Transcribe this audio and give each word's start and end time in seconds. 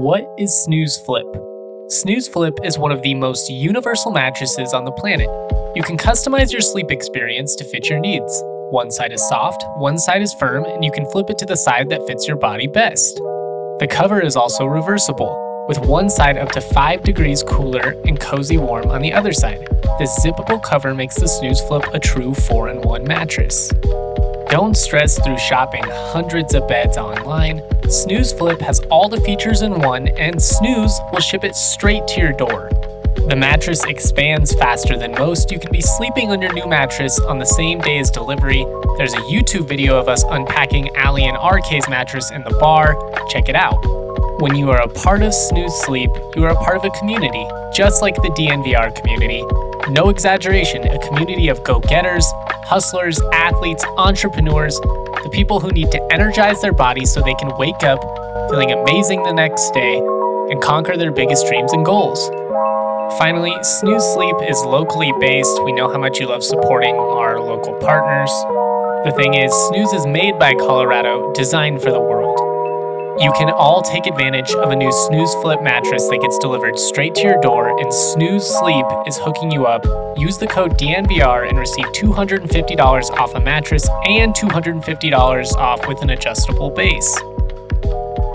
What 0.00 0.24
is 0.38 0.50
Snooze 0.64 0.96
Flip? 0.96 1.26
Snooze 1.88 2.26
Flip 2.26 2.58
is 2.64 2.78
one 2.78 2.90
of 2.90 3.02
the 3.02 3.12
most 3.12 3.50
universal 3.50 4.10
mattresses 4.10 4.72
on 4.72 4.86
the 4.86 4.92
planet. 4.92 5.28
You 5.76 5.82
can 5.82 5.98
customize 5.98 6.50
your 6.50 6.62
sleep 6.62 6.90
experience 6.90 7.54
to 7.56 7.64
fit 7.64 7.90
your 7.90 7.98
needs. 7.98 8.42
One 8.70 8.90
side 8.90 9.12
is 9.12 9.28
soft, 9.28 9.62
one 9.76 9.98
side 9.98 10.22
is 10.22 10.32
firm, 10.40 10.64
and 10.64 10.82
you 10.82 10.90
can 10.90 11.04
flip 11.10 11.28
it 11.28 11.36
to 11.36 11.44
the 11.44 11.54
side 11.54 11.90
that 11.90 12.06
fits 12.06 12.26
your 12.26 12.38
body 12.38 12.66
best. 12.66 13.16
The 13.78 13.88
cover 13.90 14.22
is 14.22 14.36
also 14.36 14.64
reversible, 14.64 15.66
with 15.68 15.78
one 15.80 16.08
side 16.08 16.38
up 16.38 16.50
to 16.52 16.62
5 16.62 17.02
degrees 17.02 17.42
cooler 17.42 17.94
and 18.06 18.18
cozy 18.18 18.56
warm 18.56 18.88
on 18.88 19.02
the 19.02 19.12
other 19.12 19.34
side. 19.34 19.68
This 19.98 20.18
zippable 20.24 20.62
cover 20.62 20.94
makes 20.94 21.16
the 21.16 21.28
Snooze 21.28 21.60
Flip 21.68 21.84
a 21.92 22.00
true 22.00 22.32
4 22.32 22.70
in 22.70 22.80
1 22.80 23.04
mattress. 23.04 23.70
Don't 24.50 24.76
stress 24.76 25.16
through 25.22 25.38
shopping 25.38 25.84
hundreds 25.86 26.54
of 26.54 26.66
beds 26.66 26.98
online. 26.98 27.62
Snooze 27.88 28.32
Flip 28.32 28.60
has 28.60 28.80
all 28.90 29.08
the 29.08 29.20
features 29.20 29.62
in 29.62 29.78
one, 29.78 30.08
and 30.08 30.42
Snooze 30.42 30.98
will 31.12 31.20
ship 31.20 31.44
it 31.44 31.54
straight 31.54 32.04
to 32.08 32.20
your 32.20 32.32
door. 32.32 32.68
The 33.28 33.36
mattress 33.36 33.84
expands 33.84 34.52
faster 34.52 34.98
than 34.98 35.12
most. 35.12 35.52
You 35.52 35.60
can 35.60 35.70
be 35.70 35.80
sleeping 35.80 36.32
on 36.32 36.42
your 36.42 36.52
new 36.52 36.66
mattress 36.66 37.20
on 37.20 37.38
the 37.38 37.44
same 37.44 37.78
day 37.78 38.00
as 38.00 38.10
delivery. 38.10 38.66
There's 38.96 39.14
a 39.14 39.20
YouTube 39.20 39.68
video 39.68 39.96
of 39.96 40.08
us 40.08 40.24
unpacking 40.28 40.96
Ali 40.96 41.26
and 41.26 41.36
RK's 41.36 41.88
mattress 41.88 42.32
in 42.32 42.42
the 42.42 42.56
bar. 42.58 42.96
Check 43.28 43.48
it 43.48 43.54
out. 43.54 43.78
When 44.40 44.56
you 44.56 44.72
are 44.72 44.82
a 44.82 44.88
part 44.88 45.22
of 45.22 45.32
Snooze 45.32 45.80
Sleep, 45.82 46.10
you 46.34 46.44
are 46.44 46.50
a 46.50 46.56
part 46.56 46.76
of 46.76 46.84
a 46.84 46.90
community, 46.98 47.46
just 47.72 48.02
like 48.02 48.16
the 48.16 48.30
DNVR 48.30 48.96
community. 49.00 49.44
No 49.92 50.08
exaggeration, 50.08 50.82
a 50.88 50.98
community 51.06 51.48
of 51.48 51.62
go 51.62 51.78
getters, 51.78 52.26
hustlers, 52.70 53.20
athletes, 53.32 53.84
entrepreneurs, 53.98 54.78
the 55.24 55.30
people 55.32 55.58
who 55.58 55.72
need 55.72 55.90
to 55.90 56.00
energize 56.12 56.62
their 56.62 56.72
bodies 56.72 57.12
so 57.12 57.20
they 57.20 57.34
can 57.34 57.50
wake 57.58 57.82
up 57.82 58.00
feeling 58.48 58.70
amazing 58.70 59.24
the 59.24 59.32
next 59.32 59.72
day 59.72 59.98
and 59.98 60.62
conquer 60.62 60.96
their 60.96 61.10
biggest 61.10 61.48
dreams 61.48 61.72
and 61.72 61.84
goals. 61.84 62.28
Finally, 63.18 63.52
Snooze 63.62 64.04
Sleep 64.14 64.36
is 64.48 64.56
locally 64.62 65.12
based. 65.18 65.60
We 65.64 65.72
know 65.72 65.90
how 65.90 65.98
much 65.98 66.20
you 66.20 66.28
love 66.28 66.44
supporting 66.44 66.94
our 66.94 67.40
local 67.40 67.74
partners. 67.80 68.30
The 69.04 69.12
thing 69.16 69.34
is, 69.34 69.52
Snooze 69.68 69.92
is 69.92 70.06
made 70.06 70.38
by 70.38 70.54
Colorado, 70.54 71.32
designed 71.32 71.82
for 71.82 71.90
the 71.90 72.00
world. 72.00 72.39
You 73.18 73.32
can 73.32 73.50
all 73.50 73.82
take 73.82 74.06
advantage 74.06 74.52
of 74.52 74.70
a 74.70 74.76
new 74.76 74.90
Snooze 74.92 75.34
Flip 75.36 75.62
mattress 75.62 76.08
that 76.08 76.20
gets 76.22 76.38
delivered 76.38 76.78
straight 76.78 77.14
to 77.16 77.22
your 77.22 77.40
door, 77.40 77.78
and 77.78 77.92
Snooze 77.92 78.46
Sleep 78.46 78.86
is 79.06 79.18
hooking 79.18 79.50
you 79.50 79.66
up. 79.66 79.84
Use 80.16 80.38
the 80.38 80.46
code 80.46 80.78
DNVR 80.78 81.48
and 81.48 81.58
receive 81.58 81.86
$250 81.86 83.10
off 83.10 83.34
a 83.34 83.40
mattress 83.40 83.88
and 84.06 84.34
$250 84.34 85.56
off 85.56 85.86
with 85.88 86.02
an 86.02 86.10
adjustable 86.10 86.70
base. 86.70 87.14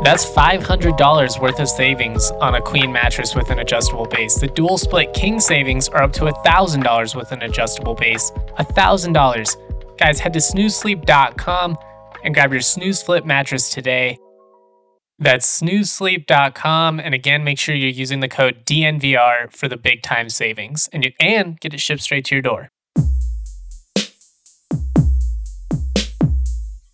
That's 0.03 0.25
$500 0.25 1.41
worth 1.41 1.59
of 1.59 1.69
savings 1.69 2.29
on 2.41 2.55
a 2.55 2.61
queen 2.61 2.91
mattress 2.91 3.33
with 3.33 3.49
an 3.49 3.59
adjustable 3.59 4.05
base. 4.05 4.35
The 4.35 4.47
dual 4.47 4.77
split 4.77 5.13
king 5.13 5.39
savings 5.39 5.89
are 5.89 6.03
up 6.03 6.13
to 6.13 6.25
$1,000 6.25 7.15
with 7.15 7.31
an 7.31 7.41
adjustable 7.41 7.95
base. 7.95 8.31
$1,000. 8.59 9.97
Guys, 9.97 10.19
head 10.19 10.33
to 10.33 10.39
snoozesleep.com 10.39 11.77
and 12.23 12.33
grab 12.33 12.51
your 12.51 12.61
Snooze 12.61 13.01
Flip 13.01 13.25
mattress 13.25 13.69
today. 13.69 14.19
That's 15.17 15.61
snoozesleep.com. 15.61 16.99
And 16.99 17.13
again, 17.13 17.43
make 17.45 17.57
sure 17.57 17.73
you're 17.73 17.89
using 17.89 18.19
the 18.19 18.27
code 18.27 18.65
DNVR 18.65 19.51
for 19.51 19.69
the 19.69 19.77
big 19.77 20.01
time 20.01 20.29
savings 20.29 20.89
and, 20.91 21.05
you, 21.05 21.11
and 21.19 21.59
get 21.59 21.73
it 21.73 21.79
shipped 21.79 22.01
straight 22.01 22.25
to 22.25 22.35
your 22.35 22.41
door. 22.41 22.69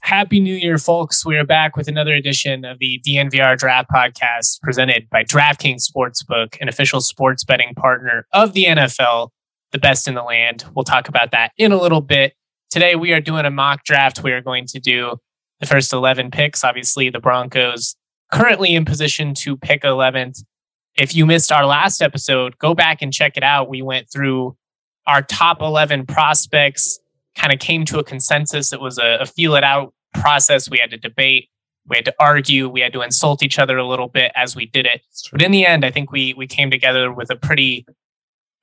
Happy 0.02 0.40
New 0.40 0.54
Year, 0.54 0.78
folks. 0.78 1.26
We 1.26 1.38
are 1.38 1.46
back 1.46 1.78
with 1.78 1.88
another 1.88 2.14
edition 2.14 2.66
of 2.66 2.78
the 2.80 3.02
DNVR 3.08 3.58
Draft 3.58 3.90
Podcast 3.90 4.62
presented 4.62 5.10
by 5.10 5.24
DraftKings 5.24 5.90
Sportsbook, 5.90 6.60
an 6.60 6.68
official 6.68 7.00
sports 7.00 7.46
betting 7.46 7.74
partner 7.76 8.28
of 8.34 8.54
the 8.54 8.66
NFL, 8.66 9.30
the 9.72 9.80
best 9.80 10.10
in 10.10 10.14
the 10.14 10.22
land. 10.22 10.66
We'll 10.76 10.84
talk 10.84 11.08
about 11.08 11.32
that 11.32 11.54
in 11.58 11.72
a 11.72 11.82
little 11.82 12.02
bit. 12.02 12.34
Today, 12.70 12.96
we 12.96 13.14
are 13.14 13.22
doing 13.22 13.46
a 13.46 13.52
mock 13.52 13.86
draft. 13.86 14.22
We 14.22 14.34
are 14.34 14.42
going 14.42 14.66
to 14.68 14.80
do 14.80 15.16
the 15.62 15.66
first 15.66 15.94
11 15.94 16.30
picks. 16.30 16.64
Obviously, 16.64 17.10
the 17.10 17.20
Broncos 17.20 17.96
currently 18.32 18.74
in 18.74 18.86
position 18.86 19.34
to 19.36 19.58
pick 19.58 19.84
11th. 19.84 20.44
If 20.98 21.16
you 21.16 21.26
missed 21.26 21.52
our 21.52 21.66
last 21.66 22.02
episode, 22.02 22.58
go 22.58 22.74
back 22.74 23.02
and 23.02 23.14
check 23.14 23.38
it 23.38 23.44
out. 23.44 23.70
We 23.70 23.82
went 23.82 24.10
through 24.12 24.58
our 25.08 25.22
top 25.22 25.62
11 25.62 26.06
prospects, 26.06 27.00
kind 27.36 27.54
of 27.54 27.60
came 27.60 27.86
to 27.86 28.00
a 28.00 28.04
consensus. 28.04 28.74
It 28.74 28.82
was 28.82 28.98
a, 28.98 29.20
a 29.22 29.26
feel 29.26 29.56
it 29.56 29.64
out 29.64 29.94
process. 30.14 30.70
We 30.70 30.80
had 30.80 30.90
to 30.92 30.98
debate, 30.98 31.50
we 31.88 31.98
had 31.98 32.06
to 32.06 32.16
argue, 32.20 32.70
we 32.70 32.82
had 32.82 32.94
to 32.94 33.02
insult 33.02 33.44
each 33.44 33.58
other 33.58 33.78
a 33.78 33.88
little 33.88 34.08
bit 34.08 34.32
as 34.36 34.56
we 34.56 34.66
did 34.66 34.86
it. 34.86 35.02
But 35.32 35.42
in 35.42 35.52
the 35.52 35.66
end, 35.66 35.86
I 35.86 35.92
think 35.92 36.12
we 36.12 36.34
we 36.34 36.48
came 36.48 36.70
together 36.70 37.12
with 37.12 37.30
a 37.30 37.36
pretty 37.36 37.86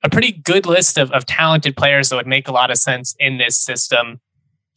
a 0.03 0.09
pretty 0.09 0.31
good 0.31 0.65
list 0.65 0.97
of, 0.97 1.11
of 1.11 1.25
talented 1.25 1.75
players 1.75 2.09
that 2.09 2.15
would 2.15 2.27
make 2.27 2.47
a 2.47 2.51
lot 2.51 2.71
of 2.71 2.77
sense 2.77 3.15
in 3.19 3.37
this 3.37 3.57
system. 3.57 4.21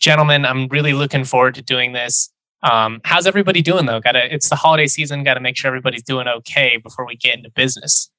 Gentlemen, 0.01 0.45
I'm 0.45 0.67
really 0.69 0.95
looking 0.95 1.25
forward 1.25 1.55
to 1.55 1.63
doing 1.63 1.93
this. 1.93 2.32
Um, 2.63 3.01
how's 3.05 3.27
everybody 3.27 3.63
doing 3.63 3.87
though? 3.87 4.01
Got 4.01 4.13
to 4.13 4.33
it's 4.33 4.49
the 4.49 4.57
holiday 4.57 4.87
season. 4.87 5.25
Got 5.25 5.35
to 5.35 5.41
make 5.41 5.57
sure 5.57 5.69
everybody's 5.69 6.03
doing 6.03 6.29
okay 6.29 6.77
before 6.77 7.07
we 7.07 7.17
get 7.17 7.37
into 7.37 7.51
business. 7.51 8.11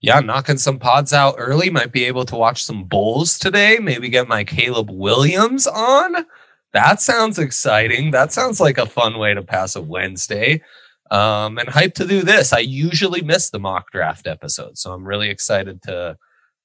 Yeah, 0.00 0.20
knocking 0.20 0.58
some 0.58 0.78
pods 0.78 1.12
out 1.12 1.34
early. 1.38 1.70
Might 1.70 1.92
be 1.92 2.04
able 2.04 2.26
to 2.26 2.36
watch 2.36 2.62
some 2.62 2.84
bowls 2.84 3.38
today. 3.38 3.78
Maybe 3.80 4.08
get 4.08 4.28
my 4.28 4.44
Caleb 4.44 4.90
Williams 4.90 5.66
on. 5.66 6.26
That 6.74 7.00
sounds 7.00 7.38
exciting. 7.38 8.10
That 8.10 8.32
sounds 8.32 8.60
like 8.60 8.78
a 8.78 8.86
fun 8.86 9.18
way 9.18 9.32
to 9.32 9.42
pass 9.42 9.76
a 9.76 9.80
Wednesday. 9.80 10.62
Um, 11.10 11.58
and 11.58 11.68
hype 11.68 11.94
to 11.94 12.06
do 12.06 12.22
this. 12.22 12.52
I 12.52 12.58
usually 12.58 13.22
miss 13.22 13.50
the 13.50 13.58
mock 13.58 13.92
draft 13.92 14.26
episode, 14.26 14.76
so 14.76 14.92
I'm 14.92 15.06
really 15.06 15.30
excited 15.30 15.80
to 15.82 16.16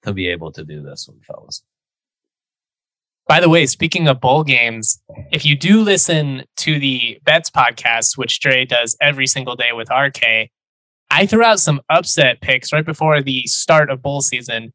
to 0.04 0.14
be 0.14 0.28
able 0.30 0.52
to 0.54 0.64
do 0.64 0.82
this 0.82 1.08
one, 1.08 1.20
fellas. 1.22 1.62
By 3.30 3.40
the 3.40 3.48
way, 3.48 3.68
speaking 3.68 4.08
of 4.08 4.20
bowl 4.20 4.44
games, 4.44 5.00
if 5.32 5.46
you 5.46 5.56
do 5.56 5.82
listen 5.82 6.46
to 6.58 6.80
the 6.80 7.20
Bets 7.24 7.52
podcast, 7.52 8.18
which 8.18 8.40
Dre 8.40 8.66
does 8.66 8.98
every 9.00 9.28
single 9.28 9.56
day 9.56 9.70
with 9.72 9.88
RK, 9.92 10.50
I 11.12 11.28
threw 11.28 11.44
out 11.44 11.60
some 11.60 11.80
upset 11.92 12.42
picks 12.42 12.74
right 12.74 12.84
before 12.84 13.22
the 13.22 13.44
start 13.46 13.92
of 13.92 14.02
bowl 14.02 14.22
season. 14.22 14.74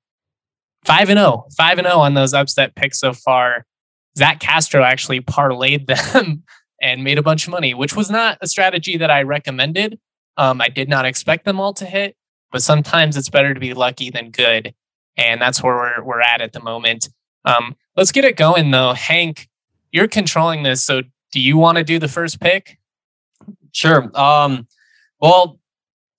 5 0.84 1.10
and 1.10 1.18
0, 1.18 1.48
5 1.56 1.78
and 1.78 1.86
0 1.88 1.98
on 1.98 2.14
those 2.14 2.32
upset 2.32 2.76
picks 2.76 3.00
so 3.00 3.12
far. 3.12 3.66
Zach 4.16 4.38
Castro 4.38 4.84
actually 4.84 5.20
parlayed 5.20 5.86
them 6.12 6.44
and 6.80 7.02
made 7.02 7.18
a 7.18 7.24
bunch 7.24 7.48
of 7.48 7.50
money, 7.50 7.74
which 7.74 7.96
was 7.96 8.08
not 8.08 8.38
a 8.40 8.46
strategy 8.46 8.96
that 8.98 9.10
I 9.10 9.22
recommended. 9.22 9.98
Um, 10.36 10.60
I 10.60 10.68
did 10.68 10.88
not 10.88 11.06
expect 11.06 11.44
them 11.44 11.58
all 11.58 11.72
to 11.74 11.86
hit, 11.86 12.14
but 12.52 12.62
sometimes 12.62 13.16
it's 13.16 13.30
better 13.30 13.52
to 13.52 13.58
be 13.58 13.74
lucky 13.74 14.10
than 14.10 14.30
good. 14.30 14.76
And 15.16 15.42
that's 15.42 15.60
where 15.60 15.74
we're, 15.74 16.04
we're 16.04 16.20
at 16.20 16.40
at 16.40 16.52
the 16.52 16.62
moment. 16.62 17.08
Um, 17.44 17.74
let's 17.96 18.12
get 18.12 18.24
it 18.24 18.36
going 18.36 18.70
though. 18.70 18.92
Hank, 18.92 19.48
you're 19.92 20.08
controlling 20.08 20.62
this. 20.62 20.84
So 20.84 21.02
do 21.32 21.40
you 21.40 21.56
want 21.56 21.78
to 21.78 21.84
do 21.84 21.98
the 21.98 22.08
first 22.08 22.40
pick? 22.40 22.78
Sure. 23.72 24.10
Um, 24.18 24.68
well, 25.20 25.58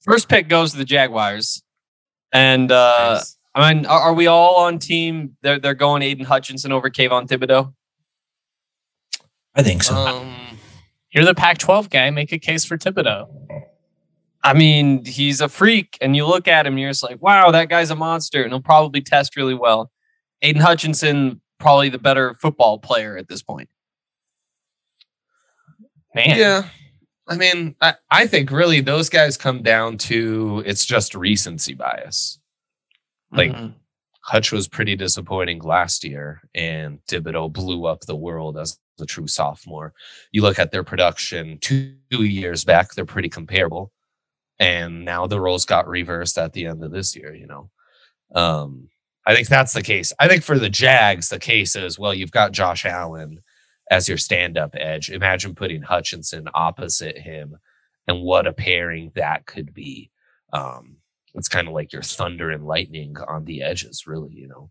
first 0.04 0.30
pick 0.30 0.50
goes 0.50 0.72
to 0.72 0.78
the 0.78 0.86
Jaguars. 0.86 1.64
And 2.34 2.72
uh, 2.72 3.16
nice. 3.16 3.38
I 3.54 3.74
mean, 3.74 3.86
are, 3.86 4.00
are, 4.00 4.14
we 4.14 4.28
all 4.28 4.58
on 4.58 4.80
team? 4.80 5.38
They're 5.42 5.60
they're 5.60 5.74
going 5.74 6.02
Aiden 6.02 6.26
Hutchinson 6.26 6.74
over 6.74 6.90
Kayvon 6.90 7.28
Thibodeaux. 7.28 7.74
I 9.56 9.64
think 9.64 9.84
so. 9.84 9.96
Um, 9.96 10.36
You're 11.12 11.24
the 11.24 11.34
Pac 11.34 11.60
12 11.60 11.90
guy. 11.90 12.10
Make 12.10 12.34
a 12.34 12.40
case 12.40 12.66
for 12.66 12.78
Thibodeaux. 12.78 13.28
I 14.44 14.54
mean, 14.54 15.06
he's 15.06 15.40
a 15.42 15.48
freak, 15.48 15.98
and 16.02 16.16
you 16.16 16.28
look 16.28 16.48
at 16.48 16.68
him, 16.68 16.74
and 16.74 16.80
you're 16.80 16.92
just 16.92 17.02
like, 17.02 17.20
wow, 17.22 17.50
that 17.52 17.70
guy's 17.70 17.90
a 17.90 17.96
monster, 17.96 18.44
and 18.44 18.52
he'll 18.52 18.62
probably 18.62 19.02
test 19.02 19.36
really 19.36 19.56
well. 19.56 19.92
Aiden 20.44 20.62
Hutchinson, 20.62 21.42
probably 21.60 21.90
the 21.90 22.00
better 22.00 22.34
football 22.36 22.78
player 22.80 23.18
at 23.18 23.28
this 23.28 23.42
point. 23.42 23.70
Man. 26.14 26.38
Yeah. 26.38 26.70
I 27.28 27.36
mean, 27.36 27.76
I, 27.82 27.96
I 28.12 28.28
think 28.28 28.52
really 28.52 28.82
those 28.82 29.10
guys 29.10 29.36
come 29.36 29.64
down 29.64 29.98
to 30.00 30.64
it's 30.66 30.86
just 30.86 31.16
recency 31.16 31.74
bias. 31.74 32.40
Like 33.32 33.52
Mhm. 33.52 33.74
Hutch 34.22 34.52
was 34.52 34.68
pretty 34.68 34.96
disappointing 34.96 35.60
last 35.62 36.04
year, 36.04 36.42
and 36.56 37.00
Thibodeaux 37.08 37.52
blew 37.52 37.86
up 37.86 38.02
the 38.02 38.16
world 38.16 38.58
as 38.58 38.80
a 39.00 39.06
true 39.06 39.28
sophomore. 39.28 39.94
You 40.32 40.42
look 40.42 40.58
at 40.58 40.72
their 40.72 40.84
production 40.84 41.60
two 41.60 41.96
years 42.12 42.64
back; 42.64 42.94
they're 42.94 43.06
pretty 43.06 43.30
comparable, 43.30 43.92
and 44.60 45.06
now 45.06 45.28
the 45.28 45.40
roles 45.40 45.66
got 45.66 45.88
reversed 45.88 46.38
at 46.40 46.54
the 46.54 46.66
end 46.66 46.84
of 46.84 46.92
this 46.92 47.16
year. 47.16 47.36
You 47.36 47.46
know, 47.48 47.70
um, 48.34 48.90
I 49.26 49.34
think 49.34 49.48
that's 49.48 49.74
the 49.74 49.82
case. 49.82 50.14
I 50.20 50.28
think 50.28 50.44
for 50.44 50.60
the 50.60 50.70
Jags, 50.70 51.30
the 51.30 51.40
case 51.40 51.76
is 51.76 51.98
well, 51.98 52.14
you've 52.14 52.32
got 52.32 52.52
Josh 52.52 52.86
Allen 52.86 53.42
as 53.92 54.08
your 54.08 54.18
stand-up 54.18 54.76
edge. 54.76 55.10
Imagine 55.10 55.56
putting 55.56 55.82
Hutchinson 55.82 56.48
opposite 56.54 57.18
him, 57.18 57.58
and 58.08 58.22
what 58.22 58.48
a 58.48 58.54
pairing 58.54 59.12
that 59.16 59.46
could 59.46 59.74
be. 59.74 60.12
Um, 60.54 60.98
it's 61.34 61.50
kind 61.50 61.68
of 61.68 61.74
like 61.74 61.92
your 61.92 62.02
thunder 62.02 62.52
and 62.52 62.66
lightning 62.66 63.16
on 63.28 63.46
the 63.46 63.62
edges, 63.62 64.08
really, 64.08 64.34
you 64.34 64.48
know. 64.48 64.70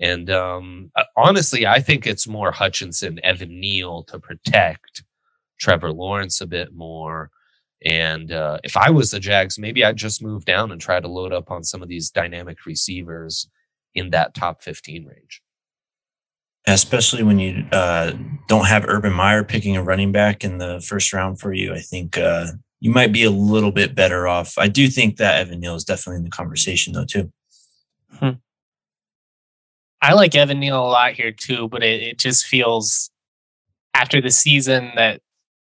And 0.00 0.30
um, 0.30 0.90
uh, 0.96 1.04
honestly, 1.16 1.66
I 1.66 1.80
think 1.80 2.06
it's 2.06 2.26
more 2.26 2.50
Hutchinson, 2.50 3.20
Evan 3.22 3.60
Neal 3.60 4.02
to 4.04 4.18
protect 4.18 5.04
Trevor 5.60 5.92
Lawrence 5.92 6.40
a 6.40 6.46
bit 6.46 6.74
more. 6.74 7.30
And 7.84 8.32
uh, 8.32 8.58
if 8.64 8.76
I 8.76 8.90
was 8.90 9.10
the 9.10 9.20
Jags, 9.20 9.58
maybe 9.58 9.84
I'd 9.84 9.96
just 9.96 10.22
move 10.22 10.44
down 10.44 10.72
and 10.72 10.80
try 10.80 10.98
to 10.98 11.08
load 11.08 11.32
up 11.32 11.50
on 11.50 11.62
some 11.62 11.82
of 11.82 11.88
these 11.88 12.10
dynamic 12.10 12.66
receivers 12.66 13.48
in 13.94 14.10
that 14.10 14.34
top 14.34 14.62
15 14.62 15.06
range. 15.06 15.42
especially 16.66 17.22
when 17.24 17.38
you 17.38 17.66
uh, 17.72 18.12
don't 18.48 18.66
have 18.66 18.84
Urban 18.86 19.12
Meyer 19.12 19.42
picking 19.42 19.76
a 19.76 19.82
running 19.82 20.12
back 20.12 20.44
in 20.44 20.58
the 20.58 20.80
first 20.80 21.12
round 21.12 21.40
for 21.40 21.52
you. 21.52 21.74
I 21.74 21.80
think 21.80 22.16
uh, 22.16 22.46
you 22.80 22.90
might 22.90 23.12
be 23.12 23.24
a 23.24 23.30
little 23.30 23.72
bit 23.72 23.94
better 23.94 24.28
off. 24.28 24.54
I 24.58 24.68
do 24.68 24.88
think 24.88 25.16
that 25.16 25.40
Evan 25.40 25.60
Neal 25.60 25.74
is 25.74 25.84
definitely 25.84 26.18
in 26.18 26.24
the 26.24 26.30
conversation, 26.30 26.92
though, 26.92 27.04
too. 27.04 27.32
I 30.02 30.14
like 30.14 30.34
Evan 30.34 30.58
Neal 30.58 30.80
a 30.80 30.90
lot 30.90 31.12
here 31.12 31.30
too, 31.30 31.68
but 31.68 31.82
it, 31.84 32.02
it 32.02 32.18
just 32.18 32.44
feels 32.46 33.10
after 33.94 34.20
the 34.20 34.30
season 34.30 34.90
that 34.96 35.20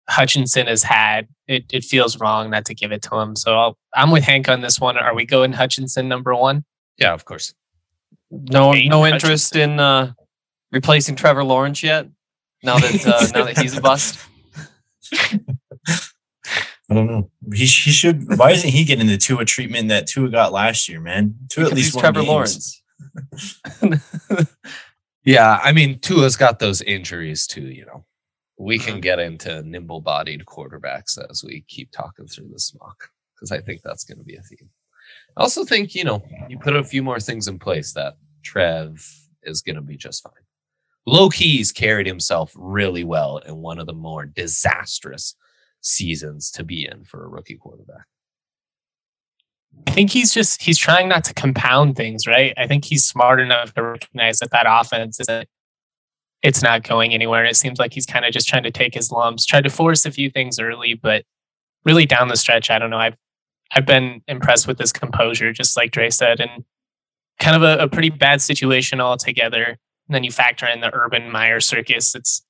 Hutchinson 0.08 0.68
has 0.68 0.84
had, 0.84 1.26
it, 1.48 1.64
it 1.72 1.84
feels 1.84 2.20
wrong 2.20 2.50
not 2.50 2.64
to 2.66 2.74
give 2.74 2.92
it 2.92 3.02
to 3.02 3.16
him. 3.16 3.34
So 3.34 3.58
I'll, 3.58 3.78
I'm 3.94 4.10
with 4.12 4.22
Hank 4.22 4.48
on 4.48 4.60
this 4.60 4.80
one. 4.80 4.96
Are 4.96 5.14
we 5.14 5.26
going 5.26 5.52
Hutchinson 5.52 6.08
number 6.08 6.34
one? 6.34 6.64
Yeah, 6.98 7.12
of 7.14 7.24
course. 7.24 7.52
No, 8.30 8.72
no 8.72 9.06
interest 9.06 9.54
Hutchinson. 9.54 9.70
in 9.72 9.80
uh, 9.80 10.12
replacing 10.72 11.16
Trevor 11.16 11.44
Lawrence 11.44 11.82
yet. 11.82 12.08
Now 12.62 12.78
that 12.78 13.06
uh, 13.06 13.26
now 13.38 13.44
that 13.46 13.58
he's 13.58 13.76
a 13.76 13.80
bust. 13.80 14.18
I 16.90 16.94
don't 16.94 17.06
know. 17.06 17.30
He, 17.52 17.60
he 17.66 17.90
should. 17.90 18.38
Why 18.38 18.50
isn't 18.52 18.70
he 18.70 18.84
getting 18.84 19.06
the 19.06 19.18
Tua 19.18 19.44
treatment 19.44 19.88
that 19.88 20.06
Tua 20.06 20.30
got 20.30 20.52
last 20.52 20.88
year, 20.88 21.00
man? 21.00 21.34
Tua 21.50 21.66
at 21.66 21.72
least 21.74 21.98
Trevor 21.98 22.20
games. 22.22 22.28
Lawrence. 22.28 22.82
Yeah, 25.24 25.60
I 25.62 25.72
mean, 25.72 25.98
Tua's 25.98 26.36
got 26.36 26.58
those 26.58 26.80
injuries 26.80 27.46
too, 27.46 27.66
you 27.68 27.84
know. 27.84 28.06
We 28.58 28.78
Mm-hmm. 28.78 28.88
can 28.88 29.00
get 29.02 29.18
into 29.18 29.62
nimble 29.62 30.00
bodied 30.00 30.46
quarterbacks 30.46 31.18
as 31.30 31.44
we 31.44 31.64
keep 31.68 31.90
talking 31.92 32.26
through 32.26 32.48
this 32.48 32.74
mock 32.80 33.10
because 33.34 33.52
I 33.52 33.60
think 33.60 33.82
that's 33.82 34.04
going 34.04 34.18
to 34.18 34.24
be 34.24 34.36
a 34.36 34.40
theme. 34.42 34.70
I 35.38 35.42
also 35.42 35.64
think, 35.64 35.94
you 35.94 36.02
know, 36.02 36.22
you 36.48 36.58
put 36.58 36.74
a 36.74 36.82
few 36.82 37.00
more 37.00 37.20
things 37.20 37.46
in 37.46 37.60
place 37.60 37.92
that 37.92 38.16
Trev 38.42 39.06
is 39.44 39.62
going 39.62 39.76
to 39.76 39.82
be 39.82 39.96
just 39.96 40.24
fine. 40.24 40.32
Low 41.06 41.28
keys 41.28 41.70
carried 41.70 42.08
himself 42.08 42.52
really 42.56 43.04
well 43.04 43.38
in 43.38 43.56
one 43.58 43.78
of 43.78 43.86
the 43.86 43.92
more 43.92 44.26
disastrous 44.26 45.36
seasons 45.80 46.50
to 46.50 46.64
be 46.64 46.88
in 46.90 47.04
for 47.04 47.24
a 47.24 47.28
rookie 47.28 47.54
quarterback. 47.54 48.04
I 49.86 49.92
think 49.92 50.10
he's 50.10 50.34
just 50.34 50.60
he's 50.60 50.76
trying 50.76 51.08
not 51.08 51.22
to 51.24 51.34
compound 51.34 51.94
things, 51.94 52.26
right? 52.26 52.52
I 52.56 52.66
think 52.66 52.84
he's 52.84 53.06
smart 53.06 53.38
enough 53.38 53.72
to 53.74 53.82
recognize 53.82 54.40
that 54.40 54.50
that 54.50 54.66
offense 54.68 55.20
isn't 55.20 55.48
it's 56.42 56.62
not 56.62 56.82
going 56.82 57.14
anywhere. 57.14 57.44
It 57.44 57.56
seems 57.56 57.78
like 57.78 57.92
he's 57.92 58.06
kind 58.06 58.24
of 58.24 58.32
just 58.32 58.48
trying 58.48 58.62
to 58.64 58.70
take 58.70 58.94
his 58.94 59.12
lumps, 59.12 59.46
tried 59.46 59.64
to 59.64 59.70
force 59.70 60.04
a 60.04 60.10
few 60.10 60.30
things 60.30 60.58
early, 60.58 60.94
but 60.94 61.24
really 61.84 62.06
down 62.06 62.28
the 62.28 62.36
stretch, 62.36 62.70
I 62.70 62.78
don't 62.78 62.90
know. 62.90 62.98
I've 62.98 63.16
I've 63.72 63.86
been 63.86 64.22
impressed 64.28 64.66
with 64.66 64.78
his 64.78 64.92
composure, 64.92 65.52
just 65.52 65.76
like 65.76 65.90
Dre 65.90 66.10
said, 66.10 66.40
and 66.40 66.64
kind 67.38 67.56
of 67.56 67.62
a, 67.62 67.84
a 67.84 67.88
pretty 67.88 68.10
bad 68.10 68.40
situation 68.40 69.00
altogether. 69.00 69.64
And 69.64 70.14
then 70.14 70.24
you 70.24 70.30
factor 70.30 70.66
in 70.66 70.80
the 70.80 70.94
Urban 70.94 71.30
Meyer 71.30 71.60
circus. 71.60 72.14
It's 72.14 72.42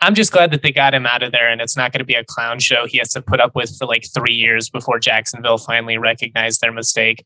I'm 0.00 0.14
just 0.14 0.32
glad 0.32 0.50
that 0.50 0.62
they 0.62 0.72
got 0.72 0.94
him 0.94 1.06
out 1.06 1.22
of 1.22 1.32
there 1.32 1.48
and 1.48 1.60
it's 1.60 1.76
not 1.76 1.92
going 1.92 2.00
to 2.00 2.04
be 2.04 2.14
a 2.14 2.24
clown 2.24 2.58
show 2.58 2.86
he 2.86 2.98
has 2.98 3.08
to 3.10 3.22
put 3.22 3.40
up 3.40 3.54
with 3.54 3.76
for 3.78 3.86
like 3.86 4.04
three 4.12 4.34
years 4.34 4.68
before 4.68 4.98
Jacksonville 4.98 5.56
finally 5.56 5.96
recognized 5.96 6.60
their 6.60 6.72
mistake. 6.72 7.24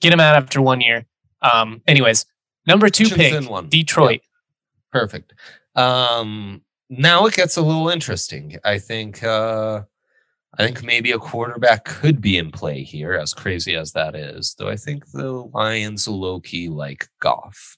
Get 0.00 0.12
him 0.12 0.20
out 0.20 0.36
after 0.36 0.60
one 0.60 0.80
year. 0.82 1.06
Um, 1.40 1.80
anyways, 1.86 2.26
number 2.66 2.90
two 2.90 3.08
pick, 3.08 3.48
won. 3.48 3.68
Detroit. 3.68 4.20
Perfect. 4.92 5.32
Um, 5.74 6.62
now 6.90 7.24
it 7.26 7.34
gets 7.34 7.56
a 7.56 7.62
little 7.62 7.88
interesting. 7.88 8.58
I 8.64 8.78
think 8.78 9.22
uh, 9.22 9.82
I 10.58 10.64
think 10.64 10.82
maybe 10.82 11.12
a 11.12 11.18
quarterback 11.18 11.84
could 11.84 12.20
be 12.20 12.36
in 12.36 12.50
play 12.50 12.82
here, 12.82 13.14
as 13.14 13.32
crazy 13.32 13.76
as 13.76 13.92
that 13.92 14.16
is. 14.16 14.54
Though 14.58 14.68
I 14.68 14.76
think 14.76 15.10
the 15.12 15.32
Lions 15.54 16.08
low 16.08 16.40
key 16.40 16.68
like 16.68 17.08
Goff 17.20 17.76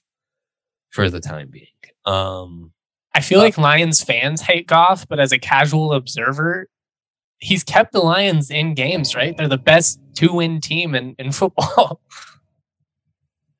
for 0.89 1.09
the 1.09 1.19
time 1.19 1.49
being. 1.49 1.67
Um, 2.05 2.71
I 3.13 3.21
feel 3.21 3.39
like 3.39 3.57
Lions 3.57 4.03
fans 4.03 4.41
hate 4.41 4.67
Goff, 4.67 5.07
but 5.07 5.19
as 5.19 5.31
a 5.31 5.37
casual 5.37 5.93
observer, 5.93 6.67
he's 7.37 7.63
kept 7.63 7.91
the 7.91 7.99
Lions 7.99 8.49
in 8.49 8.73
games, 8.73 9.15
right? 9.15 9.37
They're 9.37 9.47
the 9.47 9.57
best 9.57 9.99
two 10.15 10.33
win 10.33 10.59
team 10.59 10.95
in, 10.95 11.15
in 11.19 11.31
football. 11.31 12.01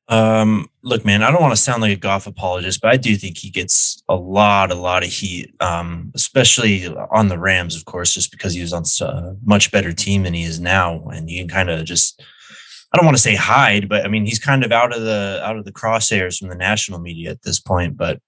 Um, 0.10 0.70
look, 0.82 1.06
man, 1.06 1.24
I 1.24 1.32
don't 1.32 1.42
want 1.42 1.54
to 1.54 1.62
sound 1.62 1.82
like 1.82 1.94
a 1.94 2.00
Goff 2.00 2.28
apologist, 2.28 2.82
but 2.82 2.92
I 2.92 2.98
do 2.98 3.16
think 3.16 3.38
he 3.38 3.50
gets 3.50 4.04
a 4.10 4.16
lot, 4.16 4.72
a 4.72 4.76
lot 4.76 5.04
of 5.04 5.10
heat, 5.10 5.54
um, 5.62 6.12
especially 6.14 6.88
on 6.88 7.30
the 7.30 7.40
Rams, 7.40 7.76
of 7.76 7.86
course, 7.86 8.14
just 8.14 8.32
because 8.32 8.54
he 8.54 8.62
was 8.62 8.74
on 8.74 8.84
a 9.02 9.36
much 9.46 9.72
better 9.72 9.94
team 9.94 10.24
than 10.24 10.34
he 10.34 10.44
is 10.44 10.60
now, 10.60 11.08
and 11.08 11.30
you 11.30 11.40
can 11.42 11.50
kind 11.50 11.70
of 11.70 11.86
just. 11.86 12.22
I 12.92 12.98
don't 12.98 13.06
want 13.06 13.18
to 13.18 13.24
say 13.24 13.34
hide, 13.34 13.90
but 13.90 14.06
I 14.06 14.08
mean 14.08 14.24
he's 14.24 14.38
kind 14.38 14.64
of 14.64 14.72
out 14.72 14.96
of 14.96 15.02
the 15.02 15.42
out 15.44 15.58
of 15.58 15.66
the 15.66 15.72
crosshairs 15.72 16.38
from 16.38 16.50
the 16.50 16.56
national 16.56 17.00
media 17.00 17.32
at 17.32 17.42
this 17.42 17.60
point. 17.60 17.98
But 17.98 18.22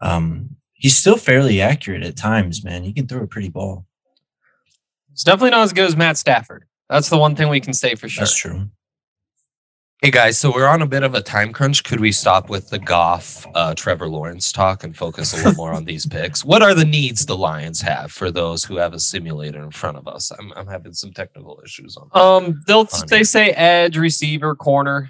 um, 0.00 0.50
he's 0.74 0.96
still 0.96 1.16
fairly 1.16 1.60
accurate 1.60 2.04
at 2.04 2.16
times, 2.16 2.62
man. 2.62 2.84
He 2.84 2.92
can 2.92 3.08
throw 3.08 3.22
a 3.22 3.26
pretty 3.26 3.48
ball. 3.48 3.84
It's 5.10 5.24
definitely 5.24 5.50
not 5.50 5.62
as 5.62 5.72
good 5.72 5.88
as 5.88 5.96
Matt 5.96 6.18
Stafford. 6.18 6.66
That's 6.88 7.08
the 7.08 7.18
one 7.18 7.34
thing 7.34 7.48
we 7.48 7.58
can 7.58 7.72
say 7.72 7.96
for 7.96 8.08
sure. 8.08 8.22
That's 8.22 8.36
true. 8.36 8.68
Hey 10.02 10.10
guys, 10.10 10.38
so 10.38 10.52
we're 10.52 10.66
on 10.68 10.82
a 10.82 10.86
bit 10.86 11.02
of 11.04 11.14
a 11.14 11.22
time 11.22 11.54
crunch. 11.54 11.82
Could 11.82 12.00
we 12.00 12.12
stop 12.12 12.50
with 12.50 12.68
the 12.68 12.78
Goff, 12.78 13.46
uh, 13.54 13.74
Trevor 13.74 14.08
Lawrence 14.08 14.52
talk 14.52 14.84
and 14.84 14.94
focus 14.94 15.32
a 15.32 15.36
little 15.38 15.54
more 15.54 15.72
on 15.72 15.86
these 15.86 16.04
picks? 16.04 16.44
What 16.44 16.60
are 16.60 16.74
the 16.74 16.84
needs 16.84 17.24
the 17.24 17.36
Lions 17.36 17.80
have 17.80 18.12
for 18.12 18.30
those 18.30 18.62
who 18.62 18.76
have 18.76 18.92
a 18.92 19.00
simulator 19.00 19.62
in 19.62 19.70
front 19.70 19.96
of 19.96 20.06
us? 20.06 20.30
I'm, 20.38 20.52
I'm 20.54 20.66
having 20.66 20.92
some 20.92 21.12
technical 21.12 21.62
issues 21.64 21.96
on. 21.96 22.10
Um, 22.12 22.62
they'll 22.66 22.84
Fun. 22.84 23.06
they 23.08 23.24
say 23.24 23.52
edge, 23.52 23.96
receiver, 23.96 24.54
corner. 24.54 25.08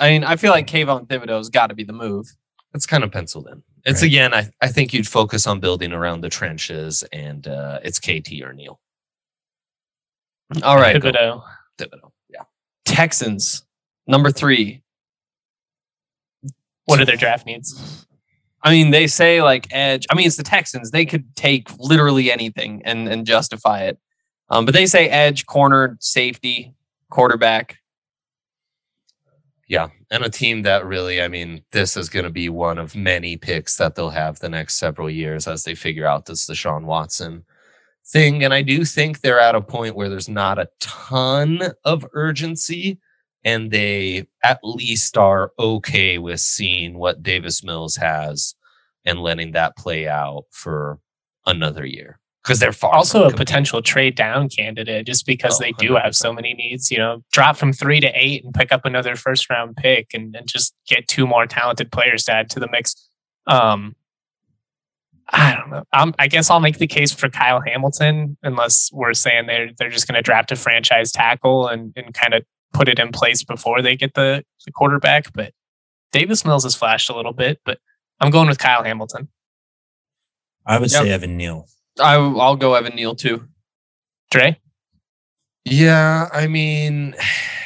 I 0.00 0.12
mean, 0.12 0.24
I 0.24 0.36
feel 0.36 0.50
like 0.52 0.66
Kayvon 0.66 1.08
Thibodeaux's 1.08 1.50
got 1.50 1.66
to 1.66 1.74
be 1.74 1.84
the 1.84 1.92
move. 1.92 2.26
It's 2.72 2.86
kind 2.86 3.04
of 3.04 3.12
penciled 3.12 3.48
in. 3.52 3.62
It's 3.84 4.00
Right. 4.00 4.08
again, 4.08 4.32
I, 4.32 4.48
I 4.62 4.68
think 4.68 4.94
you'd 4.94 5.06
focus 5.06 5.46
on 5.46 5.60
building 5.60 5.92
around 5.92 6.22
the 6.22 6.30
trenches, 6.30 7.04
and 7.12 7.46
uh, 7.46 7.80
it's 7.84 7.98
KT 8.00 8.40
or 8.42 8.54
Neal. 8.54 8.80
All 10.62 10.76
right, 10.76 10.96
Thibodeaux. 10.96 11.42
Thibodeaux. 11.78 12.12
Yeah. 12.30 12.44
Texans 12.86 13.64
number 14.06 14.30
three. 14.30 14.82
What 16.84 17.00
are 17.00 17.04
their 17.04 17.16
draft 17.16 17.46
needs? 17.46 18.06
I 18.64 18.70
mean, 18.70 18.90
they 18.90 19.06
say 19.06 19.42
like 19.42 19.66
edge. 19.70 20.06
I 20.10 20.14
mean, 20.14 20.26
it's 20.26 20.36
the 20.36 20.42
Texans. 20.42 20.90
They 20.90 21.06
could 21.06 21.34
take 21.36 21.68
literally 21.78 22.30
anything 22.30 22.82
and 22.84 23.08
and 23.08 23.26
justify 23.26 23.82
it. 23.82 23.98
Um, 24.50 24.64
but 24.64 24.74
they 24.74 24.86
say 24.86 25.08
edge, 25.08 25.46
corner, 25.46 25.96
safety, 26.00 26.74
quarterback. 27.10 27.78
Yeah. 29.66 29.88
And 30.10 30.22
a 30.22 30.28
team 30.28 30.62
that 30.62 30.84
really, 30.84 31.22
I 31.22 31.28
mean, 31.28 31.62
this 31.72 31.96
is 31.96 32.10
going 32.10 32.24
to 32.24 32.30
be 32.30 32.50
one 32.50 32.76
of 32.76 32.94
many 32.94 33.38
picks 33.38 33.78
that 33.78 33.94
they'll 33.94 34.10
have 34.10 34.38
the 34.38 34.50
next 34.50 34.74
several 34.74 35.08
years 35.08 35.48
as 35.48 35.64
they 35.64 35.74
figure 35.74 36.06
out 36.06 36.26
this 36.26 36.46
Deshaun 36.46 36.84
Watson 36.84 37.44
thing. 38.04 38.44
And 38.44 38.52
I 38.52 38.60
do 38.60 38.84
think 38.84 39.20
they're 39.20 39.40
at 39.40 39.54
a 39.54 39.62
point 39.62 39.96
where 39.96 40.10
there's 40.10 40.28
not 40.28 40.58
a 40.58 40.68
ton 40.80 41.62
of 41.84 42.06
urgency 42.12 43.00
and 43.44 43.70
they 43.70 44.26
at 44.42 44.58
least 44.62 45.16
are 45.16 45.52
okay 45.58 46.18
with 46.18 46.40
seeing 46.40 46.98
what 46.98 47.22
Davis 47.22 47.62
Mills 47.64 47.96
has 47.96 48.54
and 49.04 49.18
letting 49.20 49.52
that 49.52 49.76
play 49.76 50.06
out 50.08 50.44
for 50.50 50.98
another 51.46 51.84
year. 51.84 52.18
because 52.44 52.60
they're 52.60 52.72
far. 52.72 52.94
Also, 52.94 53.20
a 53.20 53.22
competing. 53.22 53.38
potential 53.38 53.82
trade 53.82 54.14
down 54.14 54.48
candidate 54.48 55.06
just 55.06 55.26
because 55.26 55.60
Oh, 55.60 55.64
they 55.64 55.72
do 55.72 55.94
have 55.96 56.14
so 56.14 56.32
many 56.32 56.54
needs. 56.54 56.90
You 56.90 56.98
know, 56.98 57.24
drop 57.32 57.56
from 57.56 57.72
three 57.72 57.98
to 58.00 58.08
eight 58.14 58.44
and 58.44 58.54
pick 58.54 58.70
up 58.72 58.84
another 58.84 59.16
first 59.16 59.48
round 59.50 59.76
pick 59.76 60.08
and, 60.14 60.34
and 60.36 60.46
just 60.48 60.74
get 60.86 61.08
two 61.08 61.26
more 61.26 61.46
talented 61.46 61.90
players 61.92 62.24
to 62.24 62.32
add 62.32 62.50
to 62.50 62.60
the 62.60 62.68
mix. 62.70 62.94
Um, 63.48 63.96
I 65.34 65.54
don't 65.54 65.70
know. 65.70 65.84
Um, 65.92 66.14
I 66.18 66.28
guess 66.28 66.50
I'll 66.50 66.60
make 66.60 66.78
the 66.78 66.86
case 66.86 67.12
for 67.12 67.28
Kyle 67.28 67.60
Hamilton, 67.60 68.36
unless 68.42 68.90
we're 68.92 69.14
saying 69.14 69.46
they're 69.46 69.70
they're 69.78 69.88
just 69.90 70.06
going 70.06 70.16
to 70.16 70.22
draft 70.22 70.52
a 70.52 70.56
franchise 70.56 71.10
tackle 71.10 71.68
and, 71.68 71.92
and 71.96 72.12
kind 72.12 72.34
of 72.34 72.44
put 72.72 72.88
it 72.88 72.98
in 72.98 73.12
place 73.12 73.42
before 73.44 73.82
they 73.82 73.96
get 73.96 74.14
the, 74.14 74.44
the 74.64 74.72
quarterback. 74.72 75.32
But 75.32 75.52
Davis 76.12 76.44
Mills 76.44 76.64
has 76.64 76.74
flashed 76.74 77.10
a 77.10 77.16
little 77.16 77.32
bit, 77.32 77.60
but 77.64 77.78
I'm 78.20 78.30
going 78.30 78.48
with 78.48 78.58
Kyle 78.58 78.82
Hamilton. 78.84 79.28
I 80.66 80.78
would 80.78 80.92
Yep. 80.92 81.02
say 81.02 81.10
Evan 81.10 81.36
Neal. 81.36 81.66
I, 82.00 82.14
I'll 82.14 82.56
go 82.56 82.74
Evan 82.74 82.94
Neal 82.94 83.14
too. 83.14 83.48
Dre, 84.30 84.58
Yeah, 85.64 86.28
I 86.32 86.46
mean, 86.46 87.14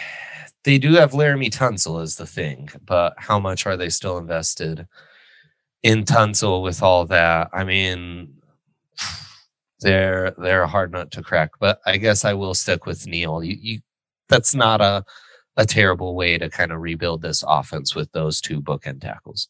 they 0.64 0.78
do 0.78 0.94
have 0.94 1.12
Laremy 1.12 1.48
Tunsil 1.50 2.02
is 2.02 2.16
the 2.16 2.26
thing, 2.26 2.68
but 2.84 3.14
how 3.18 3.38
much 3.38 3.66
are 3.66 3.76
they 3.76 3.88
still 3.88 4.18
invested 4.18 4.86
in 5.82 6.04
Tunsil 6.04 6.62
with 6.62 6.82
all 6.82 7.04
that? 7.06 7.50
I 7.52 7.62
mean, 7.64 8.34
they're 9.80 10.32
they're 10.38 10.62
a 10.62 10.66
hard 10.68 10.90
nut 10.92 11.10
to 11.12 11.22
crack. 11.22 11.50
But 11.60 11.80
I 11.86 11.98
guess 11.98 12.24
I 12.24 12.32
will 12.32 12.54
stick 12.54 12.86
with 12.86 13.06
Neal. 13.06 13.44
You, 13.44 13.56
you 13.60 13.80
that's 14.28 14.54
not 14.54 14.80
a 14.80 15.04
a 15.58 15.64
terrible 15.64 16.14
way 16.14 16.36
to 16.36 16.50
kind 16.50 16.70
of 16.70 16.80
rebuild 16.82 17.22
this 17.22 17.42
offense 17.46 17.94
with 17.94 18.12
those 18.12 18.40
two 18.42 18.60
bookend 18.60 19.00
tackles. 19.00 19.48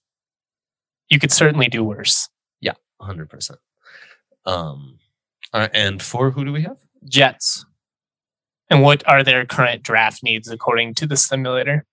you 1.10 1.18
could 1.18 1.32
certainly 1.32 1.66
do 1.68 1.82
worse. 1.82 2.28
Yeah, 2.60 2.74
Hundred 3.00 3.28
percent. 3.28 3.58
Um, 4.44 4.98
uh, 5.52 5.68
and 5.74 6.00
for 6.00 6.30
who 6.30 6.44
do 6.44 6.52
we 6.52 6.62
have? 6.62 6.78
Jets. 7.08 7.64
And 8.70 8.82
what 8.82 9.06
are 9.08 9.22
their 9.24 9.44
current 9.46 9.82
draft 9.82 10.22
needs 10.22 10.48
according 10.48 10.94
to 10.94 11.06
the 11.06 11.16
simulator? 11.16 11.84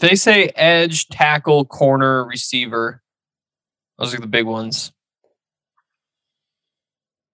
They 0.00 0.14
say 0.14 0.48
edge, 0.54 1.08
tackle, 1.08 1.64
corner, 1.64 2.24
receiver. 2.26 3.02
Those 3.98 4.14
are 4.14 4.20
the 4.20 4.26
big 4.26 4.46
ones. 4.46 4.92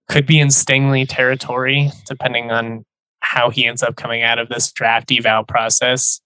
Could 0.08 0.26
be 0.26 0.40
in 0.40 0.48
Stingley 0.48 1.06
territory, 1.08 1.90
depending 2.06 2.50
on 2.50 2.84
how 3.20 3.50
he 3.50 3.66
ends 3.66 3.82
up 3.82 3.96
coming 3.96 4.22
out 4.22 4.38
of 4.38 4.48
this 4.48 4.72
draft 4.72 5.10
eval 5.10 5.44
process. 5.44 6.20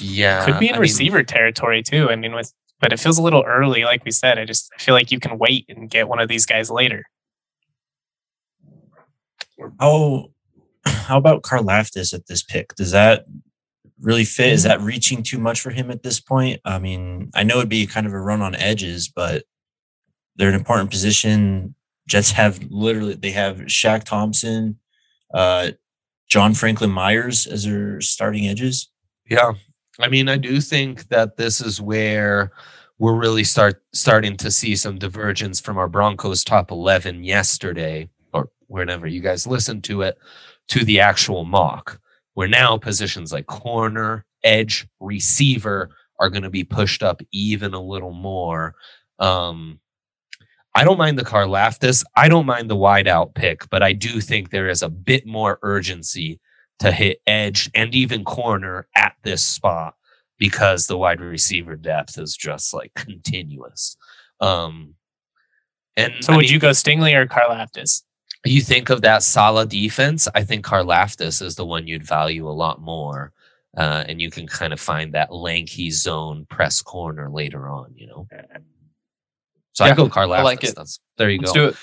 Yeah, 0.00 0.44
Could 0.44 0.58
be 0.58 0.68
in 0.68 0.74
I 0.74 0.76
mean, 0.76 0.80
receiver 0.80 1.22
territory 1.22 1.82
too. 1.82 2.10
I 2.10 2.16
mean, 2.16 2.34
with 2.34 2.52
but 2.80 2.92
it 2.92 3.00
feels 3.00 3.18
a 3.18 3.22
little 3.22 3.44
early, 3.46 3.84
like 3.84 4.04
we 4.04 4.10
said. 4.10 4.38
I 4.38 4.44
just 4.44 4.70
I 4.76 4.82
feel 4.82 4.94
like 4.94 5.12
you 5.12 5.20
can 5.20 5.38
wait 5.38 5.66
and 5.68 5.88
get 5.88 6.08
one 6.08 6.18
of 6.18 6.28
these 6.28 6.46
guys 6.46 6.70
later. 6.70 7.04
How 9.78 10.30
how 10.84 11.16
about 11.16 11.42
Karlaftis 11.42 12.12
at 12.12 12.26
this 12.26 12.42
pick? 12.42 12.74
Does 12.74 12.90
that 12.90 13.24
really 14.00 14.24
fit? 14.24 14.52
Is 14.52 14.64
that 14.64 14.80
reaching 14.80 15.22
too 15.22 15.38
much 15.38 15.60
for 15.60 15.70
him 15.70 15.90
at 15.90 16.02
this 16.02 16.20
point? 16.20 16.60
I 16.64 16.78
mean, 16.78 17.30
I 17.34 17.42
know 17.42 17.58
it'd 17.58 17.68
be 17.68 17.86
kind 17.86 18.06
of 18.06 18.12
a 18.12 18.20
run 18.20 18.42
on 18.42 18.54
edges, 18.54 19.08
but 19.08 19.44
they're 20.36 20.48
an 20.48 20.54
important 20.54 20.90
position. 20.90 21.74
Jets 22.06 22.32
have 22.32 22.62
literally 22.70 23.14
they 23.14 23.30
have 23.30 23.58
Shaq 23.60 24.04
Thompson, 24.04 24.78
uh, 25.32 25.70
John 26.28 26.54
Franklin 26.54 26.90
Myers 26.90 27.46
as 27.46 27.64
their 27.64 28.00
starting 28.00 28.46
edges. 28.46 28.90
Yeah. 29.28 29.52
I 30.00 30.08
mean, 30.08 30.28
I 30.28 30.36
do 30.36 30.60
think 30.60 31.08
that 31.08 31.36
this 31.36 31.60
is 31.60 31.80
where 31.80 32.52
we're 32.98 33.18
really 33.18 33.44
start 33.44 33.82
starting 33.92 34.36
to 34.38 34.50
see 34.50 34.76
some 34.76 34.98
divergence 34.98 35.60
from 35.60 35.78
our 35.78 35.88
Broncos 35.88 36.44
top 36.44 36.70
11 36.70 37.24
yesterday 37.24 38.08
or 38.32 38.50
whenever 38.66 39.06
you 39.06 39.20
guys 39.20 39.46
listened 39.46 39.84
to 39.84 40.02
it 40.02 40.18
to 40.68 40.84
the 40.84 41.00
actual 41.00 41.44
mock. 41.44 42.00
Where 42.34 42.48
now 42.48 42.76
positions 42.76 43.32
like 43.32 43.46
corner, 43.46 44.26
edge, 44.42 44.88
receiver 44.98 45.90
are 46.18 46.30
going 46.30 46.42
to 46.42 46.50
be 46.50 46.64
pushed 46.64 47.02
up 47.02 47.22
even 47.30 47.74
a 47.74 47.80
little 47.80 48.12
more. 48.12 48.74
Um 49.20 49.78
I 50.74 50.84
don't 50.84 50.98
mind 50.98 51.18
the 51.18 51.76
this. 51.80 52.04
I 52.16 52.28
don't 52.28 52.46
mind 52.46 52.68
the 52.68 52.76
wide 52.76 53.06
out 53.06 53.34
pick, 53.34 53.68
but 53.70 53.82
I 53.82 53.92
do 53.92 54.20
think 54.20 54.50
there 54.50 54.68
is 54.68 54.82
a 54.82 54.88
bit 54.88 55.26
more 55.26 55.58
urgency 55.62 56.40
to 56.80 56.90
hit 56.90 57.20
edge 57.26 57.70
and 57.74 57.94
even 57.94 58.24
corner 58.24 58.88
at 58.96 59.14
this 59.22 59.42
spot 59.42 59.94
because 60.38 60.86
the 60.86 60.98
wide 60.98 61.20
receiver 61.20 61.76
depth 61.76 62.18
is 62.18 62.36
just 62.36 62.74
like 62.74 62.92
continuous. 62.94 63.96
Um, 64.40 64.94
and 65.96 66.12
So 66.20 66.32
I 66.32 66.36
would 66.36 66.44
mean, 66.46 66.52
you 66.52 66.58
go 66.58 66.70
Stingley 66.70 67.14
or 67.14 67.26
Karlaftis? 67.26 68.02
you 68.44 68.60
think 68.60 68.90
of 68.90 69.02
that 69.02 69.22
Saleh 69.22 69.68
defense? 69.68 70.28
I 70.34 70.44
think 70.44 70.66
Karlaftis 70.66 71.40
is 71.40 71.54
the 71.54 71.64
one 71.64 71.86
you'd 71.86 72.06
value 72.06 72.48
a 72.48 72.50
lot 72.50 72.80
more. 72.80 73.32
Uh, 73.76 74.04
and 74.06 74.20
you 74.20 74.30
can 74.30 74.46
kind 74.46 74.72
of 74.72 74.80
find 74.80 75.14
that 75.14 75.32
lanky 75.32 75.90
zone 75.90 76.46
press 76.48 76.80
corner 76.80 77.28
later 77.30 77.68
on, 77.68 77.92
you 77.96 78.06
know. 78.06 78.26
So 79.74 79.84
I 79.84 79.88
Yeah, 79.88 79.94
go 79.94 80.08
Karlaftis. 80.08 80.38
I 80.38 80.42
like 80.42 80.64
it. 80.64 80.74
That's 80.74 81.00
there 81.18 81.30
you 81.30 81.38
Let's 81.38 81.52
go 81.52 81.66
do 81.66 81.68
it. 81.68 81.76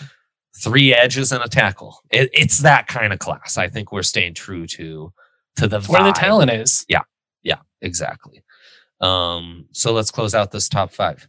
three 0.57 0.93
edges 0.93 1.31
and 1.31 1.43
a 1.43 1.48
tackle. 1.48 2.00
It, 2.10 2.29
it's 2.33 2.60
that 2.60 2.88
kind 2.88 3.13
of 3.13 3.19
class. 3.19 3.57
I 3.57 3.67
think 3.69 3.91
we're 3.91 4.01
staying 4.03 4.33
true 4.33 4.65
to 4.67 5.13
to 5.57 5.67
the 5.67 5.81
Where 5.81 6.03
the 6.03 6.13
talent 6.13 6.51
is. 6.51 6.86
Yeah, 6.89 7.01
yeah, 7.43 7.57
exactly. 7.81 8.43
Um, 9.01 9.65
so 9.71 9.93
let's 9.93 10.10
close 10.12 10.33
out 10.33 10.51
this 10.51 10.69
top 10.69 10.91
five. 10.91 11.27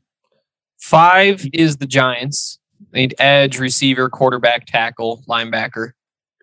Five 0.81 1.45
is 1.53 1.77
the 1.77 1.87
Giants. 1.87 2.59
They 2.91 3.01
need 3.03 3.15
edge, 3.19 3.59
receiver, 3.59 4.09
quarterback, 4.09 4.67
tackle, 4.67 5.23
linebacker. 5.29 5.93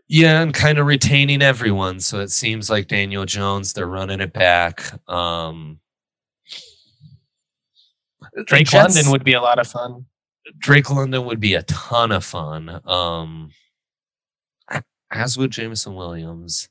Yeah, 0.07 0.41
and 0.41 0.53
kind 0.53 0.79
of 0.79 0.88
retaining 0.88 1.41
everyone. 1.41 1.99
So 1.99 2.19
it 2.19 2.31
seems 2.31 2.69
like 2.69 2.88
Daniel 2.88 3.25
Jones, 3.25 3.73
they're 3.73 3.85
running 3.85 4.21
it 4.21 4.33
back. 4.33 4.91
Um, 5.09 5.79
Drake 8.45 8.67
Jets- 8.67 8.95
London 8.95 9.11
would 9.11 9.23
be 9.23 9.33
a 9.33 9.41
lot 9.41 9.59
of 9.59 9.67
fun. 9.67 10.05
Drake 10.58 10.89
London 10.89 11.25
would 11.25 11.39
be 11.39 11.53
a 11.53 11.63
ton 11.63 12.12
of 12.12 12.25
fun. 12.25 12.82
Um, 12.86 13.51
as 15.12 15.38
would 15.38 15.51
Jameson 15.51 15.96
Williams. 15.96 16.70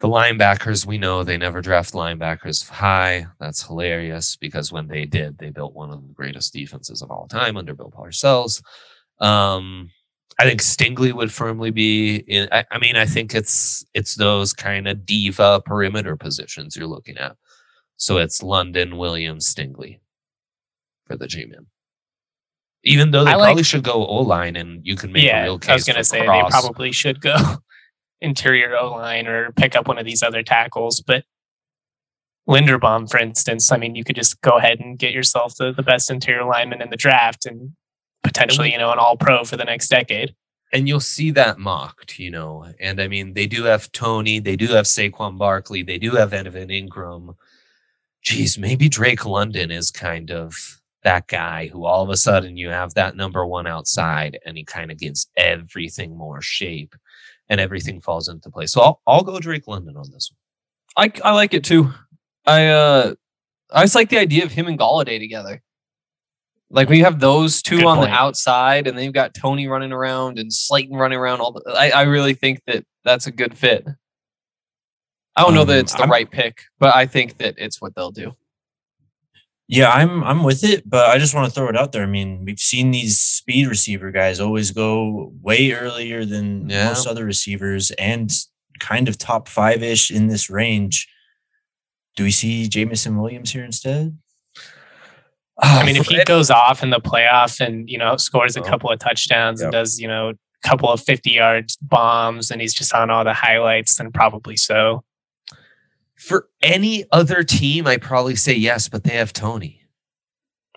The 0.00 0.08
linebackers, 0.08 0.84
we 0.84 0.98
know 0.98 1.22
they 1.22 1.38
never 1.38 1.60
draft 1.60 1.94
linebackers 1.94 2.68
high. 2.68 3.26
That's 3.40 3.62
hilarious 3.62 4.36
because 4.36 4.70
when 4.70 4.88
they 4.88 5.06
did, 5.06 5.38
they 5.38 5.50
built 5.50 5.74
one 5.74 5.90
of 5.90 6.02
the 6.02 6.12
greatest 6.12 6.52
defenses 6.52 7.00
of 7.00 7.10
all 7.10 7.26
time 7.26 7.56
under 7.56 7.74
Bill 7.74 7.90
Parcells. 7.90 8.62
Um, 9.18 9.90
I 10.38 10.44
think 10.44 10.60
Stingley 10.60 11.12
would 11.12 11.32
firmly 11.32 11.70
be 11.70 12.16
in. 12.16 12.48
I, 12.50 12.64
I 12.70 12.78
mean, 12.78 12.96
I 12.96 13.06
think 13.06 13.34
it's 13.34 13.84
it's 13.94 14.16
those 14.16 14.52
kind 14.52 14.88
of 14.88 15.06
diva 15.06 15.62
perimeter 15.64 16.16
positions 16.16 16.76
you're 16.76 16.88
looking 16.88 17.16
at. 17.16 17.36
So 17.96 18.18
it's 18.18 18.42
London, 18.42 18.98
Williams, 18.98 19.52
Stingley 19.52 20.00
for 21.06 21.16
the 21.16 21.28
G-man. 21.28 21.66
Even 22.84 23.10
though 23.10 23.24
they 23.24 23.30
I 23.32 23.36
like- 23.36 23.46
probably 23.48 23.62
should 23.62 23.82
go 23.82 24.06
O 24.06 24.16
line, 24.22 24.56
and 24.56 24.84
you 24.86 24.96
can 24.96 25.10
make 25.12 25.24
a 25.24 25.42
real 25.42 25.58
case. 25.58 25.70
I 25.70 25.74
was 25.74 25.84
going 25.84 25.96
to 25.96 26.04
say 26.04 26.24
Cross. 26.24 26.44
they 26.44 26.50
probably 26.50 26.92
should 26.92 27.20
go 27.20 27.36
interior 28.20 28.76
O 28.76 28.92
line 28.92 29.26
or 29.26 29.52
pick 29.52 29.74
up 29.74 29.88
one 29.88 29.98
of 29.98 30.04
these 30.04 30.22
other 30.22 30.42
tackles. 30.42 31.00
But 31.00 31.24
Linderbaum, 32.48 33.10
for 33.10 33.18
instance, 33.18 33.72
I 33.72 33.78
mean, 33.78 33.94
you 33.94 34.04
could 34.04 34.16
just 34.16 34.40
go 34.42 34.58
ahead 34.58 34.80
and 34.80 34.98
get 34.98 35.12
yourself 35.12 35.54
the, 35.56 35.72
the 35.72 35.82
best 35.82 36.10
interior 36.10 36.44
lineman 36.44 36.82
in 36.82 36.90
the 36.90 36.96
draft 36.96 37.46
and 37.46 37.72
potentially, 38.22 38.70
you 38.72 38.78
know, 38.78 38.92
an 38.92 38.98
all 38.98 39.16
pro 39.16 39.44
for 39.44 39.56
the 39.56 39.64
next 39.64 39.88
decade. 39.88 40.34
and 40.72 40.86
you'll 40.88 41.00
see 41.00 41.30
that 41.30 41.58
mocked, 41.58 42.18
you 42.18 42.30
know. 42.30 42.66
And 42.80 43.00
I 43.00 43.08
mean, 43.08 43.32
they 43.34 43.46
do 43.46 43.64
have 43.64 43.90
Toney, 43.92 44.40
they 44.40 44.56
do 44.56 44.66
have 44.68 44.84
Saquon 44.84 45.38
Barkley, 45.38 45.82
they 45.82 45.98
do 45.98 46.12
have 46.12 46.32
Evan 46.34 46.68
Engram. 46.68 47.34
Geez, 48.22 48.58
maybe 48.58 48.88
Drake 48.88 49.24
London 49.24 49.70
is 49.70 49.90
kind 49.90 50.30
of 50.30 50.80
that 51.04 51.28
guy 51.28 51.68
who 51.68 51.84
all 51.84 52.02
of 52.02 52.10
a 52.10 52.16
sudden 52.16 52.56
you 52.56 52.70
have 52.70 52.94
that 52.94 53.14
number 53.16 53.46
one 53.46 53.66
outside 53.66 54.38
and 54.44 54.56
he 54.56 54.64
kind 54.64 54.90
of 54.90 54.98
gives 54.98 55.28
everything 55.36 56.16
more 56.16 56.40
shape 56.42 56.94
and 57.48 57.60
everything 57.60 58.00
falls 58.00 58.28
into 58.28 58.50
place. 58.50 58.72
So 58.72 58.80
I'll, 58.80 59.00
I'll 59.06 59.22
go 59.22 59.38
Drake 59.38 59.68
London 59.68 59.96
on 59.96 60.10
this 60.10 60.30
one. 60.96 61.12
I 61.24 61.28
I 61.28 61.32
like 61.34 61.54
it 61.54 61.62
too. 61.64 61.92
I 62.46 62.66
uh 62.68 63.14
I 63.72 63.82
just 63.82 63.94
like 63.94 64.08
the 64.10 64.18
idea 64.18 64.44
of 64.44 64.52
him 64.52 64.66
and 64.66 64.78
Golladay 64.78 65.18
together. 65.18 65.60
Like 66.70 66.88
we 66.88 67.00
have 67.00 67.20
those 67.20 67.62
two 67.62 67.78
Good 67.78 67.86
on 67.86 67.96
point. 67.98 68.10
the 68.10 68.14
outside, 68.16 68.86
and 68.86 68.96
then 68.96 69.04
you've 69.04 69.14
got 69.14 69.34
Toney 69.34 69.68
running 69.68 69.92
around 69.92 70.38
and 70.38 70.52
Slayton 70.52 70.96
running 70.96 71.18
around. 71.18 71.40
All 71.40 71.52
the, 71.52 71.62
I 71.76 71.90
I 71.90 72.02
really 72.02 72.34
think 72.34 72.60
that 72.66 72.84
that's 73.04 73.26
a 73.26 73.30
good 73.32 73.56
fit. 73.56 73.86
I 75.36 75.42
don't 75.42 75.54
know 75.54 75.64
that 75.64 75.74
Um, 75.74 75.80
it's 75.80 75.92
the 75.92 76.00
I'm- 76.00 76.10
right 76.10 76.30
pick, 76.30 76.62
but 76.78 76.94
I 76.94 77.06
think 77.06 77.38
that 77.38 77.54
it's 77.58 77.80
what 77.80 77.94
they'll 77.94 78.10
do. 78.12 78.34
Yeah, 79.66 79.90
I'm 79.90 80.22
I'm 80.22 80.42
with 80.44 80.62
it, 80.62 80.88
but 80.88 81.08
I 81.08 81.18
just 81.18 81.34
want 81.34 81.46
to 81.48 81.50
throw 81.54 81.68
it 81.68 81.76
out 81.76 81.92
there. 81.92 82.02
I 82.02 82.06
mean, 82.06 82.44
we've 82.44 82.58
seen 82.58 82.90
these 82.90 83.18
speed 83.18 83.66
receiver 83.66 84.10
guys 84.10 84.38
always 84.38 84.70
go 84.72 85.32
way 85.40 85.72
earlier 85.72 86.24
than 86.26 86.68
Yeah. 86.68 86.88
most 86.88 87.06
other 87.06 87.24
receivers 87.24 87.90
and 87.92 88.30
kind 88.78 89.08
of 89.08 89.16
top 89.16 89.48
five 89.48 89.82
ish 89.82 90.10
in 90.10 90.26
this 90.28 90.50
range. 90.50 91.08
Do 92.16 92.24
we 92.24 92.30
see 92.30 92.68
Jameson 92.68 93.16
Williams 93.16 93.52
here 93.52 93.64
instead? 93.64 94.18
I 95.62 95.80
ah, 95.80 95.82
mean, 95.86 95.96
if 95.96 96.06
he 96.08 96.22
goes 96.24 96.50
off 96.50 96.82
in 96.82 96.90
the 96.90 97.00
playoff 97.00 97.60
and 97.64 97.88
you 97.88 97.96
know 97.96 98.16
scores 98.16 98.56
a 98.56 98.60
Oh. 98.60 98.64
couple 98.64 98.90
of 98.90 98.98
touchdowns 98.98 99.60
Yep. 99.60 99.66
and 99.66 99.72
does 99.72 99.98
you 99.98 100.08
know 100.08 100.30
a 100.30 100.68
couple 100.68 100.90
of 100.90 101.00
fifty 101.00 101.30
yards 101.30 101.76
bombs 101.80 102.50
and 102.50 102.60
he's 102.60 102.74
just 102.74 102.92
on 102.92 103.08
all 103.08 103.24
the 103.24 103.32
highlights, 103.34 103.96
then 103.96 104.12
probably 104.12 104.56
so. 104.58 105.04
For 106.26 106.48
any 106.62 107.04
other 107.12 107.42
team, 107.42 107.86
I 107.86 107.96
probably 107.96 108.36
say 108.36 108.54
yes, 108.54 108.88
but 108.88 109.04
they 109.04 109.14
have 109.14 109.32
Toney. 109.32 109.82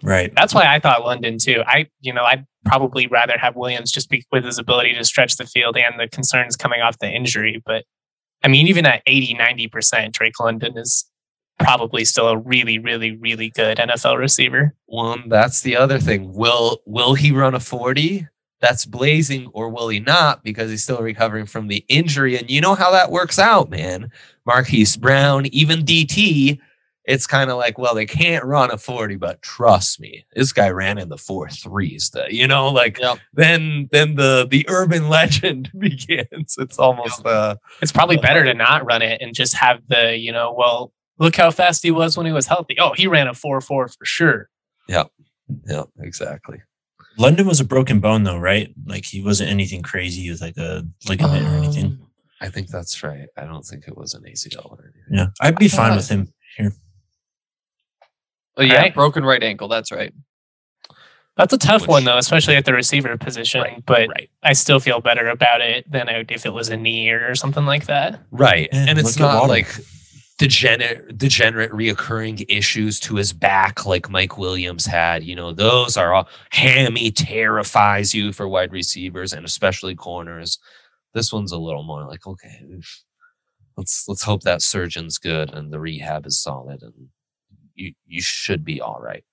Right. 0.03 0.33
That's 0.35 0.53
why 0.53 0.65
I 0.67 0.79
thought 0.79 1.03
London 1.03 1.37
too. 1.39 1.63
I 1.65 1.87
you 2.01 2.13
know 2.13 2.23
I'd 2.23 2.45
probably 2.65 3.07
rather 3.07 3.37
have 3.37 3.55
Williams 3.55 3.91
just 3.91 4.09
be, 4.09 4.23
with 4.31 4.43
his 4.43 4.59
ability 4.59 4.93
to 4.93 5.03
stretch 5.03 5.37
the 5.37 5.45
field 5.45 5.77
and 5.77 5.99
the 5.99 6.07
concerns 6.07 6.55
coming 6.55 6.81
off 6.81 6.99
the 6.99 7.09
injury. 7.09 7.61
But 7.65 7.85
I 8.43 8.47
mean, 8.47 8.67
even 8.67 8.85
at 8.85 9.01
80, 9.05 9.33
90 9.35 9.67
percent, 9.69 10.13
Drake 10.13 10.39
London 10.39 10.77
is 10.77 11.05
probably 11.59 12.05
still 12.05 12.27
a 12.27 12.37
really, 12.37 12.77
really, 12.77 13.17
really 13.17 13.49
good 13.49 13.77
NFL 13.77 14.17
receiver. 14.17 14.75
One, 14.85 15.29
that's 15.29 15.61
the 15.61 15.75
other 15.75 15.99
thing. 15.99 16.33
Will 16.33 16.79
will 16.85 17.15
he 17.15 17.31
run 17.31 17.55
a 17.55 17.59
40? 17.59 18.27
That's 18.59 18.85
blazing, 18.85 19.47
or 19.53 19.69
will 19.69 19.89
he 19.89 19.99
not? 19.99 20.43
Because 20.43 20.69
he's 20.71 20.83
still 20.83 20.99
recovering 21.01 21.45
from 21.45 21.67
the 21.67 21.85
injury. 21.89 22.37
And 22.37 22.49
you 22.49 22.59
know 22.59 22.73
how 22.75 22.91
that 22.91 23.11
works 23.11 23.37
out, 23.37 23.69
man. 23.69 24.11
Marquise 24.45 24.97
Brown, 24.97 25.45
even 25.47 25.83
DT, 25.83 26.59
it's 27.05 27.27
kind 27.27 27.49
of 27.51 27.57
like, 27.57 27.77
well, 27.77 27.93
they 27.95 28.05
can't 28.05 28.43
run 28.43 28.69
a 28.71 28.77
40, 28.77 29.15
but 29.15 29.41
trust 29.41 29.99
me, 29.99 30.25
this 30.35 30.51
guy 30.51 30.69
ran 30.69 30.97
in 30.97 31.07
the 31.09 31.17
four 31.17 31.47
threes. 31.49 32.09
The, 32.09 32.25
you 32.29 32.47
know, 32.47 32.67
like 32.69 32.99
Yep. 32.99 33.19
then 33.33 33.87
then 33.91 34.15
the 34.15 34.47
the 34.49 34.65
urban 34.67 35.07
legend 35.09 35.71
begins. 35.77 36.55
It's 36.57 36.79
almost 36.79 37.25
uh 37.25 37.55
It's 37.81 37.91
probably 37.91 38.17
better 38.17 38.43
to 38.43 38.53
not 38.53 38.85
run 38.85 39.01
it 39.01 39.21
and 39.21 39.33
just 39.35 39.53
have 39.55 39.81
the 39.87 40.17
you 40.17 40.31
know 40.31 40.51
well 40.51 40.91
look 41.19 41.35
how 41.35 41.49
fast 41.51 41.81
he 41.83 41.91
was 41.91 42.17
when 42.17 42.25
he 42.25 42.31
was 42.33 42.47
healthy. 42.47 42.75
Oh, 42.79 42.93
he 42.93 43.07
ran 43.07 43.27
a 43.27 43.33
four 43.33 43.61
four 43.61 43.87
for 43.87 44.03
sure. 44.05 44.49
Yeah. 44.89 45.03
Yeah, 45.65 45.83
exactly. 45.99 46.61
London 47.17 47.47
was 47.47 47.59
a 47.59 47.65
broken 47.65 47.99
bone 47.99 48.23
though, 48.23 48.37
right? 48.37 48.73
Like 48.85 49.05
he 49.05 49.21
wasn't 49.21 49.49
anything 49.49 49.81
crazy 49.81 50.29
with 50.29 50.41
like 50.41 50.57
a 50.57 50.85
ligament 51.07 51.45
or 51.45 51.49
anything. 51.57 51.85
Um, 51.85 52.07
I 52.41 52.49
think 52.49 52.67
that's 52.69 53.01
right. 53.03 53.27
I 53.35 53.45
don't 53.45 53.63
think 53.65 53.87
it 53.87 53.97
was 53.97 54.13
an 54.13 54.23
ACL 54.23 54.71
or 54.71 54.83
anything. 54.83 55.01
Yeah. 55.11 55.27
I'd 55.41 55.57
be 55.57 55.67
fine 55.67 55.95
with 55.95 56.07
him 56.07 56.31
here. 56.55 56.71
Oh, 58.57 58.61
yeah, 58.63 58.75
Alright. 58.75 58.93
broken 58.93 59.23
right 59.23 59.41
ankle. 59.41 59.67
That's 59.67 59.91
right. 59.91 60.13
That's 61.35 61.53
a 61.53 61.57
tough 61.57 61.81
Which- 61.81 61.89
one 61.89 62.03
though, 62.03 62.17
especially 62.17 62.55
at 62.55 62.65
the 62.65 62.73
receiver 62.73 63.15
position. 63.17 63.61
Right, 63.61 63.83
but 63.85 64.09
right. 64.09 64.29
I 64.43 64.53
still 64.53 64.79
feel 64.79 64.99
better 65.01 65.27
about 65.27 65.61
it 65.61 65.89
than 65.91 66.09
I 66.09 66.17
would 66.17 66.31
if 66.31 66.45
it 66.45 66.53
was 66.53 66.69
a 66.69 66.77
knee 66.77 67.09
or 67.09 67.35
something 67.35 67.65
like 67.65 67.85
that. 67.85 68.21
Right. 68.31 68.69
Yeah, 68.71 68.85
and 68.89 68.99
it's 68.99 69.19
not 69.19 69.47
like 69.47 69.67
degenerate 70.37 71.17
degenerate 71.17 71.71
reoccurring 71.71 72.45
issues 72.49 72.99
to 73.01 73.15
his 73.15 73.33
back 73.33 73.85
like 73.85 74.09
Mike 74.09 74.37
Williams 74.37 74.85
had. 74.85 75.23
You 75.23 75.35
know, 75.35 75.51
those 75.53 75.97
are 75.97 76.13
all 76.13 76.29
hammy 76.51 77.11
terrifies 77.11 78.13
you 78.13 78.31
for 78.31 78.47
wide 78.47 78.71
receivers 78.71 79.33
and 79.33 79.45
especially 79.45 79.95
corners. 79.95 80.59
This 81.13 81.33
one's 81.33 81.51
a 81.51 81.57
little 81.57 81.83
more 81.83 82.05
like, 82.07 82.27
okay, 82.27 82.61
let's 83.77 84.07
let's 84.07 84.23
hope 84.23 84.41
that 84.43 84.61
surgeon's 84.61 85.17
good 85.17 85.53
and 85.53 85.71
the 85.71 85.79
rehab 85.79 86.25
is 86.25 86.39
solid 86.39 86.81
and 86.83 86.93
you 87.75 87.93
you 88.05 88.21
should 88.21 88.63
be 88.63 88.81
all 88.81 88.99
right. 89.01 89.23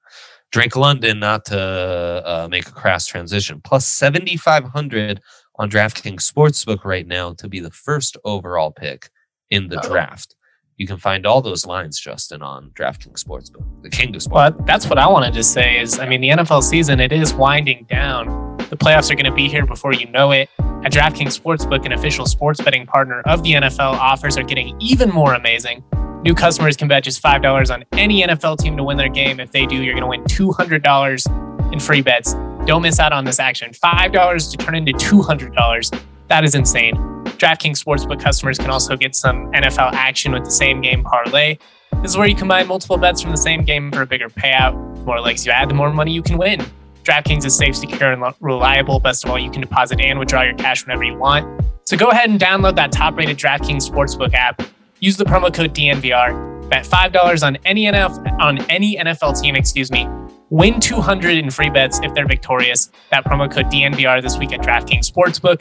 Drake 0.52 0.76
London, 0.76 1.18
not 1.18 1.44
to 1.46 1.58
uh, 1.58 2.46
make 2.49 2.68
a 2.68 2.73
crass 2.73 3.06
transition, 3.06 3.61
plus 3.64 3.88
7,500 3.88 5.20
on 5.56 5.68
DraftKings 5.68 6.30
Sportsbook 6.32 6.84
right 6.84 7.06
now 7.08 7.32
to 7.34 7.49
be 7.49 7.58
the 7.58 7.73
first 7.73 8.16
overall 8.25 8.70
pick 8.70 9.11
in 9.50 9.68
the 9.68 9.80
Oh. 9.84 9.88
draft. 9.88 10.34
You 10.76 10.87
can 10.87 10.97
find 10.97 11.25
all 11.25 11.40
those 11.40 11.66
lines, 11.66 12.00
Justin, 12.00 12.43
on 12.43 12.71
DraftKings 12.71 13.23
Sportsbook, 13.23 13.64
the 13.83 13.90
king 13.90 14.14
of 14.16 14.23
sports. 14.23 14.57
Well, 14.57 14.66
that's 14.66 14.88
what 14.88 14.99
I 14.99 15.07
wanted 15.07 15.33
to 15.35 15.45
say 15.45 15.78
is 15.78 16.00
I 16.00 16.09
mean 16.09 16.21
the 16.21 16.31
NFL 16.31 16.62
season 16.62 16.99
it 16.99 17.12
is 17.12 17.33
winding 17.33 17.87
down. 17.88 18.57
The 18.71 18.76
playoffs 18.76 19.11
are 19.11 19.14
going 19.14 19.26
to 19.26 19.35
be 19.35 19.49
here 19.49 19.66
before 19.66 19.93
you 19.93 20.11
know 20.11 20.33
it. 20.33 20.49
At 20.59 20.93
DraftKings 20.93 21.40
Sportsbook, 21.40 21.87
an 21.87 21.93
official 21.93 22.26
sports 22.26 22.61
betting 22.61 22.87
partner 22.87 23.22
of 23.27 23.42
the 23.42 23.53
NFL, 23.53 23.92
offers 23.94 24.37
are 24.37 24.42
getting 24.42 24.77
even 24.81 25.11
more 25.11 25.35
amazing. 25.35 25.85
New 26.25 26.35
customers 26.35 26.77
can 26.77 26.88
bet 26.88 27.05
just 27.05 27.22
$5 27.22 27.72
on 27.72 27.85
any 27.92 28.22
NFL 28.22 28.59
team 28.59 28.77
to 28.77 28.83
win 28.83 28.96
their 28.96 29.09
game. 29.09 29.38
If 29.40 29.53
they 29.53 29.66
do, 29.66 29.77
you're 29.77 29.94
going 29.94 30.03
to 30.03 30.09
win 30.09 30.25
$200 30.25 31.72
in 31.72 31.79
free 31.79 32.03
bets. 32.03 32.35
Don't 32.66 32.83
miss 32.83 32.98
out 32.98 33.12
on 33.12 33.25
this 33.25 33.38
action. 33.38 33.72
$5 33.72 34.51
to 34.51 34.57
turn 34.57 34.75
into 34.75 34.92
$200. 34.92 36.05
That 36.28 36.44
is 36.44 36.54
insane. 36.54 36.94
DraftKings 37.38 37.82
Sportsbook 37.82 38.20
customers 38.20 38.58
can 38.58 38.70
also 38.70 38.96
get 38.96 39.14
some 39.14 39.50
NFL 39.52 39.92
action 39.92 40.32
with 40.32 40.44
the 40.44 40.50
same 40.50 40.80
game 40.80 41.04
parlay. 41.04 41.58
This 42.02 42.12
is 42.12 42.16
where 42.16 42.26
you 42.26 42.34
combine 42.34 42.66
multiple 42.66 42.96
bets 42.96 43.20
from 43.20 43.30
the 43.30 43.37
same 43.37 43.64
game 43.64 43.90
for 43.92 44.02
a 44.02 44.06
bigger 44.06 44.28
payout. 44.28 44.72
The 44.96 45.04
more 45.04 45.20
legs 45.20 45.44
you 45.44 45.52
add, 45.52 45.68
the 45.68 45.74
more 45.74 45.92
money 45.92 46.12
you 46.12 46.22
can 46.22 46.38
win. 46.38 46.62
DraftKings 47.02 47.44
is 47.44 47.54
safe, 47.54 47.76
secure, 47.76 48.12
and 48.12 48.22
reliable. 48.40 48.98
Best 48.98 49.24
of 49.24 49.30
all, 49.30 49.38
you 49.38 49.50
can 49.50 49.60
deposit 49.60 50.00
and 50.00 50.18
withdraw 50.18 50.42
your 50.42 50.54
cash 50.54 50.84
whenever 50.87 51.04
you 51.04 51.16
want. 51.16 51.62
So 51.84 51.96
go 51.98 52.08
ahead 52.08 52.30
and 52.30 52.40
download 52.40 52.76
that 52.76 52.92
top-rated 52.92 53.37
DraftKings 53.37 53.88
Sportsbook 53.88 54.32
app. 54.32 54.62
Use 55.00 55.18
the 55.18 55.24
promo 55.24 55.52
code 55.52 55.74
DNVR. 55.74 56.68
Bet 56.70 56.87
five 56.87 57.12
dollars 57.12 57.42
on 57.42 57.58
any 57.66 57.84
NFL 57.84 58.40
on 58.40 58.58
any 58.70 58.96
NFL 58.96 59.38
team. 59.38 59.54
Excuse 59.54 59.90
me. 59.90 60.08
Win 60.48 60.80
200 60.80 61.37
in 61.37 61.50
free 61.50 61.68
bets 61.68 62.00
if 62.02 62.14
they're 62.14 62.26
victorious. 62.26 62.90
That 63.10 63.24
promo 63.24 63.50
code 63.50 63.66
DNVR 63.66 64.22
this 64.22 64.38
week 64.38 64.52
at 64.52 64.60
DraftKings 64.60 65.10
Sportsbook. 65.10 65.60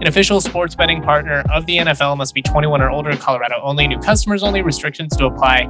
An 0.00 0.06
official 0.06 0.40
sports 0.40 0.74
betting 0.74 1.02
partner 1.02 1.42
of 1.52 1.66
the 1.66 1.78
NFL 1.78 2.16
must 2.16 2.34
be 2.34 2.40
21 2.42 2.80
or 2.80 2.90
older. 2.90 3.14
Colorado 3.16 3.56
only. 3.62 3.86
New 3.86 3.98
customers 3.98 4.42
only. 4.42 4.62
Restrictions 4.62 5.14
to 5.16 5.26
apply. 5.26 5.68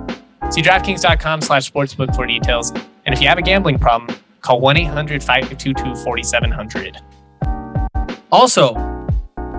See 0.51 0.63
DraftKings.com 0.63 1.41
slash 1.43 1.71
sportsbook 1.71 2.15
for 2.15 2.27
details. 2.27 2.71
And 3.07 3.15
if 3.15 3.21
you 3.21 3.29
have 3.29 3.39
a 3.39 3.43
gambling 3.43 3.79
problem, 3.79 4.17
call 4.41 4.61
1 4.61 4.77
800 4.77 5.23
522 5.23 5.97
4700. 6.05 6.99
Also, 8.33 8.73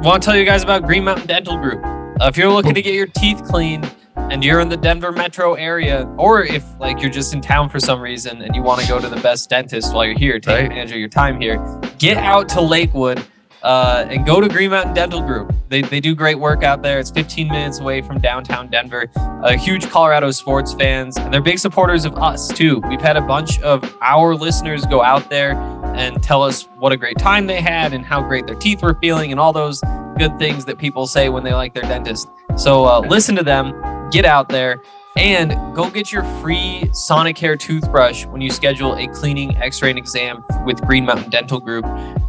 want 0.02 0.22
to 0.24 0.26
tell 0.26 0.38
you 0.38 0.46
guys 0.46 0.64
about 0.64 0.84
Green 0.84 1.04
Mountain 1.04 1.28
Dental 1.28 1.58
Group. 1.58 1.84
Uh, 1.86 2.28
if 2.28 2.38
you're 2.38 2.52
looking 2.52 2.74
to 2.74 2.82
get 2.82 2.94
your 2.94 3.08
teeth 3.08 3.44
cleaned 3.44 3.90
and 4.16 4.44
you're 4.44 4.60
in 4.60 4.70
the 4.70 4.78
Denver 4.78 5.12
metro 5.12 5.56
area, 5.56 6.06
or 6.18 6.44
if 6.44 6.64
like 6.80 7.02
you're 7.02 7.12
just 7.12 7.34
in 7.34 7.42
town 7.42 7.70
for 7.70 7.80
some 7.80 8.00
reason 8.00 8.42
and 8.42 8.56
you 8.56 8.62
want 8.62 8.82
to 8.82 8.88
go 8.88 9.00
to 9.00 9.10
the 9.10 9.20
best 9.22 9.50
dentist 9.50 9.94
while 9.94 10.06
you're 10.06 10.18
here, 10.18 10.40
take 10.40 10.54
Right. 10.56 10.64
advantage 10.66 10.92
of 10.92 10.98
your 10.98 11.10
time 11.10 11.40
here, 11.42 11.58
get 11.98 12.18
out 12.18 12.48
to 12.50 12.62
Lakewood 12.62 13.26
uh, 13.64 14.06
and 14.10 14.26
go 14.26 14.42
to 14.42 14.48
Green 14.48 14.72
Mountain 14.72 14.94
Dental 14.94 15.22
Group. 15.22 15.54
They, 15.70 15.82
they 15.82 16.00
do 16.00 16.16
great 16.16 16.40
work 16.40 16.64
out 16.64 16.82
there. 16.82 17.00
It's 17.00 17.12
15 17.12 17.48
minutes 17.48 17.80
away 17.80 18.02
from 18.02 18.20
downtown 18.20 18.68
Denver. 18.68 19.08
Uh, 19.16 19.58
huge 19.58 19.90
Colorado 19.90 20.32
sports 20.32 20.74
fans, 20.74 21.18
and 21.18 21.34
they're 21.34 21.42
big 21.42 21.60
supporters 21.60 22.06
of 22.06 22.16
us 22.16 22.48
too. 22.48 22.82
We've 22.90 23.02
had 23.02 23.18
a 23.18 23.22
bunch 23.22 23.60
of 23.62 23.96
our 24.02 24.36
listeners 24.36 24.86
go 24.86 25.04
out 25.04 25.30
there 25.30 25.54
and 25.96 26.22
tell 26.22 26.44
us 26.44 26.64
what 26.78 26.92
a 26.92 26.98
great 26.98 27.18
time 27.18 27.48
they 27.48 27.62
had 27.62 27.94
and 27.94 28.06
how 28.06 28.22
great 28.22 28.48
their 28.48 28.56
teeth 28.56 28.82
were 28.82 28.96
feeling 28.96 29.32
and 29.32 29.40
all 29.40 29.54
those 29.54 29.82
good 30.18 30.38
things 30.40 30.66
that 30.66 30.78
people 30.78 31.08
say 31.08 31.30
when 31.30 31.44
they 31.44 31.54
like 31.54 31.74
their 31.74 31.84
dentist. 31.84 32.30
So 32.58 32.86
uh, 32.86 33.00
listen 33.00 33.36
to 33.36 33.44
them, 33.44 34.10
get 34.12 34.26
out 34.26 34.50
there, 34.50 34.82
and 35.18 35.76
go 35.76 35.90
get 35.90 36.12
your 36.12 36.24
free 36.42 36.84
Sonicare 36.92 37.60
toothbrush 37.60 38.26
when 38.26 38.42
you 38.42 38.50
schedule 38.50 38.96
a 38.96 39.08
cleaning, 39.08 39.56
X-ray, 39.58 39.90
and 39.90 40.00
exam 40.00 40.44
with 40.66 40.82
Green 40.82 41.06
Mountain 41.06 41.30
Dental 41.30 41.60
Group. 41.60 41.86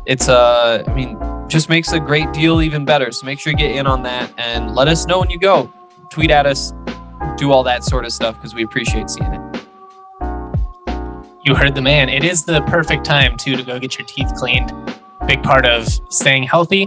It's 0.07 0.29
uh, 0.29 0.85
I 0.87 0.95
mean, 0.95 1.19
just 1.49 1.69
makes 1.69 1.93
a 1.93 2.01
great 2.01 2.33
deal 2.33 2.61
even 2.63 2.85
better. 2.85 3.13
So 3.13 3.27
make 3.27 3.39
sure 3.39 3.53
you 3.53 3.59
get 3.59 3.77
in 3.77 3.87
on 3.87 4.03
that 4.03 4.33
and 4.39 4.75
let 4.75 4.89
us 4.89 5.07
know 5.07 5.21
when 5.21 5.31
you 5.31 5.39
go. 5.39 5.73
Tweet 6.11 6.31
at 6.31 6.47
us, 6.47 6.73
do 7.37 7.53
all 7.53 7.63
that 7.63 7.85
sort 7.85 8.05
of 8.05 8.13
stuff 8.13 8.35
because 8.37 8.55
we 8.55 8.65
appreciate 8.65 9.09
seeing 9.11 9.33
it. 9.33 9.65
You 11.45 11.55
heard 11.55 11.75
the 11.75 11.83
man. 11.83 12.09
It 12.09 12.25
is 12.25 12.45
the 12.45 12.63
perfect 12.63 13.05
time, 13.05 13.37
too, 13.37 13.57
to 13.57 13.63
go 13.63 13.79
get 13.79 13.99
your 13.99 14.07
teeth 14.07 14.33
cleaned. 14.37 14.73
Big 15.27 15.43
part 15.43 15.67
of 15.67 15.89
staying 16.09 16.45
healthy, 16.45 16.87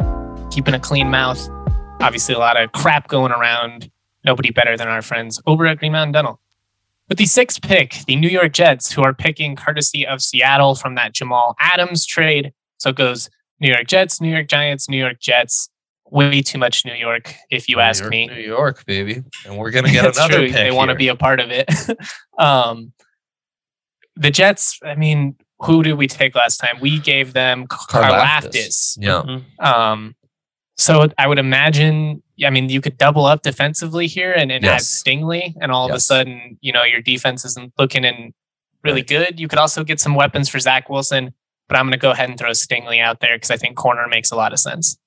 keeping 0.49 0.73
a 0.73 0.79
clean 0.79 1.09
mouth. 1.09 1.49
Obviously, 1.99 2.35
a 2.35 2.39
lot 2.39 2.61
of 2.61 2.71
crap 2.71 3.07
going 3.07 3.31
around. 3.31 3.91
Nobody 4.25 4.49
better 4.51 4.75
than 4.75 4.87
our 4.87 5.01
friends 5.01 5.39
over 5.45 5.65
at 5.67 5.77
Green 5.77 5.91
Mountain 5.93 6.13
Dental. 6.13 6.39
With 7.07 7.19
the 7.19 7.25
sixth 7.27 7.61
pick, 7.61 7.97
the 8.07 8.15
New 8.15 8.27
York 8.27 8.51
Jets, 8.51 8.91
who 8.91 9.03
are 9.03 9.13
picking 9.13 9.55
courtesy 9.55 10.05
of 10.07 10.21
Seattle 10.21 10.73
from 10.73 10.95
that 10.95 11.13
Jamal 11.13 11.55
Adams 11.59 12.05
trade. 12.05 12.51
So 12.79 12.89
it 12.89 12.95
goes 12.95 13.29
New 13.59 13.67
York 13.69 13.85
Jets, 13.87 14.19
New 14.19 14.31
York 14.31 14.47
Giants, 14.47 14.89
New 14.89 14.97
York 14.97 15.19
Jets. 15.19 15.69
Way 16.11 16.41
too 16.41 16.57
much 16.59 16.85
New 16.85 16.93
York, 16.93 17.33
if 17.49 17.67
you 17.69 17.77
New 17.77 17.81
ask 17.81 18.01
York, 18.03 18.11
me. 18.11 18.27
New 18.27 18.35
York, 18.41 18.85
baby, 18.85 19.23
and 19.45 19.57
we're 19.57 19.71
gonna 19.71 19.91
get 19.91 20.03
That's 20.03 20.17
another 20.17 20.37
true. 20.37 20.45
pick. 20.47 20.55
They 20.55 20.71
want 20.71 20.89
to 20.89 20.95
be 20.95 21.07
a 21.07 21.15
part 21.15 21.39
of 21.39 21.49
it. 21.51 21.67
um, 22.39 22.91
the 24.15 24.29
Jets. 24.31 24.79
I 24.83 24.93
mean, 24.95 25.35
who 25.59 25.81
did 25.83 25.93
we 25.93 26.07
take 26.07 26.35
last 26.35 26.57
time? 26.57 26.77
We 26.79 26.99
gave 26.99 27.33
them 27.33 27.65
Karlaftis. 27.67 28.97
Yeah, 28.99 29.39
Um, 29.59 30.15
so 30.77 31.07
I 31.17 31.27
would 31.27 31.39
imagine. 31.39 32.21
I 32.45 32.49
mean, 32.49 32.67
you 32.69 32.81
could 32.81 32.97
double 32.97 33.25
up 33.25 33.43
defensively 33.43 34.07
here 34.07 34.33
and, 34.33 34.51
and 34.51 34.65
add 34.65 34.71
Yes. 34.73 35.03
Stingley, 35.03 35.53
and 35.61 35.71
all 35.71 35.87
of 35.89 35.95
a 35.95 35.99
sudden, 35.99 36.57
you 36.61 36.73
know, 36.73 36.83
your 36.83 37.01
defense 37.01 37.45
isn't 37.45 37.71
looking 37.77 38.03
in 38.03 38.33
really 38.83 38.99
Right. 39.01 39.07
good. 39.07 39.39
You 39.39 39.47
could 39.47 39.57
also 39.59 39.83
get 39.85 39.99
some 40.01 40.15
weapons 40.15 40.49
for 40.49 40.59
Zach 40.59 40.89
Wilson, 40.89 41.33
but 41.69 41.77
I'm 41.77 41.85
going 41.85 41.93
to 41.93 41.97
go 41.97 42.11
ahead 42.11 42.29
and 42.29 42.37
throw 42.37 42.49
Stingley 42.51 42.99
out 42.99 43.21
there 43.21 43.37
because 43.37 43.51
I 43.51 43.57
think 43.57 43.77
corner 43.77 44.07
makes 44.09 44.31
a 44.31 44.35
lot 44.35 44.51
of 44.53 44.59
sense. 44.59 44.97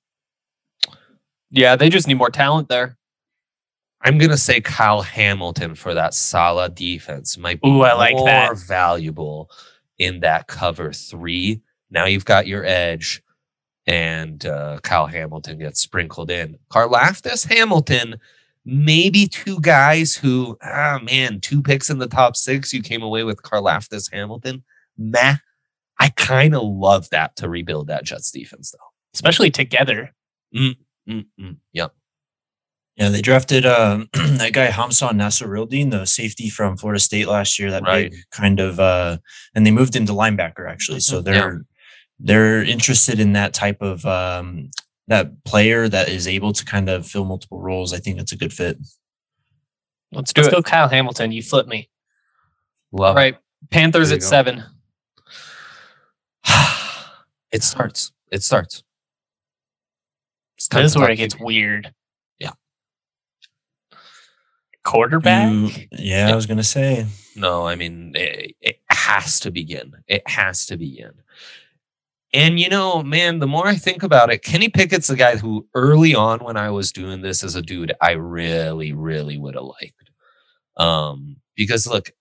Yeah, 1.51 1.77
they 1.77 1.89
just 1.89 2.07
need 2.07 2.15
more 2.15 2.31
talent 2.31 2.69
there. 2.69 2.97
I'm 4.03 4.17
gonna 4.19 4.37
say 4.37 4.61
Kyle 4.61 5.03
Hamilton 5.03 5.75
for 5.75 5.93
that 5.95 6.15
Saleh 6.15 6.73
defense 6.75 7.37
might 7.37 7.61
be 7.61 7.69
Ooh, 7.69 7.83
I 7.83 7.95
like 7.95 8.15
more 8.15 8.27
that. 8.27 8.59
valuable 8.59 9.51
in 9.99 10.21
that 10.21 10.47
cover 10.47 10.93
three. 10.93 11.61
Now 11.91 12.05
you've 12.05 12.25
got 12.25 12.47
your 12.47 12.65
edge, 12.65 13.23
and 13.89 14.45
uh, 14.47 14.79
Kyle 14.83 15.07
Hamilton 15.07 15.59
gets 15.59 15.81
sprinkled 15.81 16.31
in. 16.31 16.57
Karlaftis 16.71 17.49
Hamilton, 17.49 18.17
maybe 18.65 19.27
two 19.27 19.59
guys 19.61 20.15
who, 20.15 20.57
ah 20.63 21.01
man, 21.03 21.41
two 21.41 21.63
picks 21.63 21.89
in 21.91 21.99
the 21.99 22.07
top 22.07 22.37
six. 22.37 22.73
You 22.73 22.83
came 22.83 23.03
away 23.03 23.25
with 23.25 23.43
Karlaftis 23.43 24.13
Hamilton. 24.13 24.63
Meh. 24.97 25.37
I 25.99 26.11
kind 26.11 26.55
of 26.55 26.63
love 26.63 27.09
that 27.11 27.35
to 27.37 27.49
rebuild 27.49 27.89
that 27.89 28.05
Jets 28.05 28.31
defense 28.31 28.71
though. 28.71 28.79
especially 29.15 29.51
together. 29.51 30.15
Mm-mm. 30.55 31.57
Yep. 31.73 31.93
Yeah, 32.97 33.09
they 33.11 33.23
drafted 33.23 33.65
uh, 33.65 34.05
that 34.13 34.53
guy 34.53 34.69
Hamsah 34.69 35.11
Nasirildeen, 35.11 35.91
the 35.93 36.05
safety 36.05 36.51
from 36.51 36.77
Florida 36.77 36.99
State 37.01 37.29
last 37.29 37.59
year. 37.59 37.71
That 37.71 37.85
Right. 37.85 38.11
big 38.11 38.21
kind 38.33 38.59
of, 38.61 38.79
uh, 38.81 39.19
and 39.55 39.65
they 39.67 39.71
moved 39.71 39.95
him 39.97 40.05
to 40.07 40.13
linebacker 40.13 40.69
actually. 40.69 41.01
So 41.01 41.21
Mhm. 41.21 41.25
they're 41.25 41.65
they're 42.21 42.63
interested 42.63 43.21
in 43.21 43.33
that 43.35 43.55
type 43.55 43.81
of 43.81 44.05
um, 44.07 44.71
that 45.07 45.45
player 45.45 45.89
that 45.89 46.09
is 46.09 46.27
able 46.29 46.53
to 46.53 46.65
kind 46.65 46.89
of 46.89 47.07
fill 47.07 47.25
multiple 47.25 47.61
roles. 47.61 47.93
I 47.93 47.99
think 47.99 48.19
it's 48.21 48.33
a 48.33 48.37
good 48.37 48.53
fit. 48.53 48.79
Let's 50.13 50.33
do 50.33 50.41
Let's 50.43 50.53
it. 50.53 50.57
go, 50.57 50.63
Kyle 50.63 50.89
Hamilton. 50.89 51.33
You 51.33 51.43
flip 51.43 51.67
me. 51.67 51.89
Love 52.93 53.11
All 53.11 53.15
right. 53.15 53.37
Panthers 53.71 54.11
at 54.13 54.21
go. 54.21 54.27
seven. 54.27 54.65
it 57.53 57.63
starts. 57.63 58.13
It 58.33 58.43
starts. 58.43 58.83
It's 60.57 60.69
time 60.69 60.83
This 60.83 60.93
is 60.93 60.99
where 60.99 61.11
it 61.11 61.17
gets 61.17 61.35
QB. 61.35 61.45
weird. 61.45 61.95
Yeah. 62.39 62.53
Quarterback. 64.85 65.53
You- 65.53 65.71
yeah, 65.93 66.31
I 66.31 66.35
was 66.35 66.47
gonna 66.47 66.65
say. 66.65 67.07
No, 67.37 67.67
I 67.67 67.75
mean 67.77 68.13
it, 68.17 68.57
it 68.61 68.81
has 68.91 69.41
to 69.41 69.51
begin. 69.51 69.93
It 70.09 70.27
has 70.29 70.67
to 70.67 70.77
begin. 70.77 71.13
And 72.35 72.61
you 72.61 72.69
know, 72.69 73.03
man, 73.03 73.39
the 73.39 73.47
more 73.47 73.67
I 73.67 73.77
think 73.77 74.03
about 74.03 74.31
it, 74.31 74.43
Kenny 74.43 74.69
Pickett's 74.69 75.07
the 75.07 75.17
guy 75.17 75.37
who 75.37 75.67
early 75.75 76.15
on 76.15 76.41
when 76.41 76.57
I 76.57 76.71
was 76.71 76.93
doing 76.93 77.23
this 77.23 77.43
as 77.43 77.55
a 77.55 77.63
dude, 77.63 77.93
I 78.03 78.13
really, 78.13 78.93
really 78.93 79.39
would 79.39 79.55
have 79.55 79.65
liked. 79.65 80.11
Um, 80.77 81.37
because 81.57 81.87
look, 81.87 82.13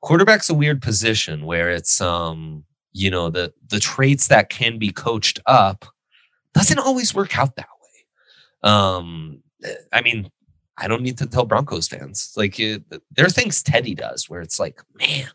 quarterback's 0.00 0.48
a 0.48 0.54
weird 0.54 0.80
position 0.80 1.44
where 1.44 1.70
it's 1.70 2.00
um, 2.00 2.64
you 2.92 3.10
know, 3.10 3.30
the 3.30 3.52
the 3.68 3.80
traits 3.80 4.28
that 4.28 4.48
can 4.48 4.78
be 4.78 4.90
coached 4.90 5.40
up 5.46 5.84
doesn't 6.54 6.78
always 6.78 7.14
work 7.14 7.38
out 7.38 7.56
that 7.56 7.68
way. 7.82 8.70
Um, 8.70 9.42
I 9.92 10.02
mean, 10.02 10.30
I 10.76 10.88
don't 10.88 11.02
need 11.02 11.18
to 11.18 11.26
tell 11.26 11.44
Broncos 11.44 11.88
fans. 11.88 12.32
Like, 12.36 12.58
it, 12.58 12.82
there 13.10 13.26
are 13.26 13.30
things 13.30 13.62
Teddy 13.62 13.94
does 13.94 14.28
where 14.30 14.40
it's 14.40 14.58
like, 14.58 14.80
man, 14.94 15.28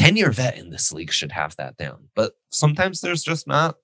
10 0.00 0.16
year 0.16 0.30
vet 0.30 0.56
in 0.56 0.70
this 0.70 0.92
league 0.94 1.12
should 1.12 1.30
have 1.30 1.54
that 1.56 1.76
down. 1.76 2.08
But 2.14 2.32
sometimes 2.48 3.02
there's 3.02 3.22
just 3.22 3.46
not 3.46 3.76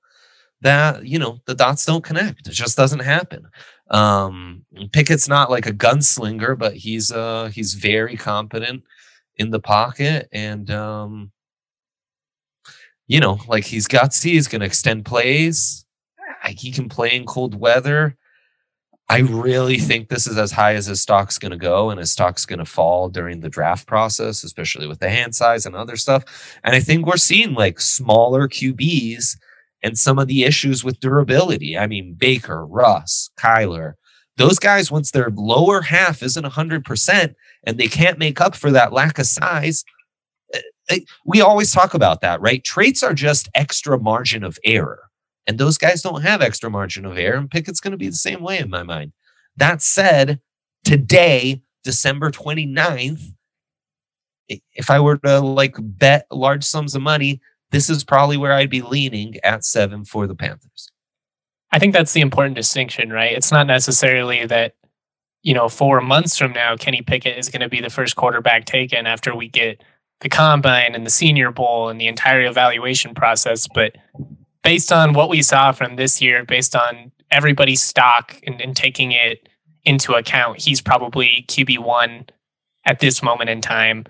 that, 0.63 1.07
you 1.07 1.19
know, 1.19 1.41
the 1.45 1.55
dots 1.55 1.85
don't 1.85 2.03
connect. 2.03 2.49
It 2.49 2.53
just 2.53 2.75
doesn't 2.75 3.01
happen. 3.01 3.47
Um, 3.91 4.65
Pickett's 4.93 5.29
not 5.29 5.51
like 5.51 5.67
a 5.67 5.75
gunslinger, 5.75 6.59
but 6.59 6.75
he's 6.75 7.13
uh 7.13 7.51
he's 7.53 7.75
very 7.75 8.17
competent 8.17 8.83
in 9.37 9.51
the 9.51 9.61
pocket 9.61 10.31
and 10.33 10.71
um 10.71 11.33
you 13.09 13.21
know, 13.21 13.39
like 13.47 13.65
he's 13.65 13.87
gutsy, 13.87 14.31
he's 14.31 14.49
gonna 14.49 14.65
extend 14.65 15.05
plays. 15.05 15.85
He 16.47 16.73
can 16.73 16.89
play 16.89 17.15
in 17.15 17.27
cold 17.27 17.55
weather. 17.55 18.17
I 19.09 19.19
really 19.19 19.79
think 19.79 20.09
this 20.09 20.27
is 20.27 20.37
as 20.37 20.51
high 20.51 20.75
as 20.75 20.87
his 20.87 21.01
stock's 21.01 21.39
going 21.39 21.53
to 21.53 21.57
go, 21.57 21.91
and 21.91 22.01
his 22.01 22.11
stock's 22.11 22.45
going 22.45 22.59
to 22.59 22.65
fall 22.65 23.09
during 23.09 23.41
the 23.41 23.49
draft 23.49 23.87
process, 23.87 24.43
especially 24.43 24.89
with 24.89 24.99
the 24.99 25.09
hand 25.09 25.35
size 25.35 25.65
and 25.65 25.77
other 25.77 25.97
stuff. 25.97 26.59
And 26.65 26.75
I 26.75 26.81
think 26.81 27.07
we're 27.07 27.17
seeing 27.17 27.55
like 27.55 27.81
smaller 27.81 28.49
QBs 28.49 29.37
and 29.83 29.97
some 29.97 30.19
of 30.19 30.27
the 30.27 30.43
issues 30.43 30.83
with 30.83 30.99
durability. 30.99 31.79
I 31.79 31.87
mean, 31.87 32.15
Baker, 32.15 32.67
Russ, 32.67 33.31
Kyler, 33.39 33.95
those 34.37 34.59
guys, 34.59 34.91
once 34.91 35.13
their 35.13 35.31
lower 35.31 35.83
half 35.83 36.23
isn't 36.23 36.45
100% 36.45 37.35
and 37.65 37.79
they 37.79 37.89
can't 37.89 38.19
make 38.19 38.41
up 38.41 38.57
for 38.57 38.73
that 38.73 38.93
lack 38.93 39.19
of 39.19 39.27
size, 39.27 39.85
eh, 40.53 40.61
eh, 40.91 41.01
we 41.25 41.41
always 41.41 41.73
talk 41.73 41.95
about 41.95 42.21
that, 42.23 42.41
right? 42.41 42.65
Traits 42.65 43.03
are 43.05 43.15
just 43.15 43.49
extra 43.55 43.99
margin 43.99 44.43
of 44.43 44.59
error. 44.65 45.06
And 45.47 45.59
those 45.59 45.79
guys 45.79 46.03
don't 46.03 46.23
have 46.23 46.43
extra 46.43 46.71
margin 46.71 47.05
of 47.05 47.17
error, 47.19 47.37
and 47.37 47.51
Pickett's 47.51 47.81
going 47.81 47.93
to 47.93 47.97
be 47.97 48.09
the 48.09 48.15
same 48.15 48.43
way 48.43 48.59
in 48.59 48.69
my 48.69 48.83
mind. 48.83 49.13
That 49.57 49.81
said, 49.81 50.41
today, 50.85 51.63
December 51.85 52.31
29th, 52.31 53.33
i- 54.51 54.61
if 54.75 54.91
I 54.91 55.01
were 55.01 55.19
to 55.19 55.41
like 55.41 55.77
bet 55.79 56.27
large 56.31 56.65
sums 56.65 56.95
of 56.95 57.03
money, 57.03 57.41
this 57.71 57.89
is 57.89 58.05
probably 58.05 58.37
where 58.37 58.53
I'd 58.53 58.71
be 58.71 58.83
leaning 58.83 59.37
at 59.45 59.65
seven 59.65 60.05
for 60.05 60.27
the 60.27 60.35
Panthers. 60.35 60.89
I 61.73 61.79
think 61.79 61.93
that's 61.93 62.13
the 62.13 62.21
important 62.21 62.57
distinction, 62.57 63.13
right? 63.13 63.33
It's 63.37 63.51
not 63.53 63.67
necessarily 63.67 64.47
that, 64.47 64.75
you 65.43 65.53
know, 65.55 65.69
four 65.69 66.01
months 66.01 66.39
from 66.39 66.53
now, 66.53 66.77
Kenny 66.77 67.03
Pickett 67.03 67.39
is 67.39 67.49
going 67.49 67.61
to 67.61 67.69
be 67.69 67.81
the 67.81 67.91
first 67.91 68.17
quarterback 68.17 68.65
taken 68.67 69.07
after 69.07 69.35
we 69.35 69.49
get 69.49 69.83
the 70.21 70.29
combine 70.29 70.95
and 70.95 71.05
the 71.05 71.11
senior 71.11 71.51
bowl 71.51 71.89
and 71.89 72.01
the 72.01 72.07
entire 72.07 72.47
evaluation 72.47 73.15
process. 73.15 73.67
But 73.73 73.97
based 74.67 74.93
on 74.93 75.13
what 75.13 75.29
we 75.29 75.43
saw 75.43 75.71
from 75.71 75.95
this 75.95 76.21
year, 76.21 76.45
based 76.45 76.75
on 76.75 77.13
everybody's 77.31 77.81
stock 77.83 78.37
and, 78.47 78.61
and 78.61 78.77
taking 78.77 79.13
it 79.13 79.49
into 79.85 80.13
account, 80.15 80.61
he's 80.61 80.81
probably 80.81 81.45
QB1 81.49 82.29
at 82.85 82.99
this 82.99 83.23
moment 83.23 83.49
in 83.49 83.61
time. 83.61 84.05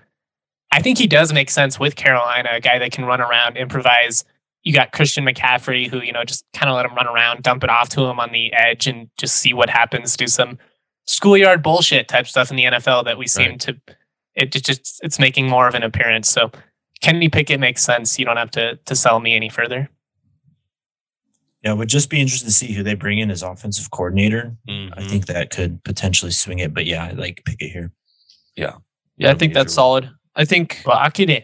I 0.71 0.81
think 0.81 0.97
he 0.97 1.05
does 1.05 1.31
make 1.31 1.51
sense 1.51 1.79
with 1.79 1.95
Carolina, 1.95 2.49
a 2.53 2.59
guy 2.59 2.79
that 2.79 2.91
can 2.91 3.05
run 3.05 3.21
around, 3.21 3.55
improvise, 3.55 4.25
you 4.63 4.73
got 4.73 4.91
Christian 4.91 5.23
McCaffrey, 5.23 5.87
who, 5.87 6.01
you 6.01 6.11
know, 6.11 6.23
just 6.23 6.43
kind 6.53 6.69
of 6.69 6.75
let 6.75 6.85
him 6.85 6.95
run 6.95 7.07
around, 7.07 7.43
dump 7.43 7.63
it 7.63 7.69
off 7.69 7.89
to 7.89 8.01
him 8.05 8.19
on 8.19 8.31
the 8.31 8.51
edge 8.51 8.87
and 8.87 9.09
just 9.17 9.35
see 9.37 9.53
what 9.53 9.69
happens, 9.69 10.17
do 10.17 10.27
some 10.27 10.57
schoolyard 11.05 11.61
bullshit 11.61 12.07
type 12.07 12.27
stuff 12.27 12.49
in 12.49 12.57
the 12.57 12.65
NFL 12.65 13.05
that 13.05 13.17
we 13.17 13.27
seem 13.27 13.51
Right. 13.51 13.59
to, 13.61 13.77
it 14.35 14.51
just- 14.51 14.99
it's 15.03 15.19
making 15.19 15.47
more 15.47 15.67
of 15.67 15.75
an 15.75 15.83
appearance. 15.83 16.29
So 16.29 16.51
Kenny 16.99 17.29
Pickett 17.29 17.59
makes 17.59 17.83
sense. 17.83 18.17
You 18.17 18.25
don't 18.25 18.37
have 18.37 18.51
to, 18.51 18.75
to 18.75 18.95
sell 18.95 19.19
me 19.19 19.35
any 19.35 19.49
further. 19.49 19.89
Yeah, 21.67 21.73
it 21.73 21.77
would 21.79 21.89
just 21.89 22.09
be 22.09 22.21
interesting 22.21 22.47
to 22.47 22.53
see 22.53 22.71
who 22.71 22.81
they 22.81 22.93
bring 22.93 23.17
in 23.19 23.29
as 23.29 23.43
offensive 23.43 23.91
coordinator. 23.91 24.55
I 24.69 24.71
Mhm. 24.71 25.09
think 25.09 25.25
that 25.25 25.49
could 25.49 25.83
potentially 25.83 26.31
swing 26.31 26.59
it. 26.59 26.73
But 26.73 26.85
yeah, 26.85 27.03
I 27.03 27.11
like 27.11 27.41
Pickett 27.45 27.71
here. 27.71 27.91
Yeah, 28.55 28.75
Yeah, 29.17 29.31
I 29.31 29.33
think 29.33 29.51
major 29.51 29.59
that's 29.65 29.73
solid. 29.73 30.09
I 30.33 30.45
think, 30.45 30.81
Lock 30.85 31.19
it 31.19 31.29
in. 31.29 31.43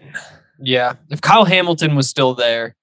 yeah, 0.60 0.94
if 1.10 1.20
Kyle 1.20 1.44
Hamilton 1.44 1.96
was 1.96 2.10
still 2.10 2.36
there, 2.36 2.74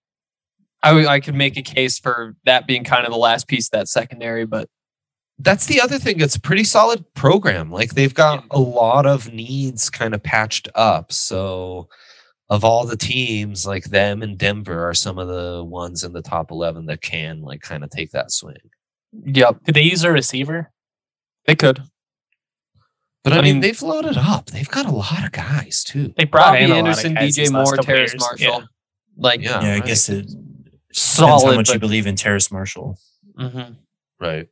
I, 0.83 0.91
w- 0.91 1.07
I 1.09 1.19
could 1.21 1.35
make 1.35 1.57
a 1.57 1.63
case 1.63 1.99
for 1.99 2.37
that 2.45 2.67
being 2.67 2.85
kind 2.85 3.07
of 3.07 3.11
the 3.13 3.19
last 3.19 3.49
piece 3.49 3.69
of 3.69 3.71
that 3.71 3.89
secondary, 3.89 4.45
but 4.45 4.69
that's 5.39 5.65
the 5.65 5.81
other 5.81 5.99
thing. 5.99 6.21
It's 6.21 6.37
a 6.37 6.41
pretty 6.41 6.65
solid 6.65 7.07
program. 7.15 7.73
Like 7.73 7.95
they've 7.95 8.13
got 8.13 8.45
a 8.51 8.61
lot 8.61 9.07
of 9.07 9.33
needs 9.33 9.89
kind 9.89 10.13
of 10.15 10.23
patched 10.23 10.69
up. 10.75 11.11
So 11.11 11.89
of 12.51 12.65
all 12.65 12.85
the 12.85 12.97
teams, 12.97 13.67
like 13.67 13.85
them 13.85 14.23
and 14.23 14.37
Denver 14.37 14.87
are 14.89 14.93
some 14.95 15.19
of 15.19 15.29
the 15.29 15.65
ones 15.65 16.05
in 16.05 16.13
the 16.13 16.21
top 16.23 16.51
eleven 16.51 16.85
that 16.87 17.01
can 17.01 17.41
like 17.41 17.63
kind 17.63 17.83
of 17.85 17.91
take 17.91 18.11
that 18.11 18.31
swing. 18.33 18.57
yep, 19.25 19.65
Could 19.65 19.75
they 19.75 19.83
use 19.83 20.05
a 20.05 20.11
receiver? 20.13 20.71
they 21.47 21.55
could. 21.57 21.83
But 23.25 23.33
I, 23.35 23.39
I 23.39 23.43
mean, 23.43 23.55
mean- 23.55 23.61
they've 23.61 23.81
loaded 23.83 24.17
up. 24.19 24.47
They've 24.51 24.69
got 24.69 24.87
a 24.87 24.91
lot 24.91 25.25
of 25.25 25.33
guys 25.33 25.85
too. 25.85 26.13
They 26.17 26.25
brought 26.25 26.53
Robbie 26.55 26.65
in 26.65 26.71
a 26.73 26.75
Anderson, 26.77 27.15
lot 27.15 27.23
of 27.23 27.27
guys 27.29 27.35
DJ 27.35 27.37
these 27.37 27.53
last 27.53 27.67
Moore, 27.67 27.77
Terrace 27.79 28.13
years. 28.13 28.21
Marshall. 28.21 28.47
Yeah. 28.61 28.65
Like, 29.17 29.43
Yeah, 29.43 29.63
yeah, 29.63 29.75
I 29.75 29.81
guess 29.81 30.09
it 30.09 30.27
depends 30.27 30.37
solid. 30.93 31.51
how 31.53 31.57
much 31.57 31.71
you 31.71 31.79
believe 31.79 32.07
in 32.07 32.17
Terrace 32.17 32.51
Marshall. 32.51 32.99
Mhm. 33.39 33.77
Right. 34.19 34.49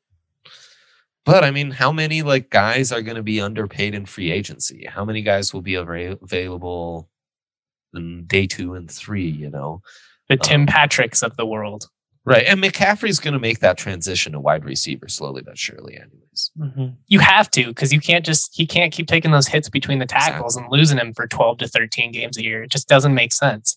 But 1.24 1.44
I 1.44 1.50
mean, 1.50 1.70
how 1.70 1.92
many 1.92 2.22
like 2.22 2.48
guys 2.50 2.90
are 2.92 3.02
going 3.02 3.16
to 3.16 3.22
be 3.22 3.40
underpaid 3.40 3.94
in 3.94 4.06
free 4.06 4.30
agency? 4.30 4.86
How 4.88 5.04
many 5.04 5.22
guys 5.22 5.52
will 5.52 5.62
be 5.62 5.72
avra- 5.72 6.20
available 6.22 7.08
in 7.94 8.24
day 8.26 8.46
two 8.46 8.74
and 8.74 8.90
three? 8.90 9.28
You 9.28 9.50
know, 9.50 9.82
The 10.28 10.36
Tim 10.36 10.62
Um, 10.62 10.66
Patricks 10.66 11.22
of 11.22 11.36
the 11.36 11.46
world. 11.46 11.88
right? 12.24 12.44
And 12.46 12.62
McCaffrey's 12.62 13.18
going 13.18 13.32
to 13.34 13.40
make 13.40 13.60
that 13.60 13.78
transition 13.78 14.32
to 14.32 14.40
wide 14.40 14.64
receiver 14.64 15.08
slowly 15.08 15.42
but 15.42 15.56
surely, 15.58 15.96
anyways. 15.96 16.50
You 17.06 17.20
have 17.20 17.50
to 17.52 17.66
because 17.66 17.92
you 17.92 18.00
can't 18.00 18.24
just 18.24 18.54
he 18.54 18.66
can't 18.66 18.92
keep 18.92 19.06
taking 19.06 19.30
those 19.30 19.46
hits 19.48 19.68
between 19.68 19.98
the 19.98 20.06
tackles 20.06 20.56
and 20.56 20.66
losing 20.70 20.98
him 20.98 21.14
for 21.14 21.26
twelve 21.26 21.58
to 21.58 21.68
thirteen 21.68 22.12
games 22.12 22.36
a 22.36 22.44
year. 22.44 22.62
It 22.62 22.70
just 22.70 22.88
doesn't 22.88 23.14
make 23.14 23.32
sense. 23.32 23.76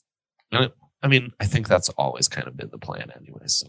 I 0.51 1.07
mean, 1.07 1.31
I 1.39 1.45
think 1.45 1.67
that's 1.67 1.89
always 1.89 2.27
kind 2.27 2.47
of 2.47 2.55
been 2.57 2.69
the 2.69 2.77
plan, 2.77 3.11
anyways. 3.15 3.53
So. 3.55 3.67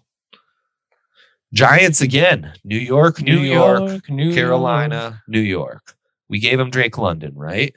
Giants 1.55 2.01
again, 2.01 2.53
New 2.65 2.79
York, 2.79 3.21
New, 3.23 3.39
York, 3.39 4.09
New 4.09 4.35
Carolina, 4.35 5.23
New 5.29 5.41
York. 5.41 5.95
We 6.29 6.39
gave 6.41 6.59
him 6.59 6.71
Drake 6.71 6.97
London, 6.99 7.33
right? 7.35 7.75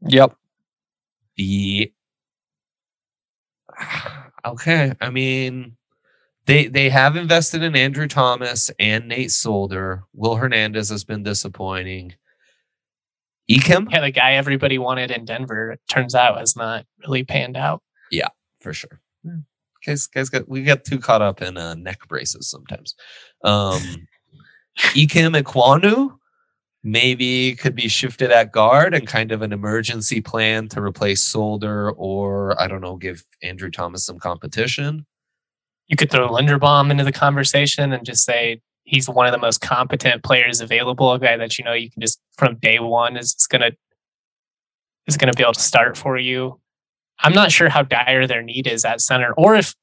Yep. 0.00 0.34
The 1.36 1.92
okay, 4.44 4.92
I 5.00 5.10
mean, 5.10 5.76
they 6.46 6.66
they 6.66 6.88
have 6.88 7.16
invested 7.16 7.62
in 7.62 7.76
Andrew 7.76 8.08
Thomas 8.08 8.70
and 8.78 9.08
Nate 9.08 9.30
Solder. 9.30 10.04
Will 10.14 10.36
Hernandez 10.36 10.88
has 10.88 11.04
been 11.04 11.22
disappointing. 11.22 12.14
Ekim 13.50 13.88
Yeah, 13.90 14.00
the 14.00 14.10
guy 14.10 14.34
everybody 14.34 14.78
wanted 14.78 15.10
in 15.10 15.24
Denver 15.24 15.72
it 15.72 15.80
turns 15.88 16.14
out 16.14 16.38
has 16.38 16.56
not 16.56 16.84
really 17.06 17.24
panned 17.24 17.56
out. 17.56 17.82
Yeah, 18.10 18.28
for 18.60 18.72
sure. 18.72 19.00
Guys, 19.86 20.06
guys 20.06 20.28
got 20.28 20.48
we 20.48 20.62
get 20.62 20.84
too 20.84 20.98
caught 20.98 21.22
up 21.22 21.40
in 21.40 21.56
uh, 21.56 21.74
neck 21.74 22.00
braces 22.08 22.48
sometimes. 22.48 22.94
Um, 23.44 23.80
Ekim 24.78 25.40
Ikwanu 25.40 26.17
maybe 26.90 27.54
could 27.56 27.74
be 27.74 27.88
shifted 27.88 28.30
at 28.30 28.52
guard 28.52 28.94
and 28.94 29.06
kind 29.06 29.32
of 29.32 29.42
an 29.42 29.52
emergency 29.52 30.20
plan 30.20 30.68
to 30.68 30.80
replace 30.80 31.20
Solder 31.20 31.92
or 31.92 32.60
I 32.60 32.66
don't 32.66 32.80
know, 32.80 32.96
give 32.96 33.24
Andrew 33.42 33.70
Thomas 33.70 34.04
some 34.04 34.18
competition. 34.18 35.06
You 35.88 35.96
could 35.96 36.10
throw 36.10 36.28
Linderbaum 36.28 36.90
into 36.90 37.04
the 37.04 37.12
conversation 37.12 37.92
and 37.92 38.04
just 38.04 38.24
say 38.24 38.60
he's 38.84 39.08
one 39.08 39.26
of 39.26 39.32
the 39.32 39.38
most 39.38 39.60
competent 39.60 40.22
players 40.22 40.60
available, 40.60 41.12
a 41.12 41.18
guy 41.18 41.36
that 41.36 41.58
you 41.58 41.64
know 41.64 41.72
you 41.72 41.90
can 41.90 42.00
just 42.00 42.20
from 42.36 42.56
day 42.56 42.78
one 42.78 43.16
is 43.16 43.34
gonna 43.50 43.72
is 45.06 45.16
gonna 45.16 45.32
be 45.32 45.42
able 45.42 45.54
to 45.54 45.60
start 45.60 45.96
for 45.96 46.16
you. 46.16 46.60
I'm 47.20 47.32
not 47.32 47.50
sure 47.50 47.68
how 47.68 47.82
dire 47.82 48.26
their 48.26 48.42
need 48.42 48.66
is 48.66 48.84
at 48.84 49.00
center, 49.00 49.32
or 49.32 49.56
if 49.56 49.74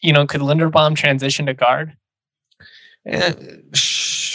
you 0.00 0.12
know, 0.12 0.26
could 0.26 0.40
Linderbaum 0.40 0.94
transition 0.96 1.46
to 1.46 1.54
guard? 1.54 1.96
Eh, 3.06 3.32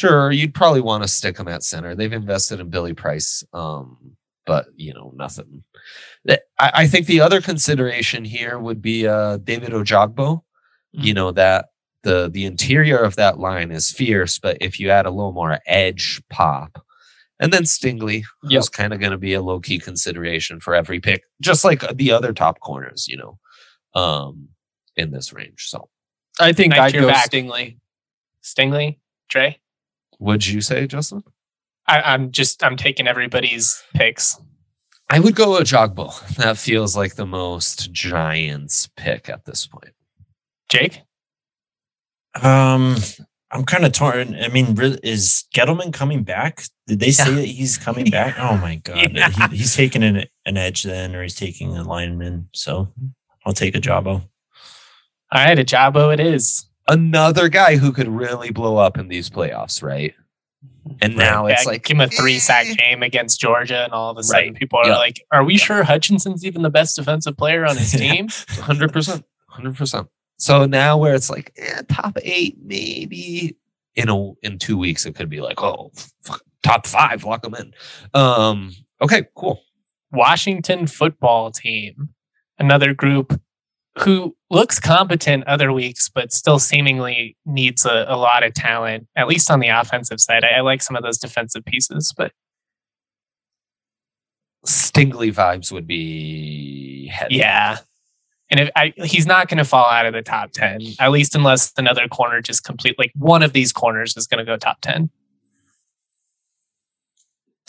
sure, 0.08 0.32
you'd 0.32 0.54
probably 0.54 0.82
want 0.82 1.04
to 1.04 1.08
stick 1.08 1.38
him 1.38 1.48
at 1.48 1.64
center. 1.64 1.96
They've 1.96 2.12
invested 2.12 2.60
in 2.60 2.70
Billy 2.70 2.94
Price, 2.94 3.44
um, 3.54 3.98
but 4.46 4.66
you 4.76 4.94
know 4.94 5.12
nothing. 5.16 5.64
I, 6.30 6.40
I 6.60 6.88
think 6.88 7.08
the 7.08 7.22
other 7.22 7.42
consideration 7.42 8.26
here 8.26 8.60
would 8.60 8.82
be 8.82 9.08
uh, 9.08 9.38
David 9.38 9.70
Ojabo. 9.72 10.42
You 10.92 11.14
know 11.14 11.32
that 11.32 11.68
the 12.04 12.30
the 12.32 12.46
interior 12.46 12.98
of 12.98 13.16
that 13.16 13.40
line 13.40 13.72
is 13.72 13.90
fierce, 13.92 14.40
but 14.40 14.58
if 14.62 14.80
you 14.80 14.90
add 14.90 15.06
a 15.06 15.12
little 15.12 15.32
more 15.34 15.60
edge 15.66 16.22
pop, 16.30 16.84
and 17.40 17.52
then 17.54 17.64
Stingley, 17.64 18.24
Yep. 18.44 18.60
who's 18.60 18.70
kind 18.70 18.94
of 18.94 19.00
going 19.00 19.12
to 19.12 19.18
be 19.18 19.34
a 19.34 19.42
low 19.42 19.60
key 19.60 19.80
consideration 19.80 20.60
for 20.60 20.76
every 20.76 21.00
pick, 21.00 21.24
just 21.42 21.64
like 21.64 21.82
the 21.96 22.12
other 22.12 22.34
top 22.34 22.60
corners, 22.60 23.08
you 23.08 23.18
know, 23.18 23.40
um, 24.00 24.50
in 24.98 25.12
this 25.12 25.34
range. 25.34 25.66
So, 25.70 25.90
I 26.40 26.52
think 26.54 26.72
Nice 26.72 26.94
I'd 26.94 27.00
go 27.00 27.08
back. 27.08 27.32
Stingley. 27.32 27.78
Stingley, 28.44 28.98
Trey. 29.30 29.60
Would 30.24 30.48
you 30.48 30.62
say, 30.62 30.88
Justin? 30.88 31.22
I, 31.86 32.02
I'm 32.02 32.32
just 32.32 32.64
I'm 32.64 32.78
taking 32.78 33.08
everybody's 33.08 33.84
picks. 33.94 34.40
I 35.10 35.20
would 35.20 35.36
go 35.36 35.52
with 35.60 35.68
Ojabo. 35.68 36.14
That 36.38 36.58
feels 36.58 36.96
like 36.96 37.16
the 37.16 37.26
most 37.26 37.92
Giants 37.92 38.88
pick 38.96 39.28
at 39.28 39.44
this 39.44 39.68
point. 39.68 39.92
Jake, 40.70 41.02
Um, 42.42 42.96
I'm 43.52 43.66
kind 43.66 43.86
of 43.86 43.92
torn. 43.92 44.36
I 44.36 44.48
mean, 44.48 44.74
re- 44.76 44.98
is 45.04 45.44
Gettleman 45.54 45.92
coming 45.94 46.24
back? 46.24 46.64
Did 46.88 47.00
they 47.02 47.12
say 47.12 47.32
that 47.34 47.46
he's 47.46 47.78
coming 47.78 48.10
back? 48.10 48.36
Oh 48.40 48.58
my 48.58 48.76
god, 48.84 49.12
Yeah. 49.14 49.30
he, 49.50 49.58
he's 49.58 49.76
taking 49.76 50.04
an, 50.04 50.24
an 50.46 50.58
edge 50.58 50.84
then, 50.84 51.16
or 51.16 51.22
he's 51.22 51.36
taking 51.36 51.76
a 51.78 51.84
lineman. 51.84 52.48
So 52.54 52.94
I'll 53.46 53.54
take 53.54 53.76
Ojabo. 53.76 54.08
all 54.22 55.46
right, 55.46 55.60
a 55.60 55.66
Jabo 55.66 56.14
it 56.14 56.22
is. 56.22 56.66
Another 56.88 57.48
guy 57.50 57.78
who 57.78 57.92
could 57.92 58.08
really 58.08 58.52
blow 58.52 58.78
up 58.78 58.98
in 58.98 59.08
these 59.08 59.30
playoffs, 59.30 59.82
right? 59.82 60.14
And 61.02 61.16
now 61.16 61.46
it's 61.46 61.64
Yeah, 61.66 61.72
like 61.72 61.84
give 61.86 61.96
him 61.96 62.02
a 62.02 62.08
three 62.10 62.40
sack 62.40 62.68
eh. 62.68 62.74
game 62.76 63.04
against 63.04 63.40
Georgia, 63.40 63.84
and 63.86 63.94
all 63.94 64.12
of 64.12 64.18
a 64.18 64.24
sudden 64.24 64.50
Right. 64.50 64.56
people 64.56 64.80
are 64.80 64.88
Yeah. 64.88 64.98
like, 64.98 65.22
"Are 65.32 65.44
we 65.44 65.58
sure 65.58 65.84
Hutchinson's 65.84 66.46
even 66.46 66.62
the 66.62 66.70
best 66.70 66.96
defensive 66.98 67.38
player 67.38 67.66
on 67.66 67.78
his 67.78 67.92
team?" 67.94 68.28
hundred 68.62 68.92
percent, 68.92 69.26
hundred 69.48 69.76
percent. 69.78 70.08
So 70.38 70.66
now 70.66 70.98
where 70.98 71.16
it's 71.16 71.30
like 71.30 71.54
eh, 71.58 71.82
top 71.90 72.18
eight, 72.22 72.58
maybe 72.62 73.56
in 73.96 74.10
a 74.10 74.32
in 74.42 74.60
two 74.60 74.78
weeks 74.78 75.06
it 75.06 75.16
could 75.16 75.30
be 75.30 75.40
like 75.40 75.62
oh 75.64 75.92
fuck, 76.24 76.42
top 76.64 76.86
five, 76.86 77.24
lock 77.24 77.44
them 77.44 77.56
in. 77.56 77.74
Um, 78.14 78.74
okay, 79.02 79.24
cool. 79.36 79.62
Washington 80.12 80.86
football 80.88 81.50
team, 81.50 82.10
another 82.60 82.94
group 82.94 83.40
who 84.00 84.36
looks 84.50 84.80
competent 84.80 85.44
other 85.46 85.72
weeks, 85.72 86.10
but 86.10 86.34
still 86.34 86.60
seemingly 86.60 87.38
needs 87.46 87.86
a, 87.86 88.06
a 88.08 88.18
lot 88.18 88.44
of 88.44 88.54
talent, 88.54 89.08
at 89.16 89.28
least 89.28 89.52
on 89.52 89.60
the 89.60 89.68
offensive 89.68 90.20
side. 90.20 90.44
I, 90.44 90.58
I 90.58 90.62
like 90.62 90.82
some 90.82 90.96
of 90.96 91.04
those 91.04 91.18
defensive 91.18 91.64
pieces, 91.66 92.14
but 92.18 92.32
Stingley 94.66 95.34
vibes 95.34 95.72
would 95.72 95.86
be 95.86 97.08
heavy. 97.08 97.36
yeah. 97.36 97.78
And 98.50 98.60
if 98.60 98.70
I, 98.76 98.94
he's 98.98 99.26
not 99.26 99.48
going 99.48 99.58
to 99.58 99.66
fall 99.66 99.86
out 99.86 100.06
of 100.06 100.14
the 100.14 100.22
top 100.22 100.52
10, 100.52 100.82
at 101.00 101.12
least 101.12 101.34
unless 101.34 101.72
another 101.78 102.08
corner 102.08 102.40
just 102.42 102.64
complete, 102.64 103.00
like 103.00 103.12
one 103.16 103.42
of 103.42 103.54
these 103.54 103.74
corners 103.74 104.16
is 104.16 104.28
going 104.28 104.38
to 104.38 104.46
go 104.46 104.58
top 104.58 104.80
10. 104.82 105.10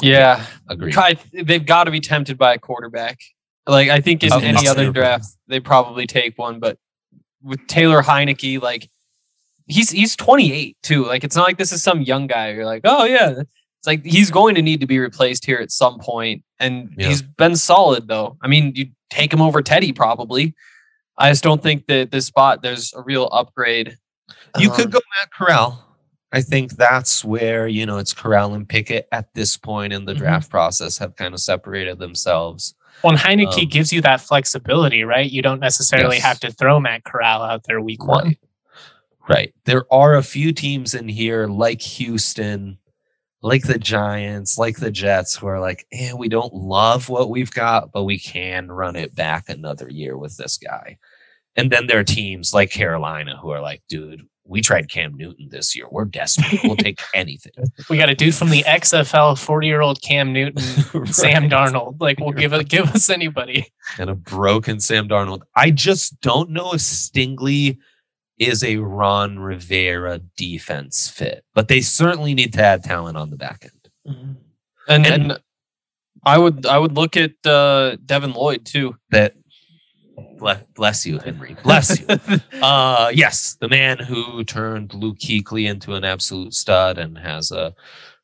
Yeah, 0.02 0.44
agreed. 0.68 0.96
I, 0.96 1.16
they've 1.32 1.64
got 1.64 1.84
to 1.84 1.90
be 1.90 2.00
tempted 2.00 2.36
by 2.36 2.54
a 2.54 2.58
quarterback. 2.58 3.20
Like 3.66 3.88
I 3.88 4.00
think 4.00 4.22
in 4.22 4.32
Of 4.32 4.42
any 4.42 4.68
other 4.68 4.90
draft, 4.92 5.26
they 5.48 5.60
probably 5.60 6.06
take 6.06 6.36
one. 6.38 6.60
But 6.60 6.78
with 7.42 7.66
Taylor 7.66 8.02
Heinicke, 8.02 8.60
like 8.60 8.90
he's 9.66 9.90
he's 9.90 10.16
28 10.16 10.76
too. 10.82 11.06
Like 11.06 11.24
it's 11.24 11.36
not 11.36 11.44
like 11.46 11.58
this 11.58 11.72
is 11.72 11.82
some 11.82 12.02
young 12.02 12.26
guy. 12.26 12.52
You're 12.52 12.66
like, 12.66 12.82
oh 12.84 13.04
yeah, 13.04 13.30
it's 13.40 13.86
like 13.86 14.04
he's 14.04 14.30
going 14.30 14.54
to 14.56 14.62
need 14.62 14.80
to 14.80 14.86
be 14.86 14.98
replaced 14.98 15.46
here 15.46 15.58
at 15.58 15.70
some 15.70 15.98
point, 15.98 16.42
and 16.60 16.92
Yeah. 16.98 17.08
he's 17.08 17.22
been 17.22 17.56
solid 17.56 18.06
though. 18.08 18.36
I 18.42 18.48
mean, 18.48 18.72
you 18.74 18.86
take 19.10 19.32
him 19.32 19.40
over 19.40 19.62
Teddy 19.62 19.92
probably. 19.92 20.54
I 21.16 21.30
just 21.30 21.44
don't 21.44 21.62
think 21.62 21.86
that 21.86 22.10
this 22.10 22.26
spot 22.26 22.62
there's 22.62 22.92
a 22.92 23.00
real 23.02 23.28
upgrade. 23.32 23.96
You 24.58 24.70
Um, 24.70 24.76
could 24.76 24.90
go 24.92 24.98
Matt 25.20 25.30
Corral. 25.32 25.80
I 26.32 26.40
think 26.40 26.72
that's 26.72 27.24
where, 27.24 27.68
you 27.68 27.86
know, 27.86 27.98
it's 27.98 28.12
Corral 28.12 28.54
and 28.54 28.68
Pickett 28.68 29.06
at 29.12 29.32
this 29.34 29.56
point 29.56 29.92
in 29.92 30.04
the 30.04 30.14
Mhm. 30.14 30.18
draft 30.18 30.50
process 30.50 30.98
have 30.98 31.14
kind 31.14 31.32
of 31.32 31.38
separated 31.40 32.00
themselves. 32.00 32.74
Well, 33.04 33.12
and 33.12 33.20
Heinicke 33.20 33.62
Um, 33.64 33.68
gives 33.68 33.92
you 33.92 34.00
that 34.02 34.20
flexibility, 34.20 35.04
right? 35.04 35.30
You 35.30 35.42
don't 35.42 35.60
necessarily 35.60 36.16
Yes. 36.16 36.24
have 36.24 36.40
to 36.40 36.50
throw 36.50 36.80
Matt 36.80 37.04
Corral 37.04 37.42
out 37.42 37.64
there 37.68 37.80
week 37.80 38.04
one. 38.04 38.24
Right. 38.28 38.38
Right. 39.28 39.54
There 39.64 39.84
are 39.92 40.16
a 40.16 40.22
few 40.22 40.52
teams 40.52 40.94
in 40.94 41.08
here 41.08 41.46
like 41.46 41.80
Houston, 41.80 42.78
like 43.42 43.62
the 43.64 43.78
Giants, 43.78 44.58
like 44.58 44.76
the 44.78 44.90
Jets, 44.90 45.36
who 45.36 45.46
are 45.46 45.60
like, 45.60 45.86
eh, 45.92 46.12
we 46.12 46.28
don't 46.28 46.52
love 46.54 47.08
what 47.08 47.30
we've 47.30 47.50
got, 47.52 47.90
but 47.92 48.04
we 48.04 48.18
can 48.18 48.70
run 48.70 48.96
it 48.96 49.14
back 49.14 49.48
another 49.48 49.88
year 49.88 50.16
with 50.18 50.36
this 50.36 50.58
guy. 50.58 50.98
And 51.56 51.70
then 51.70 51.86
there 51.86 52.00
are 52.00 52.04
teams 52.04 52.52
like 52.52 52.70
Carolina 52.70 53.38
who 53.40 53.50
are 53.50 53.60
like, 53.62 53.82
dude, 53.88 54.26
we 54.46 54.60
tried 54.60 54.90
Cam 54.90 55.14
Newton 55.16 55.48
this 55.50 55.74
year. 55.74 55.86
We're 55.90 56.04
desperate. 56.04 56.60
We'll 56.64 56.76
take 56.76 57.00
anything. 57.14 57.52
We 57.88 57.96
got 57.96 58.10
a 58.10 58.14
dude 58.14 58.34
from 58.34 58.50
the 58.50 58.62
XFL, 58.64 59.38
40 59.38 59.66
year 59.66 59.80
old 59.80 60.02
Cam 60.02 60.32
Newton, 60.32 60.62
Sam 61.06 61.48
Darnold. 61.48 62.00
Like, 62.00 62.20
we'll 62.20 62.32
give 62.32 62.52
it, 62.52 62.68
give 62.68 62.90
us 62.94 63.08
anybody. 63.10 63.66
and 63.98 64.10
a 64.10 64.14
broken 64.14 64.80
Sam 64.80 65.08
Darnold. 65.08 65.42
I 65.56 65.70
just 65.70 66.20
don't 66.20 66.50
know 66.50 66.72
if 66.74 66.80
Stingley 66.80 67.78
is 68.38 68.62
a 68.64 68.76
Ron 68.76 69.38
Rivera 69.38 70.18
defense 70.36 71.08
fit, 71.08 71.44
but 71.54 71.68
they 71.68 71.80
certainly 71.80 72.34
need 72.34 72.52
to 72.54 72.62
add 72.62 72.82
talent 72.84 73.16
on 73.16 73.30
the 73.30 73.36
back 73.36 73.64
end. 73.64 74.16
And, 74.88 75.06
And- 75.06 75.06
and 75.32 75.40
I 76.26 76.38
would 76.38 76.64
I 76.64 76.78
would 76.78 76.96
look 76.96 77.16
at 77.18 77.32
uh, 77.46 77.96
Devin 78.04 78.32
Lloyd 78.32 78.64
too. 78.64 78.96
That 79.10 79.34
bless, 80.38 80.62
bless 80.74 81.06
you, 81.06 81.18
Henry. 81.18 81.56
Bless 81.62 82.00
you. 82.00 82.06
Uh, 82.62 83.10
yes, 83.12 83.56
the 83.60 83.68
man 83.68 83.98
who 83.98 84.42
turned 84.44 84.94
Luke 84.94 85.18
Kuechly 85.18 85.68
into 85.68 85.94
an 85.94 86.04
absolute 86.04 86.54
stud 86.54 86.96
and 86.96 87.18
has 87.18 87.52
uh, 87.52 87.72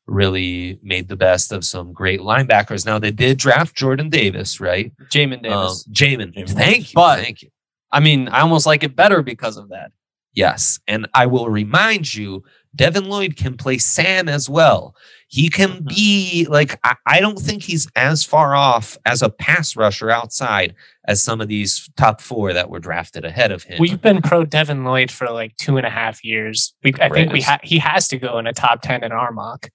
really 0.07 0.79
made 0.81 1.07
the 1.07 1.15
best 1.15 1.51
of 1.51 1.63
some 1.63 1.93
great 1.93 2.21
linebackers. 2.21 2.85
Now 2.85 2.97
they 2.97 3.11
did 3.11 3.37
draft 3.37 3.75
Jordan 3.75 4.09
Davis, 4.09 4.59
right? 4.59 4.91
Jamin 5.11 5.37
Um, 5.37 5.41
Davis. 5.43 5.87
Jamin, 5.91 6.33
Jamin 6.33 6.49
thank 6.49 6.89
you, 6.89 6.95
But- 6.95 7.19
thank 7.19 7.41
you. 7.43 7.49
I 7.91 7.99
mean, 7.99 8.29
I 8.29 8.39
almost 8.39 8.65
like 8.65 8.83
it 8.83 8.95
better 8.95 9.21
because 9.21 9.57
of 9.57 9.69
that. 9.69 9.91
Yes. 10.33 10.79
And 10.87 11.07
I 11.13 11.25
will 11.25 11.49
remind 11.49 12.15
you, 12.15 12.43
Devin 12.73 13.05
Lloyd 13.09 13.35
can 13.35 13.57
play 13.57 13.77
Sam 13.77 14.29
as 14.29 14.49
well. 14.49 14.95
He 15.31 15.47
can 15.47 15.69
Mhm. 15.83 15.87
be 15.87 16.45
like, 16.49 16.77
I, 16.83 16.95
I 17.07 17.21
don't 17.21 17.39
think 17.39 17.63
he's 17.63 17.87
as 17.95 18.25
far 18.25 18.53
off 18.53 18.97
as 19.05 19.21
a 19.21 19.29
pass 19.29 19.77
rusher 19.77 20.09
outside 20.09 20.75
as 21.07 21.23
some 21.23 21.39
of 21.39 21.47
these 21.47 21.89
top 21.95 22.19
four 22.19 22.51
that 22.51 22.69
were 22.69 22.79
drafted 22.79 23.23
ahead 23.23 23.49
of 23.53 23.63
him. 23.63 23.77
We've 23.79 24.01
been 24.01 24.21
pro 24.21 24.43
Devin 24.43 24.83
Lloyd 24.83 25.09
for 25.09 25.29
like 25.31 25.55
two 25.55 25.77
and 25.77 25.87
a 25.87 25.89
half 25.89 26.21
years. 26.25 26.73
We, 26.83 26.93
I 26.99 27.07
think 27.07 27.31
we 27.31 27.39
ha- 27.41 27.59
he 27.63 27.77
has 27.79 28.09
to 28.09 28.17
go 28.19 28.39
in 28.39 28.45
a 28.45 28.51
top 28.51 28.81
10 28.81 29.05
in 29.05 29.13
our 29.13 29.31
mock. 29.31 29.69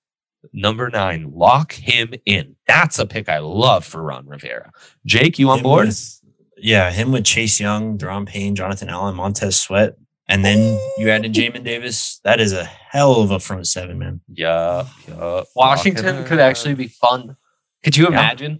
Number 0.53 0.91
nine, 0.91 1.33
lock 1.35 1.73
him 1.73 2.13
in. 2.27 2.57
That's 2.67 2.99
a 2.99 3.07
pick 3.07 3.31
I 3.31 3.39
love 3.39 3.83
for 3.87 4.03
Ron 4.03 4.27
Rivera. 4.27 4.71
Jake, 5.07 5.39
you 5.39 5.49
on 5.49 5.59
Him 5.59 5.63
board? 5.63 5.87
with- 5.87 6.21
yeah, 6.59 6.91
him 6.91 7.13
with 7.13 7.25
Chase 7.25 7.59
Young, 7.59 7.97
Da'Ron 7.97 8.27
Payne, 8.27 8.55
Jonathan 8.55 8.91
Allen, 8.91 9.17
Montez 9.17 9.57
Sweat, 9.57 9.95
and 10.29 10.45
then 10.45 10.79
you 10.99 11.09
add 11.11 11.25
in 11.25 11.33
Jamin 11.33 11.65
Davis. 11.65 12.21
That 12.25 12.41
is 12.41 12.53
a 12.53 12.65
hell 12.65 13.21
of 13.21 13.31
a 13.31 13.39
front 13.39 13.67
seven, 13.67 13.99
man. 13.99 14.21
Yeah. 14.29 14.87
yeah. 15.09 15.43
Washington 15.55 16.25
could 16.25 16.41
actually 16.41 16.75
be 16.75 16.89
fun. 16.89 17.37
Could 17.85 17.97
you 17.97 18.05
Yeah. 18.05 18.11
imagine? 18.11 18.53
Yeah. 18.53 18.59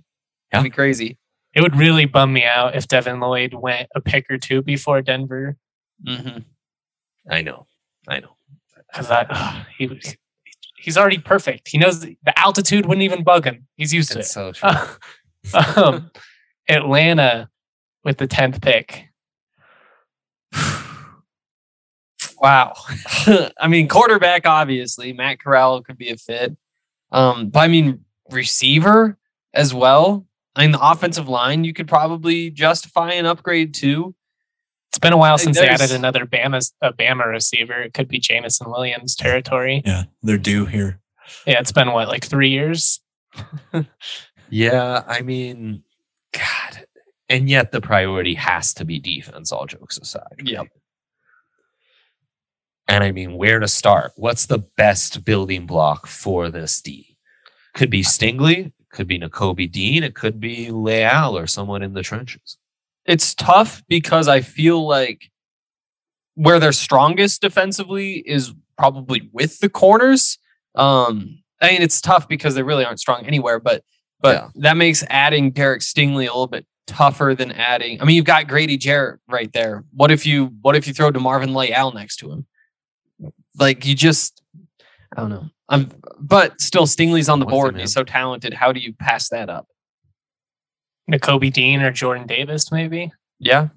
That'd 0.61 0.71
be 0.71 0.75
crazy. 0.75 1.19
It 1.55 1.63
would 1.63 1.75
really 1.77 2.05
bum 2.05 2.33
me 2.33 2.45
out 2.45 2.77
if 2.77 2.87
Devin 2.87 3.19
Lloyd 3.19 3.55
went 3.55 3.89
a 3.95 4.01
pick 4.01 4.31
or 4.31 4.39
two 4.39 4.63
before 4.63 5.03
Denver. 5.03 5.57
hmm 6.07 6.39
I 7.29 7.43
know. 7.43 7.67
I 8.07 8.21
know. 8.21 8.37
because 8.93 9.11
I 9.11 9.67
he 9.77 10.01
he's 10.79 10.97
already 10.97 11.19
perfect. 11.19 11.69
He 11.69 11.79
knows 11.79 12.01
the 12.01 12.17
the 12.25 12.39
altitude 12.39 12.87
wouldn't 12.87 13.03
even 13.03 13.25
bug 13.25 13.45
him. 13.45 13.67
He's 13.77 13.93
used 13.93 14.13
to 14.13 14.21
it. 14.21 14.27
so 14.27 14.53
true. 14.53 14.71
um, 15.83 16.11
Atlanta 16.69 17.49
with 18.05 18.19
the 18.19 18.27
tenth 18.29 18.61
pick. 18.61 19.07
Wow. 22.47 22.75
I 23.59 23.67
mean, 23.67 23.89
quarterback, 23.89 24.47
obviously. 24.47 25.13
Matt 25.13 25.41
Corral 25.41 25.83
could 25.83 25.99
be 25.99 26.11
a 26.11 26.17
fit. 26.17 26.57
Um, 27.11 27.49
but 27.49 27.59
I 27.59 27.67
mean, 27.67 28.05
receiver 28.31 29.19
as 29.53 29.75
well. 29.75 30.29
I 30.55 30.63
mean, 30.63 30.71
the 30.71 30.81
offensive 30.81 31.29
line, 31.29 31.65
you 31.65 31.73
could 31.73 31.89
probably 31.89 32.51
justify 32.51 33.15
an 33.15 33.27
upgrade 33.27 33.75
too. 33.75 34.15
It's 34.91 35.01
been 35.01 35.13
a 35.13 35.17
while 35.17 35.39
Hey, 35.39 35.45
since 35.45 35.59
they 35.59 35.67
added 35.67 35.91
another 35.91 36.25
Bama 36.25 36.73
a 36.81 36.93
Bama 36.93 37.27
receiver. 37.27 37.83
It 37.83 37.95
could 37.95 38.07
be 38.07 38.21
Jameson 38.21 38.71
Williams 38.71 39.17
territory. 39.17 39.83
Yeah, 39.85 40.05
they're 40.23 40.39
due 40.39 40.67
here. 40.67 41.01
Yeah, 41.47 41.59
it's 41.59 41.73
been 41.73 41.91
what 41.91 42.07
like 42.07 42.25
three 42.25 42.51
years. 42.51 43.01
Yeah, 44.49 45.03
I 45.09 45.23
mean, 45.23 45.83
God. 46.33 46.87
And 47.29 47.51
yet 47.51 47.73
the 47.73 47.81
priority 47.81 48.35
has 48.35 48.73
to 48.75 48.85
be 48.85 49.01
defense, 49.01 49.51
all 49.51 49.67
jokes 49.67 49.99
aside. 49.99 50.41
Yep. 50.45 50.69
And 52.89 53.03
I 53.03 53.11
mean, 53.13 53.35
where 53.37 53.59
to 53.59 53.69
start? 53.69 54.13
What's 54.17 54.47
the 54.47 54.59
best 54.59 55.25
building 55.25 55.67
block 55.67 56.07
for 56.07 56.51
this 56.51 56.81
D? 56.81 57.17
Could 57.75 57.91
be 57.91 58.03
Stingley, 58.03 58.73
could 58.93 59.09
be 59.09 59.19
Nakobe 59.19 59.71
Dean, 59.71 60.03
it 60.05 60.15
could 60.15 60.41
be 60.41 60.71
Leal 60.71 61.37
or 61.37 61.47
someone 61.47 61.83
in 61.83 61.95
the 61.95 62.03
trenches. 62.03 62.57
It's 63.05 63.35
tough 63.35 63.83
because 63.89 64.29
I 64.29 64.41
feel 64.41 64.87
like 64.87 65.31
where 66.35 66.59
they're 66.61 66.73
strongest 66.73 67.41
defensively 67.43 68.15
is 68.27 68.53
probably 68.79 69.29
with 69.33 69.59
the 69.61 69.69
corners. 69.69 70.39
Um, 70.75 71.43
I 71.61 71.71
mean, 71.73 71.83
it's 71.83 72.01
tough 72.01 72.29
because 72.29 72.55
they 72.55 72.63
really 72.63 72.85
aren't 72.85 73.01
strong 73.01 73.25
anywhere, 73.27 73.59
but 73.59 73.83
but 74.21 74.35
Yeah. 74.35 74.49
that 74.63 74.77
makes 74.77 75.05
adding 75.11 75.51
Derek 75.51 75.83
Stingley 75.83 76.25
a 76.25 76.33
little 76.33 76.47
bit 76.47 76.67
tougher 76.87 77.35
than 77.37 77.53
adding. 77.53 78.01
I 78.01 78.05
mean, 78.05 78.17
you've 78.17 78.25
got 78.25 78.49
Grady 78.49 78.77
Jarrett 78.79 79.21
right 79.29 79.53
there. 79.53 79.85
What 79.93 80.11
if 80.11 80.25
you 80.27 80.47
what 80.63 80.75
if 80.77 80.87
you 80.87 80.95
throw 80.95 81.11
DeMarvin 81.11 81.55
Leal 81.55 81.93
next 81.93 82.17
to 82.17 82.31
him? 82.33 82.47
Like 83.59 83.87
you 83.87 83.95
just 83.95 84.43
I 85.17 85.21
don't 85.21 85.31
know. 85.31 85.47
I'm 85.69 85.91
but 86.19 86.61
still 86.61 86.87
Stingley's 86.87 87.29
on 87.29 87.41
the 87.41 87.47
What's 87.47 87.55
board. 87.55 87.75
and? 87.75 87.81
He's 87.81 87.93
so 87.93 88.05
talented. 88.05 88.55
How 88.55 88.73
do 88.73 88.81
you 88.81 88.93
pass 88.93 89.29
that 89.31 89.49
up? 89.49 89.67
Nakobe 91.11 91.53
Dean 91.53 91.83
or 91.83 91.91
Jordan 91.91 92.27
Davis, 92.27 92.71
maybe. 92.73 93.13
Yeah. 93.39 93.69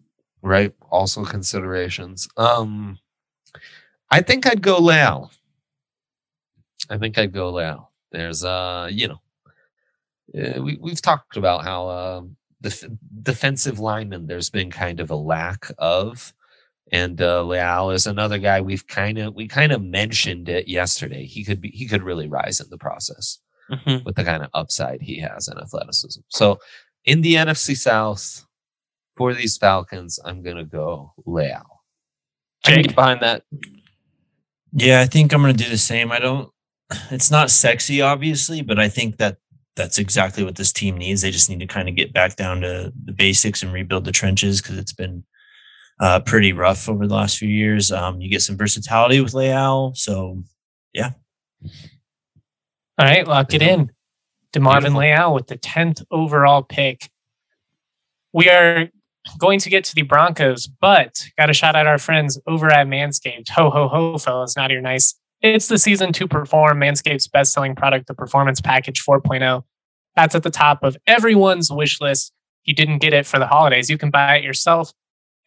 Right. 0.42 0.74
Also 0.90 1.24
considerations. 1.26 2.28
Um 2.38 3.00
I 4.12 4.22
think 4.22 4.48
I'd 4.48 4.62
go 4.62 4.80
Leal. 4.80 5.32
I 6.90 6.98
think 6.98 7.18
I'd 7.18 7.34
go 7.34 7.52
Leal. 7.52 7.92
There's 8.12 8.44
uh, 8.44 8.90
you 8.92 9.10
know, 9.10 9.22
uh, 10.36 10.62
we 10.64 10.78
we've 10.82 11.02
talked 11.02 11.38
about 11.38 11.64
how 11.64 11.90
um 11.90 12.36
def- 12.62 12.86
defensive 13.22 13.80
linemen 13.80 14.26
there's 14.26 14.50
been 14.50 14.72
kind 14.72 15.00
of 15.00 15.12
a 15.12 15.16
lack 15.16 15.72
of 15.78 16.34
and 16.92 17.22
uh 17.22 17.44
Leal 17.44 17.92
is 17.92 18.08
another 18.08 18.38
guy 18.38 18.62
we've 18.62 18.86
kind 18.88 19.18
of 19.18 19.34
we 19.36 19.48
kind 19.48 19.72
of 19.72 19.82
mentioned 19.84 20.50
it 20.50 20.68
yesterday. 20.68 21.26
He 21.26 21.44
could 21.44 21.62
be 21.62 21.70
he 21.70 21.88
could 21.88 22.04
really 22.04 22.28
rise 22.28 22.60
in 22.60 22.70
the 22.70 22.78
process 22.78 23.40
Mhm. 23.72 24.04
with 24.04 24.16
the 24.16 24.24
kind 24.24 24.42
of 24.44 24.50
upside 24.56 25.00
he 25.02 25.20
has 25.20 25.48
in 25.48 25.58
athleticism. 25.60 26.22
So 26.30 26.60
in 27.06 27.22
the 27.22 27.36
NFC 27.36 27.76
South 27.78 28.46
for 29.16 29.34
these 29.36 29.58
Falcons, 29.58 30.20
I'm 30.26 30.42
gonna 30.42 30.66
go 30.66 31.14
Leal. 31.26 31.82
I 32.66 32.68
can 32.70 32.76
Jake? 32.78 32.88
get 32.88 32.96
behind 32.96 33.22
that. 33.22 33.44
Yeah, 34.74 35.02
I 35.02 35.06
think 35.06 35.34
I'm 35.34 35.42
going 35.42 35.56
to 35.56 35.64
do 35.64 35.70
the 35.70 35.78
same. 35.78 36.12
I 36.12 36.20
don't. 36.20 36.52
It's 37.12 37.32
not 37.32 37.50
sexy, 37.52 38.02
obviously, 38.02 38.62
but 38.62 38.80
I 38.80 38.90
think 38.90 39.18
that 39.18 39.38
that's 39.76 39.98
exactly 39.98 40.44
what 40.44 40.56
this 40.58 40.72
team 40.74 40.98
needs. 40.98 41.22
They 41.22 41.32
just 41.32 41.50
need 41.50 41.60
to 41.62 41.68
kind 41.68 41.88
of 41.90 41.96
get 41.96 42.14
back 42.14 42.36
down 42.36 42.62
to 42.62 42.92
the 43.06 43.12
basics 43.14 43.64
and 43.64 43.72
rebuild 43.72 44.06
the 44.06 44.12
trenches 44.12 44.62
because 44.62 44.78
it's 44.78 44.94
been 44.94 45.24
uh, 46.00 46.20
pretty 46.22 46.54
rough 46.54 46.88
over 46.88 47.08
the 47.08 47.14
last 47.14 47.38
few 47.38 47.50
years. 47.50 47.92
Um, 47.92 48.22
you 48.22 48.30
get 48.30 48.42
some 48.42 48.58
versatility 48.58 49.22
with 49.22 49.34
Leal, 49.34 49.94
so 49.96 50.44
yeah. 50.94 51.12
All 51.64 53.06
right, 53.06 53.28
lock 53.28 53.54
it 53.54 53.62
in. 53.62 53.92
DeMarvin. 54.54 54.96
Leal 54.96 55.34
with 55.34 55.48
the 55.48 55.58
10th 55.58 56.04
overall 56.12 56.64
pick. 56.64 57.10
We 58.34 58.50
are 58.50 58.90
going 59.38 59.60
to 59.60 59.70
get 59.70 59.84
to 59.86 59.96
the 59.96 60.02
Broncos, 60.04 60.68
but 60.68 61.24
got 61.38 61.48
to 61.48 61.54
shout 61.54 61.76
out 61.76 61.88
our 61.88 61.98
friends 61.98 62.40
over 62.48 62.72
at 62.72 62.88
Manscaped. 62.88 63.50
Ho, 63.50 63.70
ho, 63.70 63.88
ho, 63.88 64.18
fellas. 64.18 64.56
Not 64.56 64.72
your 64.72 64.82
nice. 64.82 65.16
It's 65.42 65.68
the 65.68 65.78
season 65.78 66.12
to 66.14 66.28
perform. 66.28 66.80
Manscaped's 66.80 67.28
best 67.28 67.54
selling 67.54 67.76
product, 67.76 68.08
the 68.08 68.14
Performance 68.14 68.60
Package 68.60 69.04
4.0. 69.06 69.64
That's 70.16 70.36
at 70.36 70.44
the 70.44 70.50
top 70.50 70.84
of 70.84 70.98
everyone's 71.08 71.72
wish 71.72 72.02
list. 72.02 72.34
If 72.64 72.70
you 72.70 72.74
didn't 72.76 73.00
get 73.00 73.14
it 73.14 73.26
for 73.26 73.40
the 73.40 73.48
holidays, 73.48 73.90
you 73.90 73.98
can 73.98 74.10
buy 74.10 74.38
it 74.38 74.44
yourself. 74.44 74.92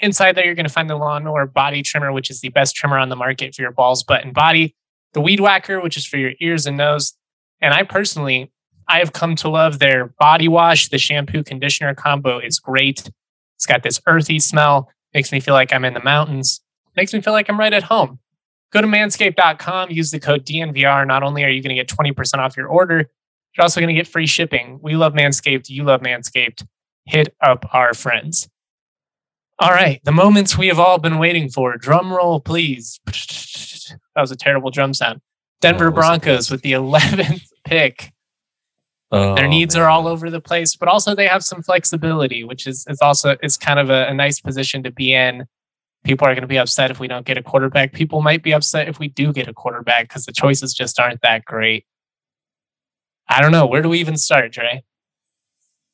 Inside 0.00 0.34
there, 0.34 0.44
you're 0.44 0.54
going 0.54 0.66
to 0.66 0.72
find 0.72 0.90
the 0.90 0.96
lawnmower 0.96 1.46
body 1.46 1.82
trimmer, 1.82 2.12
which 2.12 2.30
is 2.30 2.40
the 2.40 2.48
best 2.48 2.74
trimmer 2.74 2.98
on 2.98 3.08
the 3.08 3.16
market 3.16 3.54
for 3.54 3.62
your 3.62 3.70
balls, 3.70 4.02
butt, 4.02 4.24
and 4.24 4.34
body. 4.34 4.74
The 5.12 5.20
weed 5.20 5.40
whacker, 5.40 5.80
which 5.80 5.96
is 5.96 6.06
for 6.06 6.16
your 6.16 6.32
ears 6.40 6.66
and 6.66 6.76
nose. 6.76 7.14
And 7.60 7.72
I 7.72 7.84
personally, 7.84 8.50
I 8.88 8.98
have 8.98 9.12
come 9.12 9.36
to 9.36 9.48
love 9.48 9.78
their 9.78 10.06
body 10.18 10.48
wash. 10.48 10.88
The 10.88 10.98
shampoo 10.98 11.44
conditioner 11.44 11.94
combo 11.94 12.38
is 12.38 12.58
great. 12.58 13.10
It's 13.56 13.66
got 13.66 13.82
this 13.84 14.00
earthy 14.06 14.40
smell, 14.40 14.90
makes 15.14 15.30
me 15.30 15.38
feel 15.38 15.54
like 15.54 15.72
I'm 15.72 15.84
in 15.84 15.94
the 15.94 16.02
mountains, 16.02 16.60
makes 16.96 17.12
me 17.12 17.20
feel 17.20 17.32
like 17.32 17.48
I'm 17.48 17.60
right 17.60 17.72
at 17.72 17.84
home. 17.84 18.18
Go 18.72 18.80
to 18.80 18.86
manscaped.com, 18.86 19.90
use 19.90 20.10
the 20.10 20.18
code 20.18 20.44
DNVR. 20.44 21.06
Not 21.06 21.22
only 21.22 21.44
are 21.44 21.48
you 21.48 21.62
going 21.62 21.76
to 21.76 21.80
get 21.80 21.88
20% 21.88 22.38
off 22.38 22.56
your 22.56 22.66
order, 22.68 23.08
you're 23.56 23.62
also 23.62 23.80
going 23.80 23.94
to 23.94 23.94
get 23.94 24.08
free 24.08 24.26
shipping. 24.26 24.80
We 24.82 24.96
love 24.96 25.12
Manscaped. 25.12 25.68
You 25.68 25.84
love 25.84 26.00
Manscaped. 26.00 26.66
Hit 27.04 27.34
up 27.40 27.66
our 27.74 27.92
friends. 27.92 28.48
All 29.58 29.70
right, 29.70 30.00
the 30.04 30.12
moments 30.12 30.58
we 30.58 30.68
have 30.68 30.78
all 30.78 30.98
been 30.98 31.18
waiting 31.18 31.48
for. 31.48 31.76
Drum 31.76 32.12
roll, 32.12 32.40
please. 32.40 32.98
That 33.06 34.20
was 34.20 34.30
a 34.30 34.36
terrible 34.36 34.70
drum 34.70 34.94
sound. 34.94 35.20
Denver 35.60 35.90
Broncos 35.90 36.50
with 36.50 36.62
the 36.62 36.72
11th 36.72 37.46
pick. 37.64 38.12
Oh, 39.12 39.34
Their 39.34 39.46
needs 39.46 39.76
are 39.76 39.88
all 39.88 40.08
over 40.08 40.30
the 40.30 40.40
place, 40.40 40.74
but 40.74 40.88
also 40.88 41.14
they 41.14 41.28
have 41.28 41.44
some 41.44 41.62
flexibility, 41.62 42.44
which 42.44 42.66
is 42.66 42.86
is 42.88 43.00
also 43.02 43.36
is 43.42 43.58
kind 43.58 43.78
of 43.78 43.90
a, 43.90 44.06
a 44.08 44.14
nice 44.14 44.40
position 44.40 44.82
to 44.84 44.90
be 44.90 45.12
in. 45.12 45.46
People 46.02 46.26
are 46.26 46.34
going 46.34 46.42
to 46.42 46.48
be 46.48 46.58
upset 46.58 46.90
if 46.90 46.98
we 46.98 47.08
don't 47.08 47.26
get 47.26 47.36
a 47.36 47.42
quarterback. 47.42 47.92
People 47.92 48.22
might 48.22 48.42
be 48.42 48.52
upset 48.52 48.88
if 48.88 48.98
we 48.98 49.08
do 49.08 49.32
get 49.32 49.48
a 49.48 49.52
quarterback 49.52 50.08
because 50.08 50.24
the 50.24 50.32
choices 50.32 50.72
just 50.72 50.98
aren't 50.98 51.20
that 51.20 51.44
great. 51.44 51.84
I 53.28 53.40
don't 53.40 53.52
know. 53.52 53.66
Where 53.66 53.82
do 53.82 53.90
we 53.90 54.00
even 54.00 54.16
start, 54.16 54.50
Dre? 54.50 54.82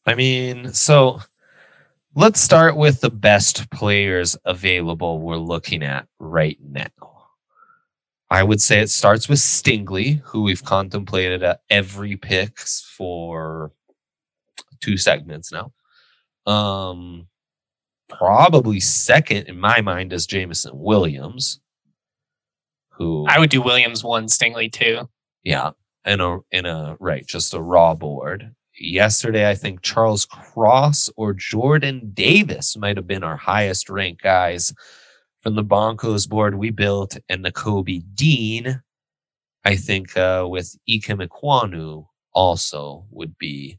I 0.06 0.14
mean, 0.14 0.72
so 0.72 1.20
let's 2.18 2.40
start 2.40 2.76
with 2.76 3.00
the 3.00 3.10
best 3.10 3.70
players 3.70 4.36
available 4.44 5.20
we're 5.20 5.36
looking 5.36 5.84
at 5.84 6.08
right 6.18 6.58
now. 6.60 6.88
I 8.28 8.42
would 8.42 8.60
say 8.60 8.80
it 8.80 8.90
starts 8.90 9.28
with 9.28 9.38
Stingley, 9.38 10.20
who 10.24 10.42
we've 10.42 10.64
contemplated 10.64 11.44
at 11.44 11.60
every 11.70 12.16
pick 12.16 12.58
for 12.58 13.70
two 14.80 14.96
segments 14.96 15.52
now. 15.52 15.72
Um, 16.44 17.28
probably 18.08 18.80
second 18.80 19.46
in 19.46 19.60
my 19.60 19.80
mind 19.80 20.12
is 20.12 20.26
Jameson 20.26 20.72
Williams, 20.74 21.60
who 22.90 23.26
I 23.28 23.38
would 23.38 23.50
do 23.50 23.62
Williams 23.62 24.02
one, 24.02 24.26
Stingley 24.26 24.72
two. 24.72 25.08
yeah, 25.44 25.70
in 26.04 26.20
a 26.20 26.38
in 26.50 26.66
a 26.66 26.96
right, 26.98 27.24
just 27.24 27.54
a 27.54 27.62
raw 27.62 27.94
board. 27.94 28.56
Yesterday, 28.78 29.48
I 29.48 29.54
think 29.54 29.82
Charles 29.82 30.24
Cross 30.24 31.10
or 31.16 31.34
Jordan 31.34 32.10
Davis 32.14 32.76
might 32.76 32.96
have 32.96 33.06
been 33.06 33.24
our 33.24 33.36
highest 33.36 33.90
ranked 33.90 34.22
guys 34.22 34.72
from 35.42 35.54
the 35.56 35.62
Broncos 35.62 36.26
board 36.26 36.56
we 36.56 36.70
built, 36.70 37.16
and 37.28 37.44
Nakobe 37.44 38.04
Dean, 38.14 38.82
I 39.64 39.76
think, 39.76 40.16
uh, 40.16 40.46
with 40.48 40.76
Ickey 40.86 41.14
Ekwonu 41.14 42.06
also 42.32 43.04
would 43.10 43.36
be 43.38 43.78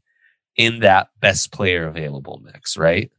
in 0.56 0.80
that 0.80 1.08
best 1.20 1.52
player 1.52 1.86
available 1.86 2.40
mix, 2.44 2.76
right? 2.76 3.10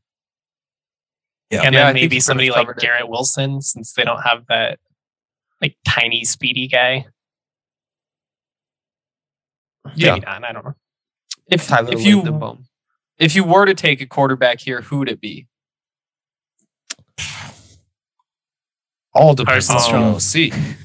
Yeah. 1.49 1.63
and 1.63 1.73
Yeah, 1.73 1.85
then 1.85 1.93
think 1.95 2.03
maybe 2.03 2.19
somebody 2.19 2.49
like 2.49 2.59
covered 2.59 2.77
it. 2.77 2.81
Garrett 2.81 3.09
Wilson, 3.09 3.61
since 3.61 3.93
they 3.93 4.03
don't 4.03 4.21
have 4.21 4.45
that 4.47 4.79
like 5.61 5.75
tiny, 5.85 6.23
speedy 6.23 6.67
guy. 6.67 7.05
Yeah. 9.95 10.13
Maybe 10.13 10.25
not. 10.25 10.43
I 10.43 10.51
don't 10.51 10.65
know. 10.65 10.75
If 11.51 11.67
Tyler 11.67 11.93
if 11.93 12.05
you 12.05 12.21
Linderbaum. 12.21 12.63
if 13.19 13.35
you 13.35 13.43
were 13.43 13.65
to 13.65 13.73
take 13.73 14.01
a 14.01 14.05
quarterback 14.05 14.59
here, 14.59 14.81
who 14.81 14.99
would 14.99 15.09
it 15.09 15.21
be? 15.21 15.47
All 19.13 19.35
depends 19.35 19.69
on 19.69 19.77
Carson 19.77 20.47
the 20.47 20.53
OC. 20.53 20.77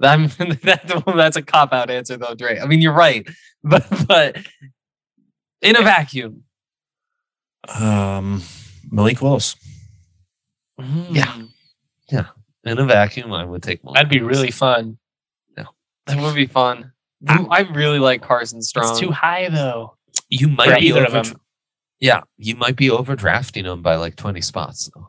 I'm, 0.00 0.26
that, 0.62 1.02
that's 1.16 1.36
a 1.36 1.42
cop 1.42 1.72
out 1.72 1.88
answer 1.88 2.16
though, 2.16 2.34
Dre. 2.34 2.58
I 2.58 2.66
mean, 2.66 2.82
you're 2.82 2.92
right, 2.92 3.26
but 3.64 3.86
but 4.06 4.36
in 5.62 5.76
a 5.76 5.82
vacuum, 5.82 6.42
um, 7.68 8.42
Malik 8.90 9.22
Willis. 9.22 9.56
Yeah. 11.10 11.42
Yeah. 12.10 12.26
In 12.64 12.78
a 12.78 12.84
vacuum, 12.84 13.32
I 13.32 13.44
would 13.44 13.62
take 13.62 13.82
Malik. 13.84 13.94
That'd 13.94 14.10
be 14.10 14.20
Willis. 14.20 14.36
really 14.36 14.50
fun. 14.50 14.98
That 16.06 16.22
would 16.22 16.34
be 16.34 16.46
fun. 16.46 16.92
I 17.28 17.60
really 17.74 17.98
like 17.98 18.22
Carson 18.22 18.62
Strong. 18.62 18.90
It's 18.90 19.00
too 19.00 19.10
high 19.10 19.48
though. 19.48 19.96
You 20.28 20.48
For 20.48 20.54
might 20.54 20.80
be 20.80 20.88
either 20.88 21.04
of 21.04 21.14
over, 21.14 21.28
them. 21.30 21.40
Yeah, 22.00 22.22
you 22.36 22.56
might 22.56 22.76
be 22.76 22.88
overdrafting 22.88 23.64
him 23.64 23.82
by 23.82 23.96
like 23.96 24.16
20 24.16 24.40
spots 24.40 24.90
though 24.94 25.08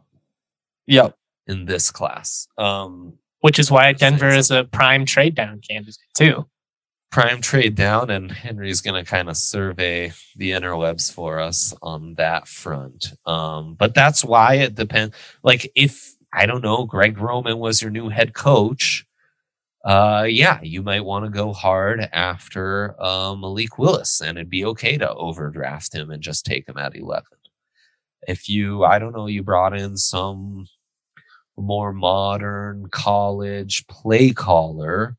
Yep. 0.87 1.15
in 1.47 1.65
this 1.65 1.91
class. 1.91 2.47
Um 2.57 3.13
Which 3.41 3.59
is 3.59 3.69
why 3.71 3.91
Denver 3.93 4.29
is 4.29 4.51
a 4.51 4.63
prime 4.65 5.05
trade 5.05 5.35
down 5.35 5.59
candidate 5.67 5.97
too. 6.15 6.45
prime 7.11 7.41
trade 7.41 7.75
down 7.75 8.09
and 8.09 8.31
Henry's 8.31 8.81
going 8.81 9.01
to 9.03 9.09
kind 9.09 9.29
of 9.29 9.37
survey 9.37 10.11
the 10.35 10.51
interwebs 10.51 11.11
for 11.11 11.39
us 11.39 11.73
on 11.81 12.13
that 12.15 12.47
front. 12.47 13.13
Um 13.25 13.75
but 13.75 13.93
that's 13.95 14.23
why 14.23 14.55
it 14.55 14.75
depends 14.75 15.15
like 15.43 15.69
if 15.75 16.13
I 16.33 16.45
don't 16.45 16.61
know 16.63 16.85
Greg 16.85 17.17
Roman 17.17 17.57
was 17.57 17.81
your 17.81 17.91
new 17.91 18.09
head 18.09 18.33
coach 18.33 19.05
uh 19.85 20.25
yeah, 20.27 20.59
you 20.63 20.81
might 20.83 21.05
want 21.05 21.25
to 21.25 21.31
go 21.31 21.53
hard 21.53 22.09
after 22.13 22.95
uh, 23.01 23.35
Malik 23.35 23.77
Willis 23.77 24.21
and 24.21 24.37
it'd 24.37 24.49
be 24.49 24.65
okay 24.65 24.97
to 24.97 25.13
overdraft 25.13 25.93
him 25.93 26.11
and 26.11 26.21
just 26.21 26.45
take 26.45 26.67
him 26.67 26.77
at 26.77 26.95
11. 26.95 27.25
If 28.27 28.49
you 28.49 28.83
I 28.85 28.99
don't 28.99 29.13
know 29.15 29.27
you 29.27 29.43
brought 29.43 29.77
in 29.77 29.97
some 29.97 30.67
more 31.57 31.93
modern 31.93 32.87
college 32.91 33.85
play 33.87 34.31
caller 34.31 35.17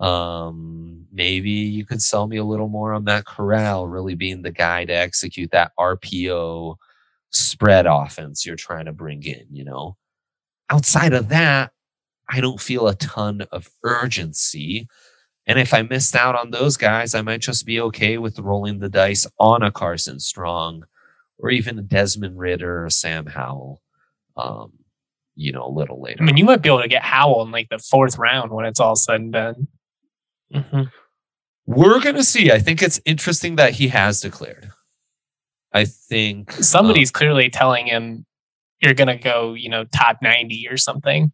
um 0.00 1.06
maybe 1.12 1.50
you 1.50 1.84
could 1.86 2.02
sell 2.02 2.26
me 2.26 2.36
a 2.36 2.44
little 2.44 2.68
more 2.68 2.92
on 2.92 3.04
that 3.06 3.24
corral 3.26 3.86
really 3.88 4.14
being 4.14 4.42
the 4.42 4.50
guy 4.50 4.84
to 4.84 4.92
execute 4.92 5.50
that 5.50 5.72
rpo 5.80 6.76
spread 7.30 7.86
offense 7.86 8.44
you're 8.44 8.56
trying 8.56 8.84
to 8.84 8.92
bring 8.92 9.22
in 9.24 9.46
you 9.50 9.64
know 9.64 9.96
outside 10.70 11.12
of 11.14 11.28
that 11.30 11.72
i 12.28 12.40
don't 12.40 12.60
feel 12.60 12.88
a 12.88 12.94
ton 12.94 13.42
of 13.52 13.68
urgency 13.82 14.88
and 15.46 15.58
if 15.58 15.72
i 15.72 15.82
missed 15.82 16.16
out 16.16 16.34
on 16.34 16.50
those 16.50 16.76
guys 16.76 17.14
i 17.14 17.22
might 17.22 17.40
just 17.40 17.66
be 17.66 17.80
okay 17.80 18.18
with 18.18 18.38
rolling 18.38 18.78
the 18.78 18.88
dice 18.88 19.26
on 19.38 19.62
a 19.62 19.70
carson 19.70 20.18
strong 20.20 20.84
or 21.38 21.50
even 21.50 21.78
a 21.78 21.82
desmond 21.82 22.38
ridder 22.38 22.84
or 22.84 22.90
sam 22.90 23.26
howell 23.26 23.80
um 24.36 24.72
you 25.34 25.52
know 25.52 25.66
a 25.66 25.70
little 25.70 26.00
later 26.00 26.22
I 26.22 26.26
mean, 26.26 26.36
you 26.38 26.44
might 26.46 26.62
be 26.62 26.70
able 26.70 26.80
to 26.80 26.88
get 26.88 27.02
Howell 27.02 27.42
in 27.42 27.50
like 27.50 27.68
the 27.68 27.78
fourth 27.78 28.16
round 28.16 28.50
when 28.50 28.64
it's 28.64 28.80
all 28.80 28.96
said 28.96 29.20
and 29.20 29.32
done. 29.32 29.68
We're 31.66 32.00
gonna 32.00 32.22
see. 32.24 32.50
I 32.50 32.58
think 32.58 32.80
it's 32.82 33.00
interesting 33.04 33.56
that 33.56 33.74
he 33.74 33.88
has 33.88 34.20
declared. 34.20 34.70
I 35.74 35.84
think 35.84 36.52
Somebody's 36.52 37.10
clearly 37.10 37.50
telling 37.50 37.86
him 37.86 38.24
you're 38.80 38.94
gonna 38.94 39.18
go, 39.18 39.52
you 39.52 39.68
know, 39.68 39.84
top 39.84 40.22
ninety 40.22 40.68
or 40.70 40.78
something. 40.78 41.32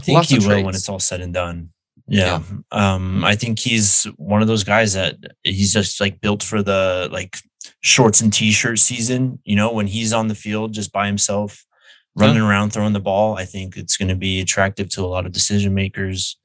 I 0.00 0.04
think 0.04 0.16
Lots 0.16 0.30
he 0.30 0.38
will 0.38 0.64
when 0.64 0.74
it's 0.74 0.88
all 0.88 0.98
said 0.98 1.20
and 1.20 1.34
done. 1.34 1.70
Yeah. 2.06 2.42
Um, 2.72 3.24
I 3.24 3.36
think 3.36 3.58
he's 3.58 4.04
one 4.16 4.42
of 4.42 4.48
those 4.48 4.64
guys 4.64 4.94
that 4.94 5.16
he's 5.44 5.72
just 5.72 6.00
like 6.00 6.20
built 6.20 6.42
for 6.42 6.62
the 6.62 7.08
like 7.12 7.36
shorts 7.82 8.20
and 8.20 8.32
t-shirt 8.32 8.78
season. 8.78 9.38
You 9.44 9.56
know, 9.56 9.72
when 9.72 9.86
he's 9.86 10.12
on 10.12 10.28
the 10.28 10.34
field 10.34 10.72
just 10.72 10.92
by 10.92 11.06
himself, 11.06 11.64
running 12.16 12.42
around 12.42 12.72
throwing 12.72 12.94
the 12.94 13.00
ball, 13.00 13.36
I 13.36 13.44
think 13.44 13.76
it's 13.76 13.96
going 13.96 14.08
to 14.08 14.16
be 14.16 14.40
attractive 14.40 14.88
to 14.90 15.02
a 15.02 15.06
lot 15.06 15.26
of 15.26 15.32
decision 15.32 15.74
makers. 15.74 16.36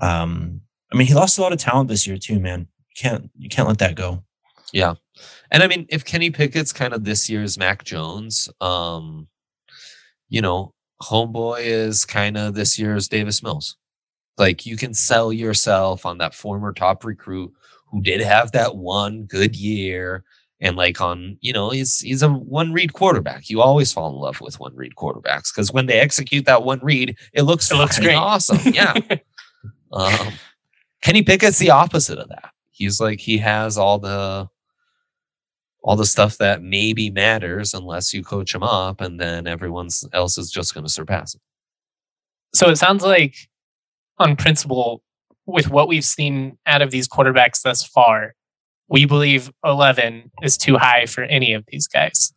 Um, 0.00 0.60
I 0.92 0.96
mean, 0.96 1.06
he 1.06 1.14
lost 1.14 1.38
a 1.38 1.42
lot 1.42 1.52
of 1.52 1.58
talent 1.58 1.88
this 1.88 2.06
year 2.06 2.18
too, 2.18 2.38
man. 2.38 2.60
You 2.60 3.02
can't 3.02 3.30
you 3.36 3.48
can't 3.48 3.68
let 3.68 3.78
that 3.78 3.94
go. 3.94 4.22
Yeah. 4.72 4.94
And 5.50 5.62
I 5.62 5.66
mean, 5.66 5.86
if 5.88 6.04
Kenny 6.04 6.30
Pickett's 6.30 6.72
kind 6.72 6.92
of 6.92 7.04
this 7.04 7.28
year's 7.28 7.58
Mac 7.58 7.84
Jones, 7.84 8.48
um, 8.60 9.26
you 10.28 10.42
know, 10.42 10.74
homeboy 11.02 11.60
is 11.64 12.04
kind 12.04 12.36
of 12.36 12.54
this 12.54 12.78
year's 12.78 13.08
Davis 13.08 13.42
Mills. 13.42 13.76
Like 14.36 14.66
you 14.66 14.76
can 14.76 14.94
sell 14.94 15.32
yourself 15.32 16.06
on 16.06 16.18
that 16.18 16.34
former 16.34 16.72
top 16.72 17.04
recruit 17.04 17.52
who 17.86 18.00
did 18.02 18.20
have 18.20 18.52
that 18.52 18.76
one 18.76 19.24
good 19.24 19.56
year. 19.56 20.24
And 20.60 20.76
like 20.76 21.00
on, 21.00 21.38
you 21.40 21.52
know, 21.52 21.70
he's 21.70 22.00
he's 22.00 22.22
a 22.22 22.28
one 22.28 22.72
read 22.72 22.92
quarterback. 22.92 23.48
You 23.48 23.60
always 23.62 23.92
fall 23.92 24.10
in 24.10 24.16
love 24.16 24.40
with 24.40 24.58
one 24.58 24.74
read 24.74 24.96
quarterbacks 24.96 25.54
because 25.54 25.72
when 25.72 25.86
they 25.86 26.00
execute 26.00 26.44
that 26.46 26.64
one 26.64 26.80
read, 26.82 27.16
it 27.32 27.42
looks 27.42 27.70
It 27.70 27.76
looks 27.76 27.98
great. 27.98 28.14
awesome. 28.16 28.58
Yeah. 28.74 28.94
Um, 29.92 30.32
Kenny 31.02 31.22
Pickett's 31.22 31.58
the 31.58 31.70
opposite 31.70 32.18
of 32.18 32.28
that. 32.28 32.50
He's 32.70 33.00
like 33.00 33.20
he 33.20 33.38
has 33.38 33.78
all 33.78 33.98
the 33.98 34.48
all 35.82 35.96
the 35.96 36.06
stuff 36.06 36.38
that 36.38 36.62
maybe 36.62 37.10
matters 37.10 37.72
unless 37.74 38.12
you 38.12 38.22
coach 38.22 38.52
them 38.52 38.62
up, 38.62 39.00
and 39.00 39.20
then 39.20 39.46
everyone 39.46 39.88
else 40.12 40.36
is 40.38 40.50
just 40.50 40.74
going 40.74 40.84
to 40.84 40.92
surpass 40.92 41.34
it. 41.34 41.40
so 42.54 42.68
it 42.68 42.76
sounds 42.76 43.02
like 43.02 43.36
on 44.18 44.36
principle 44.36 45.02
with 45.46 45.70
what 45.70 45.88
we've 45.88 46.04
seen 46.04 46.58
out 46.66 46.82
of 46.82 46.90
these 46.90 47.08
quarterbacks 47.08 47.62
thus 47.62 47.84
far 47.84 48.34
we 48.88 49.04
believe 49.04 49.52
11 49.64 50.30
is 50.42 50.56
too 50.56 50.76
high 50.76 51.06
for 51.06 51.22
any 51.24 51.52
of 51.52 51.64
these 51.68 51.86
guys. 51.86 52.32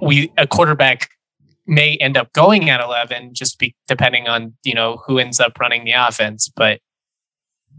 We 0.00 0.32
a 0.36 0.46
quarterback 0.46 1.08
may 1.66 1.96
end 1.98 2.16
up 2.16 2.32
going 2.32 2.68
at 2.68 2.80
11 2.80 3.34
just 3.34 3.58
be 3.58 3.74
depending 3.86 4.26
on 4.26 4.54
you 4.64 4.74
know 4.74 5.00
who 5.06 5.18
ends 5.18 5.38
up 5.38 5.58
running 5.60 5.84
the 5.84 5.92
offense 5.92 6.48
but 6.48 6.80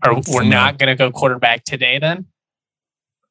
are, 0.06 0.22
we're 0.32 0.44
not 0.44 0.78
going 0.78 0.88
to 0.88 0.96
go 0.96 1.12
quarterback 1.12 1.66
today 1.66 2.00
then 2.00 2.26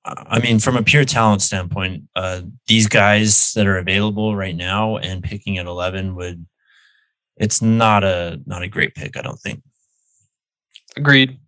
I 0.04 0.40
mean, 0.40 0.58
from 0.58 0.76
a 0.76 0.82
pure 0.82 1.04
talent 1.04 1.42
standpoint, 1.42 2.04
uh, 2.16 2.42
these 2.66 2.88
guys 2.88 3.52
that 3.52 3.66
are 3.68 3.78
available 3.78 4.34
right 4.34 4.56
now 4.56 4.96
and 4.96 5.22
picking 5.22 5.58
at 5.58 5.66
eleven 5.66 6.16
would 6.16 6.44
it's 7.36 7.62
not 7.62 8.02
a 8.04 8.40
not 8.46 8.62
a 8.62 8.68
great 8.68 8.94
pick, 8.94 9.16
I 9.16 9.22
don't 9.22 9.38
think. 9.38 9.62
Agreed. 10.96 11.38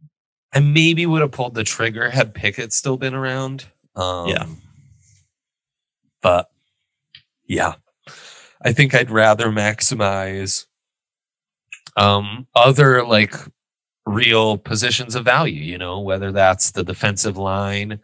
I 0.54 0.60
maybe 0.60 1.04
would 1.04 1.20
have 1.20 1.32
pulled 1.32 1.54
the 1.54 1.64
trigger 1.64 2.08
had 2.10 2.32
Pickett 2.32 2.72
still 2.72 2.96
been 2.96 3.14
around. 3.14 3.66
Um, 3.96 4.28
Yeah. 4.28 4.46
but 6.22 6.48
yeah, 7.46 7.74
I 8.64 8.72
think 8.72 8.94
I'd 8.94 9.10
rather 9.10 9.46
maximize 9.48 10.66
um, 11.96 12.46
other 12.54 13.04
like 13.04 13.34
real 14.06 14.56
positions 14.56 15.14
of 15.16 15.24
value. 15.24 15.60
You 15.60 15.78
know, 15.78 16.00
whether 16.00 16.30
that's 16.32 16.70
the 16.70 16.84
defensive 16.84 17.36
line, 17.36 18.00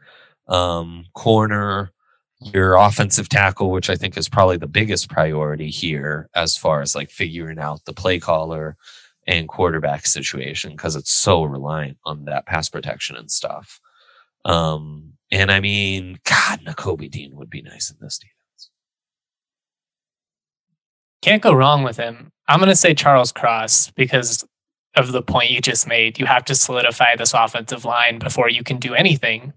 um, 0.51 1.07
corner, 1.15 1.93
your 2.41 2.75
offensive 2.75 3.29
tackle, 3.29 3.71
which 3.71 3.89
I 3.89 3.97
think 3.97 4.17
is 4.17 4.29
probably 4.29 4.57
the 4.57 4.67
biggest 4.67 5.09
priority 5.09 5.71
here 5.71 6.29
as 6.35 6.57
far 6.57 6.83
as 6.83 6.95
like 6.95 7.11
figuring 7.11 7.59
out 7.59 7.85
the 7.85 7.93
play 7.93 8.19
caller 8.19 8.77
and 9.27 9.49
quarterback 9.49 10.07
situation 10.07 10.73
because 10.73 10.97
it's 10.97 11.13
so 11.13 11.45
reliant 11.45 11.99
on 12.05 12.25
that 12.25 12.47
pass 12.47 12.69
protection 12.69 13.17
and 13.17 13.31
stuff. 13.31 13.81
Um, 14.45 15.13
and 15.31 15.53
I 15.53 15.61
mean, 15.61 16.19
God, 16.25 16.61
Nakobe 16.65 17.11
Dean 17.11 17.37
would 17.37 17.51
be 17.51 17.63
nice 17.63 17.91
in 17.91 17.97
this 18.01 18.19
defense. 18.19 18.71
can't 21.23 21.43
go 21.43 21.53
wrong 21.53 21.83
with 21.83 21.97
him. 21.97 22.33
I'm 22.49 22.59
going 22.59 22.71
to 22.71 22.77
say 22.77 22.95
Charles 22.95 23.31
Cross 23.31 23.91
because 23.91 24.45
of 24.97 25.13
the 25.13 25.23
point 25.23 25.51
you 25.51 25.61
just 25.61 25.87
made. 25.87 26.19
You 26.19 26.27
have 26.27 26.45
to 26.47 26.55
solidify 26.55 27.17
this 27.17 27.35
offensive 27.35 27.85
line 27.85 28.19
before 28.19 28.49
you 28.49 28.65
can 28.65 28.79
do 28.79 28.95
anything. 28.95 29.53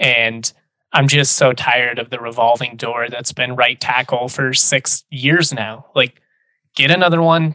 And 0.00 0.52
I'm 0.92 1.06
just 1.06 1.36
so 1.36 1.52
tired 1.52 2.00
of 2.00 2.10
the 2.10 2.18
revolving 2.18 2.76
door 2.76 3.08
that's 3.08 3.32
been 3.32 3.54
right 3.54 3.80
tackle 3.80 4.28
for 4.28 4.52
six 4.52 5.04
years 5.10 5.52
now. 5.52 5.86
Like, 5.94 6.20
get 6.74 6.90
another 6.90 7.22
one, 7.22 7.54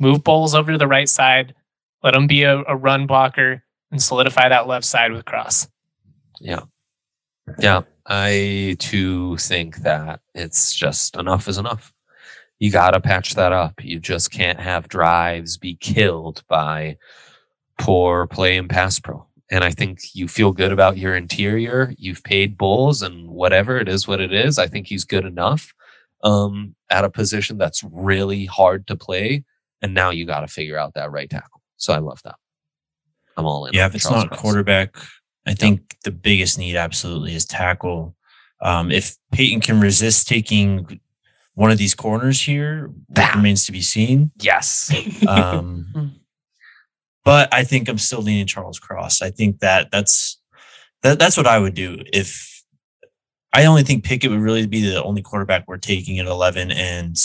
move 0.00 0.24
Bolles 0.24 0.54
over 0.54 0.72
to 0.72 0.78
the 0.78 0.88
right 0.88 1.08
side, 1.08 1.54
let 2.02 2.16
him 2.16 2.26
be 2.26 2.42
a, 2.42 2.62
a 2.66 2.74
run 2.74 3.06
blocker, 3.06 3.62
and 3.92 4.02
solidify 4.02 4.48
that 4.48 4.66
left 4.66 4.84
side 4.84 5.12
with 5.12 5.24
Cross. 5.24 5.68
Yeah. 6.40 6.62
Yeah. 7.58 7.82
I 8.06 8.76
too 8.80 9.36
think 9.38 9.76
that 9.78 10.20
it's 10.34 10.74
just 10.74 11.16
enough 11.16 11.48
is 11.48 11.58
enough. 11.58 11.92
You 12.58 12.70
got 12.70 12.90
to 12.90 13.00
patch 13.00 13.34
that 13.34 13.52
up. 13.52 13.82
You 13.84 13.98
just 14.00 14.30
can't 14.30 14.60
have 14.60 14.88
drives 14.88 15.56
be 15.56 15.76
killed 15.76 16.42
by 16.48 16.96
poor 17.78 18.26
play 18.26 18.56
and 18.56 18.68
pass 18.68 18.98
pro. 18.98 19.26
And 19.50 19.62
I 19.62 19.70
think 19.70 20.00
you 20.14 20.26
feel 20.26 20.52
good 20.52 20.72
about 20.72 20.96
your 20.96 21.14
interior. 21.14 21.92
You've 21.98 22.22
paid 22.24 22.56
Bolles 22.56 23.02
and 23.02 23.28
whatever 23.28 23.78
it 23.78 23.88
is, 23.88 24.08
what 24.08 24.20
it 24.20 24.32
is. 24.32 24.58
I 24.58 24.66
think 24.66 24.86
he's 24.86 25.04
good 25.04 25.24
enough 25.24 25.72
um, 26.22 26.74
at 26.90 27.04
a 27.04 27.10
position 27.10 27.58
that's 27.58 27.84
really 27.92 28.46
hard 28.46 28.86
to 28.86 28.96
play. 28.96 29.44
And 29.82 29.92
now 29.92 30.10
you 30.10 30.24
got 30.24 30.40
to 30.40 30.48
figure 30.48 30.78
out 30.78 30.94
that 30.94 31.10
right 31.10 31.28
tackle. 31.28 31.60
So 31.76 31.92
I 31.92 31.98
love 31.98 32.22
that. 32.24 32.36
I'm 33.36 33.44
all 33.44 33.66
in. 33.66 33.74
Yeah, 33.74 33.86
if 33.86 33.94
it's 33.94 34.04
Charles 34.04 34.24
not 34.24 34.30
Cross. 34.30 34.40
quarterback, 34.40 34.96
I 35.46 35.52
think 35.52 35.96
the 36.04 36.10
biggest 36.10 36.58
need 36.58 36.76
absolutely 36.76 37.34
is 37.34 37.44
tackle. 37.44 38.16
Um, 38.62 38.90
if 38.90 39.16
Paton 39.32 39.60
can 39.60 39.78
resist 39.80 40.26
taking 40.26 41.00
one 41.54 41.70
of 41.70 41.76
these 41.76 41.94
corners 41.94 42.40
here, 42.40 42.90
that 43.10 43.14
That- 43.26 43.34
remains 43.36 43.66
to 43.66 43.72
be 43.72 43.82
seen. 43.82 44.30
Yes. 44.40 44.90
Um, 45.28 46.14
but 47.24 47.52
I 47.52 47.64
think 47.64 47.88
I'm 47.88 47.98
still 47.98 48.22
leaning 48.22 48.46
Charles 48.46 48.78
Cross. 48.78 49.22
I 49.22 49.30
think 49.30 49.60
that 49.60 49.90
that's 49.90 50.40
that, 51.02 51.18
that's 51.18 51.36
what 51.36 51.46
I 51.46 51.58
would 51.58 51.74
do 51.74 51.98
if 52.12 52.54
I 53.52 53.66
only 53.66 53.84
think 53.84 54.04
Pickett 54.04 54.30
would 54.30 54.40
really 54.40 54.66
be 54.66 54.80
the 54.80 55.02
only 55.02 55.22
quarterback 55.22 55.64
we're 55.66 55.76
taking 55.76 56.18
at 56.18 56.26
11, 56.26 56.72
and 56.72 57.16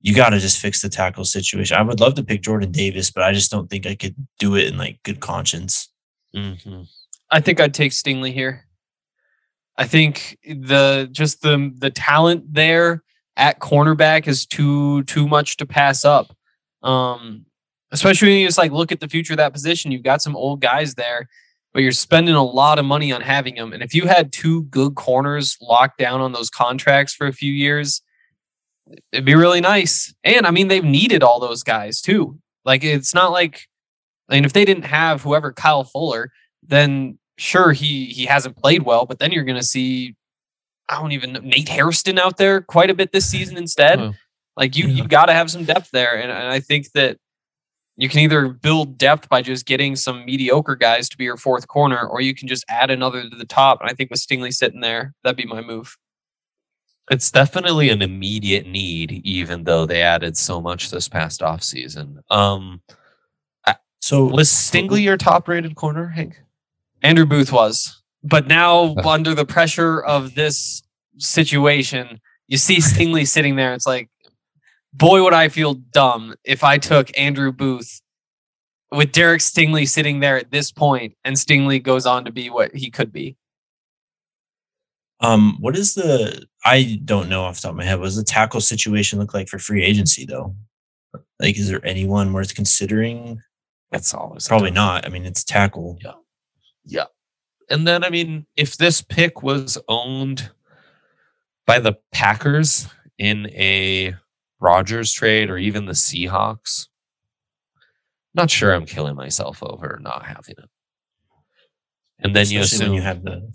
you 0.00 0.14
got 0.14 0.30
to 0.30 0.38
just 0.38 0.60
fix 0.60 0.82
the 0.82 0.88
tackle 0.88 1.24
situation. 1.24 1.76
I 1.76 1.82
would 1.82 2.00
love 2.00 2.14
to 2.14 2.24
pick 2.24 2.42
Jordan 2.42 2.72
Davis, 2.72 3.10
but 3.10 3.22
I 3.22 3.32
just 3.32 3.50
don't 3.50 3.70
think 3.70 3.86
I 3.86 3.94
could 3.94 4.16
do 4.38 4.56
it 4.56 4.66
in 4.66 4.76
like 4.76 5.00
good 5.04 5.20
conscience. 5.20 5.90
Mm-hmm. 6.34 6.82
I 7.30 7.40
think 7.40 7.60
I'd 7.60 7.74
take 7.74 7.92
Stingley 7.92 8.32
here. 8.32 8.66
I 9.78 9.86
think 9.86 10.38
the 10.44 11.08
just 11.12 11.42
the 11.42 11.72
the 11.76 11.90
talent 11.90 12.52
there 12.52 13.02
at 13.36 13.60
cornerback 13.60 14.26
is 14.26 14.46
too 14.46 15.04
too 15.04 15.28
much 15.28 15.58
to 15.58 15.66
pass 15.66 16.04
up. 16.04 16.34
Um, 16.82 17.46
especially 17.96 18.28
when 18.28 18.38
you 18.38 18.46
just 18.46 18.58
like 18.58 18.72
look 18.72 18.92
at 18.92 19.00
the 19.00 19.08
future 19.08 19.32
of 19.32 19.38
that 19.38 19.52
position. 19.52 19.90
You've 19.90 20.02
got 20.02 20.22
some 20.22 20.36
old 20.36 20.60
guys 20.60 20.94
there, 20.94 21.28
but 21.72 21.82
you're 21.82 21.92
spending 21.92 22.34
a 22.34 22.42
lot 22.44 22.78
of 22.78 22.84
money 22.84 23.10
on 23.12 23.22
having 23.22 23.54
them. 23.54 23.72
And 23.72 23.82
if 23.82 23.94
you 23.94 24.06
had 24.06 24.32
two 24.32 24.64
good 24.64 24.94
corners 24.94 25.56
locked 25.60 25.98
down 25.98 26.20
on 26.20 26.32
those 26.32 26.50
contracts 26.50 27.14
for 27.14 27.26
a 27.26 27.32
few 27.32 27.52
years, 27.52 28.02
it'd 29.12 29.24
be 29.24 29.34
really 29.34 29.60
nice. 29.60 30.14
And 30.24 30.46
I 30.46 30.50
mean, 30.50 30.68
they've 30.68 30.84
needed 30.84 31.22
all 31.22 31.40
those 31.40 31.62
guys 31.62 32.00
too. 32.00 32.38
Like 32.64 32.84
it's 32.84 33.14
not 33.14 33.32
like 33.32 33.62
I 34.28 34.34
mean, 34.34 34.44
if 34.44 34.52
they 34.52 34.64
didn't 34.64 34.84
have 34.84 35.22
whoever 35.22 35.52
Kyle 35.52 35.84
Fuller, 35.84 36.30
then 36.62 37.18
sure 37.38 37.72
he 37.72 38.06
he 38.06 38.26
hasn't 38.26 38.56
played 38.56 38.82
well, 38.82 39.06
but 39.06 39.18
then 39.18 39.32
you're 39.32 39.44
gonna 39.44 39.62
see 39.62 40.16
I 40.88 41.00
don't 41.00 41.12
even 41.12 41.32
know 41.32 41.40
Nate 41.40 41.68
Hairston 41.68 42.18
out 42.18 42.36
there 42.36 42.60
quite 42.60 42.90
a 42.90 42.94
bit 42.94 43.12
this 43.12 43.28
season 43.28 43.56
instead. 43.56 43.98
Oh. 44.00 44.14
Like 44.56 44.76
you 44.76 44.86
Yeah. 44.86 45.02
you 45.02 45.08
gotta 45.08 45.32
have 45.32 45.50
some 45.50 45.64
depth 45.64 45.90
there. 45.92 46.14
And, 46.20 46.30
and 46.30 46.48
I 46.48 46.60
think 46.60 46.92
that 46.92 47.18
you 47.96 48.08
can 48.08 48.20
either 48.20 48.48
build 48.48 48.98
depth 48.98 49.28
by 49.28 49.42
just 49.42 49.66
getting 49.66 49.96
some 49.96 50.24
mediocre 50.24 50.76
guys 50.76 51.08
to 51.08 51.16
be 51.16 51.24
your 51.24 51.36
fourth 51.36 51.68
corner, 51.68 52.06
or 52.06 52.20
you 52.20 52.34
can 52.34 52.48
just 52.48 52.64
add 52.68 52.90
another 52.90 53.22
to 53.22 53.36
the 53.36 53.46
top. 53.46 53.80
And 53.80 53.90
I 53.90 53.94
think 53.94 54.10
with 54.10 54.20
Stingley 54.20 54.52
sitting 54.52 54.80
there, 54.80 55.14
that'd 55.22 55.36
be 55.36 55.46
my 55.46 55.60
move. 55.60 55.96
It's 57.10 57.30
definitely 57.30 57.88
an 57.90 58.02
immediate 58.02 58.66
need, 58.66 59.12
even 59.24 59.64
though 59.64 59.86
they 59.86 60.02
added 60.02 60.36
so 60.36 60.60
much 60.60 60.90
this 60.90 61.08
past 61.08 61.40
offseason. 61.40 62.18
Um, 62.30 62.82
So 64.00 64.26
was 64.26 64.48
Stingley 64.48 65.02
your 65.02 65.16
top 65.16 65.48
rated 65.48 65.74
corner, 65.74 66.06
Hank? 66.06 66.40
Andrew 67.02 67.26
Booth 67.26 67.50
was. 67.50 68.02
But 68.22 68.46
now, 68.46 68.94
under 69.04 69.34
the 69.34 69.44
pressure 69.44 70.00
of 70.00 70.36
this 70.36 70.82
situation, 71.18 72.20
you 72.46 72.56
see 72.56 72.76
Stingley 72.76 73.26
sitting 73.26 73.56
there. 73.56 73.74
It's 73.74 73.86
like, 73.86 74.08
boy, 74.96 75.22
would 75.22 75.34
I 75.34 75.48
feel 75.48 75.74
dumb 75.74 76.34
if 76.44 76.64
I 76.64 76.78
took 76.78 77.16
Andrew 77.18 77.52
Booth 77.52 78.00
with 78.92 79.12
Derek 79.12 79.40
Stingley 79.40 79.88
sitting 79.88 80.20
there 80.20 80.36
at 80.38 80.50
this 80.50 80.70
point, 80.72 81.14
and 81.24 81.36
Stingley 81.36 81.82
goes 81.82 82.06
on 82.06 82.24
to 82.24 82.32
be 82.32 82.50
what 82.50 82.74
he 82.74 82.90
could 82.90 83.12
be. 83.12 83.36
Um, 85.20 85.56
what 85.60 85.76
is 85.76 85.94
the? 85.94 86.46
I 86.64 87.00
don't 87.04 87.28
know 87.28 87.44
off 87.44 87.56
the 87.56 87.62
top 87.62 87.70
of 87.70 87.76
my 87.76 87.84
head. 87.84 87.98
What 87.98 88.04
does 88.06 88.16
the 88.16 88.24
tackle 88.24 88.60
situation 88.60 89.18
look 89.18 89.32
like 89.32 89.48
for 89.48 89.58
free 89.58 89.82
agency 89.82 90.26
though? 90.26 90.54
Like, 91.40 91.58
is 91.58 91.68
there 91.68 91.84
anyone 91.84 92.32
worth 92.32 92.54
considering? 92.54 93.40
That's 93.90 94.12
always 94.12 94.46
a 94.46 94.48
Probably 94.48 94.70
tough- 94.70 94.74
not. 94.74 95.06
I 95.06 95.08
mean, 95.08 95.24
it's 95.24 95.44
tackle. 95.44 95.98
Yeah. 96.02 96.12
Yeah. 96.84 97.04
And 97.70 97.86
then, 97.86 98.04
I 98.04 98.10
mean, 98.10 98.46
if 98.56 98.76
this 98.76 99.00
pick 99.00 99.42
was 99.42 99.78
owned 99.88 100.50
by 101.66 101.78
the 101.78 101.96
Packers 102.12 102.86
in 103.18 103.46
a 103.50 104.14
Rodgers 104.60 105.12
trade 105.12 105.50
or 105.50 105.58
even 105.58 105.86
the 105.86 105.92
Seahawks, 105.92 106.88
not 108.34 108.50
sure 108.50 108.72
I'm 108.72 108.86
killing 108.86 109.16
myself 109.16 109.62
over 109.62 109.98
not 110.00 110.24
having 110.24 110.56
it. 110.58 110.68
And 112.18 112.34
then 112.34 112.48
you 112.48 112.60
assume 112.60 112.94
you 112.94 113.02
have 113.02 113.22
the 113.22 113.52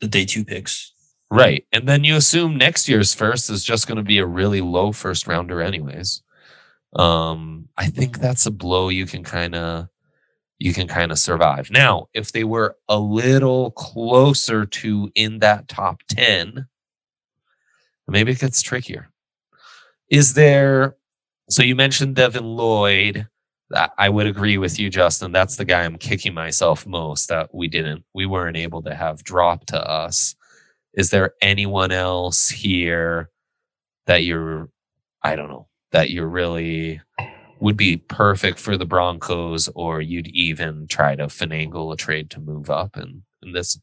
the 0.00 0.08
day 0.08 0.24
two 0.24 0.44
picks. 0.44 0.92
Right. 1.30 1.66
And 1.72 1.88
then 1.88 2.04
you 2.04 2.16
assume 2.16 2.56
next 2.56 2.88
year's 2.88 3.14
first 3.14 3.50
is 3.50 3.64
just 3.64 3.88
going 3.88 3.96
to 3.96 4.02
be 4.02 4.18
a 4.18 4.26
really 4.26 4.60
low 4.60 4.92
first 4.92 5.26
rounder, 5.26 5.60
anyways. 5.60 6.22
Um, 6.94 7.68
I 7.76 7.86
think 7.86 8.18
that's 8.18 8.46
a 8.46 8.50
blow 8.50 8.90
you 8.90 9.06
can 9.06 9.24
kind 9.24 9.54
of 9.54 9.88
you 10.58 10.72
can 10.72 10.88
kind 10.88 11.12
of 11.12 11.18
survive. 11.18 11.70
Now, 11.70 12.08
if 12.14 12.32
they 12.32 12.44
were 12.44 12.76
a 12.88 12.98
little 12.98 13.72
closer 13.72 14.64
to 14.64 15.10
in 15.14 15.40
that 15.40 15.68
top 15.68 16.00
10, 16.08 16.66
maybe 18.08 18.32
it 18.32 18.38
gets 18.38 18.62
trickier. 18.62 19.10
Is 20.10 20.34
there 20.34 20.96
so 21.48 21.62
you 21.62 21.76
mentioned 21.76 22.16
Devin 22.16 22.44
Lloyd. 22.44 23.28
I 23.98 24.08
would 24.08 24.28
agree 24.28 24.58
with 24.58 24.78
you, 24.78 24.90
Justin. 24.90 25.32
That's 25.32 25.56
the 25.56 25.64
guy 25.64 25.82
I'm 25.82 25.98
kicking 25.98 26.34
myself 26.34 26.86
most 26.86 27.28
that 27.28 27.52
we 27.52 27.66
didn't, 27.66 28.04
we 28.14 28.24
weren't 28.24 28.56
able 28.56 28.80
to 28.82 28.94
have 28.94 29.24
drop 29.24 29.66
to 29.66 29.80
us. 29.80 30.36
Is 30.94 31.10
there 31.10 31.34
anyone 31.42 31.90
else 31.90 32.48
here 32.48 33.28
that 34.06 34.22
you're, 34.22 34.70
I 35.22 35.34
don't 35.34 35.48
know, 35.48 35.66
that 35.90 36.10
you're 36.10 36.28
really 36.28 37.00
would 37.58 37.76
be 37.76 37.96
perfect 37.96 38.60
for 38.60 38.76
the 38.76 38.86
Broncos, 38.86 39.68
or 39.74 40.00
you'd 40.00 40.28
even 40.28 40.86
try 40.86 41.16
to 41.16 41.26
finagle 41.26 41.92
a 41.92 41.96
trade 41.96 42.30
to 42.30 42.40
move 42.40 42.70
up 42.70 42.96
in, 42.96 43.24
in 43.42 43.52
this 43.52 43.80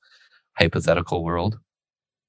hypothetical 0.53 1.25
world? 1.25 1.59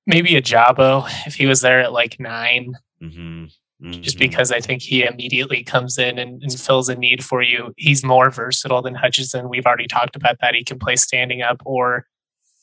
Maybe 0.06 0.30
Ojabo 0.30 1.08
if 1.24 1.36
he 1.36 1.46
was 1.46 1.60
there 1.60 1.80
at 1.80 1.92
like 1.92 2.18
nine, 2.18 2.74
Mm-hmm. 3.02 3.46
Just 3.90 4.16
mm-hmm. 4.16 4.18
because 4.18 4.50
I 4.50 4.60
think 4.60 4.82
he 4.82 5.04
immediately 5.04 5.62
comes 5.62 5.98
in 5.98 6.18
and, 6.18 6.42
and 6.42 6.52
fills 6.58 6.88
a 6.88 6.94
need 6.96 7.22
for 7.22 7.42
you. 7.42 7.72
He's 7.76 8.02
more 8.02 8.30
versatile 8.30 8.80
than 8.82 8.94
Hutchinson. 8.94 9.48
We've 9.48 9.66
already 9.66 9.86
talked 9.86 10.16
about 10.16 10.38
that. 10.40 10.54
He 10.54 10.64
can 10.64 10.78
play 10.78 10.96
standing 10.96 11.42
up 11.42 11.60
or, 11.66 12.06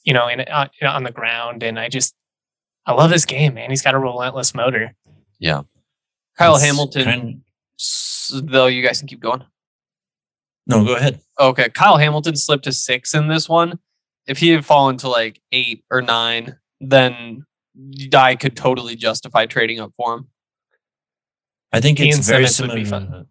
you 0.03 0.13
know, 0.13 0.27
in, 0.27 0.41
uh, 0.41 0.67
on, 0.81 0.87
on 0.87 1.03
the 1.03 1.11
ground. 1.11 1.61
And 1.61 1.79
I 1.79 1.89
just, 1.89 2.15
I 2.87 2.93
love 2.93 3.11
his 3.11 3.25
game, 3.25 3.53
man. 3.53 3.69
He's 3.69 3.83
got 3.83 3.93
a 3.93 3.99
relentless 3.99 4.55
motor. 4.55 4.95
yeah. 5.39 5.61
Kyle 6.37 6.55
It's 6.55 6.63
Hamilton, 6.63 7.03
kind- 7.03 7.41
s- 7.79 8.31
though, 8.43 8.67
you 8.67 8.81
guys 8.81 8.99
can 8.99 9.07
keep 9.07 9.19
going. 9.19 9.43
no, 10.65 10.83
go 10.85 10.95
ahead. 10.95 11.19
Okay, 11.39 11.69
Kyle 11.69 11.97
Hamilton 11.97 12.35
slipped 12.35 12.63
to 12.63 12.71
six 12.71 13.13
in 13.13 13.27
this 13.27 13.47
one. 13.49 13.77
If 14.27 14.37
he 14.39 14.49
had 14.49 14.65
fallen 14.65 14.97
to 14.97 15.09
like 15.09 15.39
eight 15.51 15.83
or 15.91 16.01
nine, 16.01 16.55
then 16.79 17.45
I 18.15 18.35
could 18.35 18.55
totally 18.55 18.95
justify 18.95 19.45
trading 19.45 19.79
up 19.79 19.91
for 19.97 20.15
him. 20.15 20.27
I 21.73 21.79
think 21.79 21.99
Ian 21.99 22.19
it's 22.19 22.27
very 22.27 22.47
Simmons 22.47 22.89
similar 22.89 23.25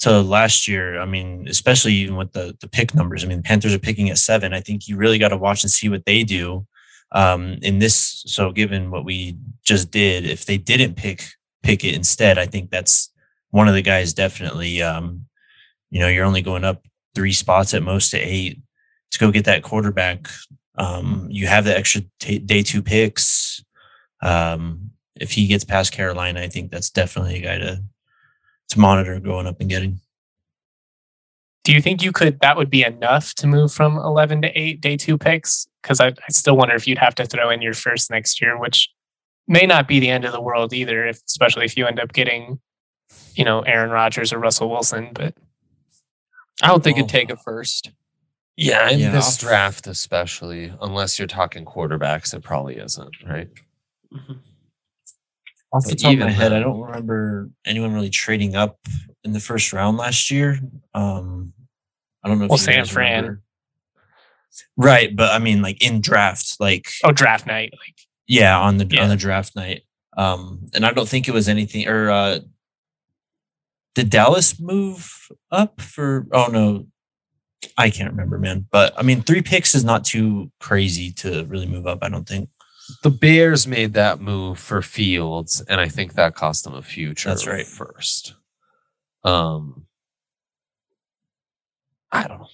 to 0.00 0.20
last 0.20 0.68
year. 0.68 1.00
I 1.00 1.06
mean, 1.06 1.46
especially 1.48 1.92
even 1.94 2.16
with 2.16 2.32
the 2.32 2.56
the 2.60 2.68
pick 2.68 2.94
numbers. 2.94 3.24
I 3.24 3.26
mean, 3.26 3.38
the 3.38 3.42
Panthers 3.42 3.74
are 3.74 3.78
picking 3.78 4.10
at 4.10 4.18
seven. 4.18 4.52
I 4.54 4.60
think 4.60 4.88
you 4.88 4.96
really 4.96 5.18
got 5.18 5.28
to 5.28 5.36
watch 5.36 5.64
and 5.64 5.70
see 5.70 5.88
what 5.88 6.04
they 6.04 6.24
do 6.24 6.66
um, 7.12 7.58
in 7.62 7.78
this. 7.78 8.22
So, 8.26 8.52
given 8.52 8.90
what 8.90 9.04
we 9.04 9.38
just 9.64 9.90
did, 9.90 10.26
if 10.26 10.44
they 10.44 10.58
didn't 10.58 10.96
pick 10.96 11.24
Pickett 11.62 11.94
instead, 11.94 12.38
I 12.38 12.46
think 12.46 12.70
that's 12.70 13.10
one 13.50 13.68
of 13.68 13.74
the 13.74 13.82
guys 13.82 14.12
definitely. 14.12 14.82
Um, 14.82 15.26
you 15.90 16.00
know, 16.00 16.08
you're 16.08 16.24
only 16.24 16.42
going 16.42 16.64
up 16.64 16.84
three 17.14 17.32
spots 17.32 17.72
at 17.72 17.82
most 17.82 18.10
to 18.10 18.18
eight 18.18 18.60
to 19.12 19.18
go 19.18 19.30
get 19.30 19.44
that 19.44 19.62
quarterback. 19.62 20.28
Um, 20.76 21.28
you 21.30 21.46
have 21.46 21.64
the 21.64 21.76
extra 21.76 22.02
ta 22.18 22.38
day 22.44 22.62
two 22.62 22.82
picks. 22.82 23.64
Um, 24.20 24.90
if 25.16 25.32
he 25.32 25.46
gets 25.46 25.64
past 25.64 25.92
Carolina, 25.92 26.40
I 26.40 26.48
think 26.48 26.70
that's 26.70 26.90
definitely 26.90 27.36
a 27.36 27.40
guy 27.42 27.58
to 27.58 27.82
to 28.70 28.80
monitor 28.80 29.20
going 29.20 29.46
up 29.46 29.60
and 29.60 29.68
getting. 29.68 30.00
Do 31.64 31.72
you 31.72 31.80
think 31.80 32.02
you 32.02 32.12
could, 32.12 32.40
that 32.40 32.56
would 32.58 32.68
be 32.68 32.82
enough 32.84 33.34
to 33.36 33.46
move 33.46 33.72
from 33.72 33.96
11 33.96 34.42
to 34.42 34.48
eight 34.58 34.80
day 34.82 34.96
two 34.98 35.16
picks? 35.16 35.66
Because 35.82 35.98
I, 36.00 36.08
I 36.08 36.28
still 36.30 36.56
wonder 36.56 36.74
if 36.74 36.86
you'd 36.86 36.98
have 36.98 37.14
to 37.16 37.24
throw 37.26 37.48
in 37.50 37.62
your 37.62 37.72
first 37.74 38.10
next 38.10 38.40
year, 38.42 38.58
which 38.58 38.90
may 39.48 39.64
not 39.66 39.88
be 39.88 39.98
the 40.00 40.10
end 40.10 40.24
of 40.26 40.32
the 40.32 40.40
world 40.42 40.72
either, 40.74 41.06
if, 41.06 41.20
especially 41.26 41.64
if 41.64 41.76
you 41.76 41.86
end 41.86 42.00
up 42.00 42.12
getting, 42.12 42.58
you 43.34 43.44
know, 43.44 43.60
Aaron 43.60 43.90
Rodgers 43.90 44.30
or 44.32 44.38
Russell 44.38 44.70
Wilson. 44.70 45.10
But 45.14 45.34
I 46.62 46.68
don't 46.68 46.84
think 46.84 46.96
Oh. 46.96 47.00
it'd 47.00 47.10
take 47.10 47.30
a 47.30 47.36
first. 47.36 47.90
Yeah, 48.56 48.88
in 48.90 48.98
Yeah, 48.98 49.10
this 49.10 49.36
draft, 49.38 49.86
especially, 49.86 50.72
unless 50.82 51.18
you're 51.18 51.28
talking 51.28 51.64
quarterbacks, 51.64 52.34
it 52.34 52.42
probably 52.42 52.76
isn't, 52.76 53.14
right? 53.26 53.48
Mm-hmm. 54.12 54.32
Off 55.74 55.84
the 55.84 55.96
top 55.96 56.08
of 56.08 56.12
even 56.14 56.26
my 56.28 56.32
head, 56.32 56.52
I 56.52 56.60
don't 56.60 56.80
remember 56.80 57.50
anyone 57.66 57.92
really 57.92 58.10
trading 58.10 58.54
up 58.54 58.78
in 59.24 59.32
the 59.32 59.40
first 59.40 59.72
round 59.72 59.96
last 59.96 60.30
year. 60.30 60.60
Um, 60.94 61.52
I 62.22 62.28
don't 62.28 62.38
know. 62.38 62.44
If 62.44 62.50
Well, 62.50 62.58
San 62.58 62.84
Fran. 62.86 63.22
remember. 63.24 63.42
Right, 64.76 65.14
but 65.14 65.32
I 65.32 65.38
mean, 65.40 65.62
like 65.62 65.82
in 65.84 66.00
draft, 66.00 66.56
like 66.60 66.88
oh, 67.02 67.10
draft 67.10 67.46
night. 67.46 67.72
Like, 67.72 67.96
yeah, 68.28 68.56
on 68.58 68.78
the 68.78 68.86
Yeah. 68.88 69.02
on 69.02 69.08
the 69.08 69.16
draft 69.16 69.56
night. 69.56 69.82
Um, 70.16 70.68
and 70.74 70.86
I 70.86 70.92
don't 70.92 71.08
think 71.08 71.26
it 71.26 71.34
was 71.34 71.48
anything. 71.48 71.88
Or 71.88 72.08
uh, 72.08 72.38
did 73.96 74.10
Dallas 74.10 74.60
move 74.60 75.10
up 75.50 75.80
for? 75.80 76.28
Oh 76.32 76.46
no, 76.46 76.86
I 77.76 77.90
can't 77.90 78.10
remember, 78.12 78.38
man. 78.38 78.66
But 78.70 78.94
I 78.96 79.02
mean, 79.02 79.22
three 79.22 79.42
picks 79.42 79.74
is 79.74 79.82
not 79.84 80.04
too 80.04 80.52
crazy 80.60 81.10
to 81.14 81.44
really 81.46 81.66
move 81.66 81.88
up. 81.88 81.98
I 82.02 82.08
don't 82.08 82.28
think. 82.28 82.48
The 83.02 83.10
Bears 83.10 83.66
made 83.66 83.94
that 83.94 84.20
move 84.20 84.58
for 84.58 84.82
Fields, 84.82 85.62
and 85.68 85.80
I 85.80 85.88
think 85.88 86.14
that 86.14 86.34
cost 86.34 86.64
them 86.64 86.74
a 86.74 86.82
future. 86.82 87.28
That's 87.28 87.46
right. 87.46 87.66
First, 87.66 88.34
um, 89.22 89.86
I 92.12 92.28
don't 92.28 92.40
know. 92.40 92.48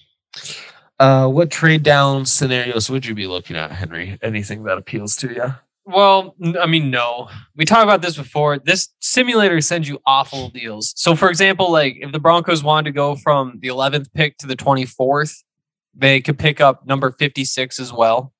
Uh, 0.99 1.27
what 1.27 1.49
trade 1.49 1.83
down 1.83 2.25
scenarios 2.25 2.89
would 2.89 3.05
you 3.05 3.15
be 3.15 3.27
looking 3.27 3.55
at, 3.55 3.71
Henry? 3.71 4.19
Anything 4.21 4.63
that 4.65 4.77
appeals 4.77 5.15
to 5.17 5.33
you? 5.33 5.55
Well, 5.85 6.35
I 6.59 6.67
mean, 6.67 6.91
no. 6.91 7.27
We 7.55 7.65
talked 7.65 7.83
about 7.83 8.01
this 8.01 8.15
before. 8.15 8.59
This 8.59 8.89
simulator 8.99 9.59
sends 9.61 9.89
you 9.89 9.99
awful 10.05 10.49
deals. 10.49 10.93
So, 10.95 11.15
for 11.15 11.29
example, 11.29 11.71
like 11.71 11.97
if 11.99 12.11
the 12.11 12.19
Broncos 12.19 12.63
wanted 12.63 12.89
to 12.89 12.93
go 12.93 13.15
from 13.15 13.57
the 13.61 13.69
11th 13.69 14.13
pick 14.13 14.37
to 14.37 14.47
the 14.47 14.55
24th, 14.55 15.43
they 15.95 16.21
could 16.21 16.37
pick 16.37 16.61
up 16.61 16.85
number 16.85 17.11
56 17.11 17.79
as 17.79 17.91
well. 17.91 18.31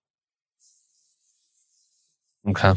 Okay. 2.48 2.74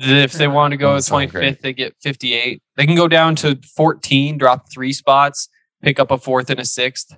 If 0.00 0.34
they 0.34 0.46
want 0.46 0.72
to 0.72 0.76
go 0.76 0.94
Doesn't 0.94 1.16
to 1.16 1.20
sound 1.20 1.32
great. 1.32 1.58
25th, 1.58 1.60
they 1.60 1.72
get 1.72 1.96
58. 2.00 2.62
They 2.76 2.86
can 2.86 2.94
go 2.94 3.08
down 3.08 3.34
to 3.36 3.58
14, 3.74 4.38
drop 4.38 4.70
three 4.70 4.92
spots, 4.92 5.48
pick 5.82 5.98
up 5.98 6.10
a 6.10 6.18
fourth 6.18 6.50
and 6.50 6.60
a 6.60 6.64
sixth. 6.64 7.16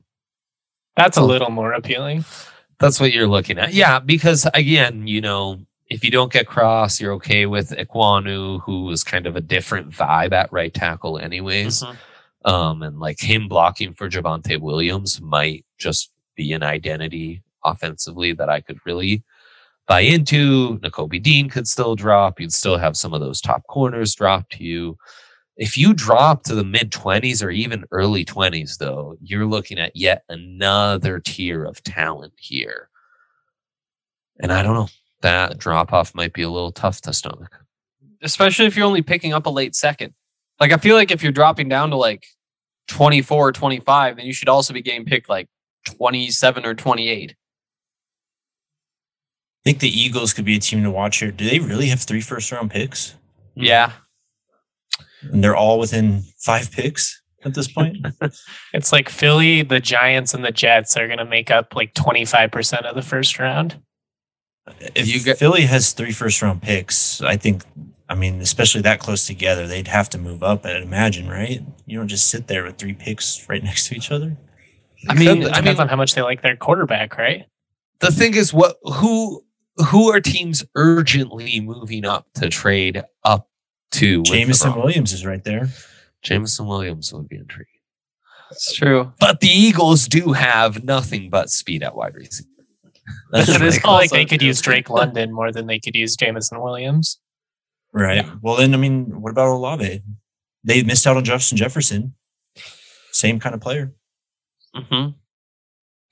That's 0.96 1.16
a 1.16 1.22
little 1.22 1.50
more 1.50 1.72
appealing. 1.72 2.24
That's 2.78 2.98
what 2.98 3.12
you're 3.12 3.28
looking 3.28 3.58
at. 3.58 3.74
Yeah, 3.74 3.98
because 3.98 4.48
again, 4.54 5.06
you 5.06 5.20
know, 5.20 5.60
if 5.90 6.04
you 6.04 6.10
don't 6.10 6.32
get 6.32 6.46
Cross, 6.46 7.00
you're 7.00 7.12
okay 7.14 7.46
with 7.46 7.70
Ekwonu, 7.70 8.62
who 8.62 8.84
was 8.84 9.04
kind 9.04 9.26
of 9.26 9.36
a 9.36 9.40
different 9.40 9.90
vibe 9.90 10.32
at 10.32 10.52
right 10.52 10.72
tackle, 10.72 11.18
anyways. 11.18 11.84
Um, 12.44 12.82
and 12.82 12.98
like 12.98 13.20
him 13.20 13.48
blocking 13.48 13.92
for 13.92 14.08
Javonte 14.08 14.58
Williams 14.60 15.20
might 15.20 15.66
just 15.78 16.10
be 16.36 16.52
an 16.52 16.62
identity 16.62 17.42
offensively 17.64 18.32
that 18.32 18.48
I 18.48 18.60
could 18.60 18.78
really 18.86 19.22
buy 19.90 20.02
into. 20.02 20.78
Nakobe 20.78 21.20
Dean 21.20 21.48
could 21.48 21.66
still 21.66 21.96
drop. 21.96 22.38
You'd 22.38 22.52
still 22.52 22.78
have 22.78 22.96
some 22.96 23.12
of 23.12 23.20
those 23.20 23.40
top 23.40 23.66
corners 23.66 24.14
drop 24.14 24.48
to 24.50 24.62
you. 24.62 24.96
If 25.56 25.76
you 25.76 25.92
drop 25.94 26.44
to 26.44 26.54
the 26.54 26.62
mid 26.62 26.92
20s 26.92 27.44
or 27.44 27.50
even 27.50 27.84
early 27.90 28.24
20s, 28.24 28.78
though, 28.78 29.16
you're 29.20 29.46
looking 29.46 29.80
at 29.80 29.96
yet 29.96 30.22
another 30.28 31.18
tier 31.18 31.64
of 31.64 31.82
talent 31.82 32.34
here. 32.38 32.88
And 34.38 34.52
I 34.52 34.62
don't 34.62 34.74
know, 34.74 34.88
that 35.22 35.58
drop 35.58 35.92
off 35.92 36.14
might 36.14 36.34
be 36.34 36.42
a 36.42 36.48
little 36.48 36.70
tough 36.70 37.00
to 37.00 37.12
stomach. 37.12 37.58
Especially 38.22 38.66
if 38.66 38.76
you're 38.76 38.86
only 38.86 39.02
picking 39.02 39.32
up 39.32 39.46
a 39.46 39.50
late 39.50 39.74
second. 39.74 40.14
Like, 40.60 40.70
I 40.70 40.76
feel 40.76 40.94
like 40.94 41.10
if 41.10 41.20
you're 41.20 41.32
dropping 41.32 41.68
down 41.68 41.90
to 41.90 41.96
like 41.96 42.24
24 42.86 43.48
or 43.48 43.50
25, 43.50 44.18
then 44.18 44.24
you 44.24 44.32
should 44.32 44.48
also 44.48 44.72
be 44.72 44.82
getting 44.82 45.04
picked 45.04 45.28
like 45.28 45.48
27 45.86 46.64
or 46.64 46.74
28. 46.74 47.34
I 49.60 49.70
think 49.70 49.80
the 49.80 49.88
Eagles 50.00 50.32
could 50.32 50.44
be 50.46 50.56
a 50.56 50.60
team 50.60 50.82
to 50.84 50.90
watch 50.90 51.18
here. 51.18 51.30
Do 51.30 51.48
they 51.48 51.58
really 51.58 51.88
have 51.88 52.00
three 52.00 52.20
first 52.22 52.50
round 52.50 52.70
picks? 52.70 53.14
Hmm. 53.56 53.62
Yeah. 53.64 53.92
And 55.22 55.44
they're 55.44 55.56
all 55.56 55.78
within 55.78 56.22
five 56.38 56.72
picks 56.72 57.20
at 57.44 57.54
this 57.54 57.68
point? 57.70 57.98
It's 58.72 58.92
like 58.92 59.08
Philly, 59.10 59.62
the 59.62 59.80
Giants, 59.80 60.32
and 60.32 60.44
the 60.44 60.50
Jets 60.52 60.96
are 60.96 61.06
going 61.06 61.18
to 61.18 61.24
make 61.26 61.50
up 61.50 61.74
like 61.74 61.92
25% 61.94 62.82
of 62.84 62.94
the 62.94 63.02
first 63.02 63.38
round. 63.38 63.80
if 64.94 65.06
You 65.08 65.20
get- 65.20 65.38
Philly 65.38 65.62
has 65.62 65.92
three 65.92 66.12
first 66.12 66.40
round 66.40 66.62
picks, 66.62 67.20
I 67.20 67.36
think, 67.36 67.64
I 68.08 68.14
mean, 68.14 68.40
especially 68.40 68.80
that 68.82 68.98
close 69.00 69.26
together, 69.26 69.66
they'd 69.66 69.88
have 69.88 70.08
to 70.10 70.18
move 70.18 70.42
up, 70.42 70.64
I'd 70.64 70.82
imagine, 70.82 71.28
right? 71.28 71.60
You 71.84 71.98
don't 71.98 72.08
just 72.08 72.28
sit 72.28 72.46
there 72.46 72.64
with 72.64 72.78
three 72.78 72.94
picks 72.94 73.46
right 73.48 73.62
next 73.70 73.88
to 73.88 73.94
each 73.96 74.10
other. 74.10 74.36
I 75.08 75.14
mean, 75.14 75.28
I 75.28 75.30
I 75.30 75.34
mean, 75.34 75.52
Depends 75.52 75.80
on 75.80 75.88
how 75.88 75.96
much 75.96 76.14
they 76.14 76.22
like 76.22 76.40
their 76.42 76.56
quarterback, 76.56 77.18
right? 77.18 77.44
the 78.00 78.10
thing 78.10 78.34
is 78.34 78.50
what 78.54 78.76
who 78.84 79.44
who 79.86 80.10
are 80.10 80.20
teams 80.20 80.64
urgently 80.74 81.60
moving 81.60 82.04
up 82.04 82.26
to 82.34 82.48
trade 82.48 83.02
up 83.24 83.48
to 83.92 84.18
with 84.20 84.28
the 84.28 84.32
Jameson 84.34 84.74
Williams 84.74 85.12
is 85.12 85.26
right 85.26 85.42
there. 85.44 85.68
Jameson 86.22 86.66
Williams 86.66 87.12
would 87.12 87.28
be 87.28 87.36
intriguing. 87.36 87.66
it's 88.50 88.74
true. 88.74 89.12
But 89.18 89.40
the 89.40 89.48
Eagles 89.48 90.06
do 90.06 90.32
have 90.32 90.84
nothing 90.84 91.30
but 91.30 91.50
speed 91.50 91.82
at 91.82 91.96
wide 91.96 92.14
receiver. 92.14 92.48
That's 93.32 93.48
It 93.48 93.62
It's 93.62 93.84
like 93.84 94.10
they 94.10 94.24
could 94.24 94.42
use 94.42 94.60
Drake 94.60 94.90
London 94.90 95.32
more 95.32 95.52
than 95.52 95.66
they 95.66 95.78
could 95.78 95.94
use 95.94 96.16
Jameson 96.16 96.60
Williams. 96.60 97.18
Right. 97.92 98.24
Well, 98.40 98.56
then, 98.56 98.74
I 98.74 98.76
mean, 98.76 99.20
what 99.20 99.30
about 99.30 99.48
Olave? 99.48 100.02
They 100.62 100.82
missed 100.82 101.06
out 101.06 101.16
on 101.16 101.24
Justin 101.24 101.58
Jefferson. 101.58 102.14
Same 103.12 103.40
kind 103.40 103.54
of 103.54 103.60
player. 103.60 103.92
hmm 104.74 105.08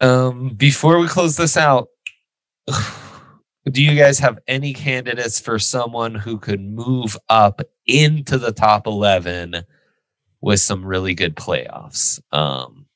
Um, 0.00 0.48
before 0.56 0.98
we 0.98 1.06
close 1.06 1.36
this 1.36 1.56
out, 1.56 1.88
do 3.68 3.82
you 3.82 3.96
guys 3.96 4.18
have 4.18 4.38
any 4.46 4.72
candidates 4.72 5.40
for 5.40 5.58
someone 5.58 6.14
who 6.14 6.38
could 6.38 6.60
move 6.60 7.16
up 7.28 7.60
into 7.86 8.38
the 8.38 8.52
top 8.52 8.86
11 8.86 9.62
with 10.40 10.60
some 10.60 10.84
really 10.84 11.14
good 11.14 11.36
playoffs? 11.36 12.20
Um, 12.32 12.86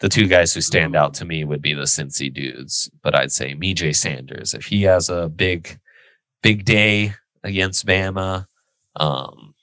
the 0.00 0.08
two 0.08 0.26
guys 0.26 0.52
who 0.52 0.60
stand 0.60 0.94
out 0.94 1.14
to 1.14 1.24
me 1.24 1.44
would 1.44 1.62
be 1.62 1.74
the 1.74 1.82
Cincy 1.82 2.32
dudes, 2.32 2.90
but 3.02 3.14
I'd 3.14 3.32
say 3.32 3.54
Myjai 3.54 3.96
Sanders. 3.96 4.52
If 4.52 4.66
he 4.66 4.82
has 4.82 5.08
a 5.08 5.28
big, 5.28 5.78
big 6.42 6.64
day 6.64 7.14
against 7.42 7.86
Bama, 7.86 8.46
um, 8.96 9.54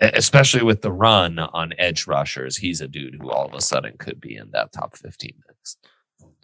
especially 0.00 0.62
with 0.62 0.82
the 0.82 0.92
run 0.92 1.38
on 1.38 1.72
edge 1.78 2.06
rushers, 2.06 2.56
he's 2.56 2.80
a 2.80 2.88
dude 2.88 3.16
who 3.20 3.30
all 3.30 3.46
of 3.46 3.54
a 3.54 3.60
sudden 3.60 3.96
could 3.98 4.20
be 4.20 4.36
in 4.36 4.50
that 4.52 4.72
top 4.72 4.96
15 4.96 5.32
mix. 5.48 5.76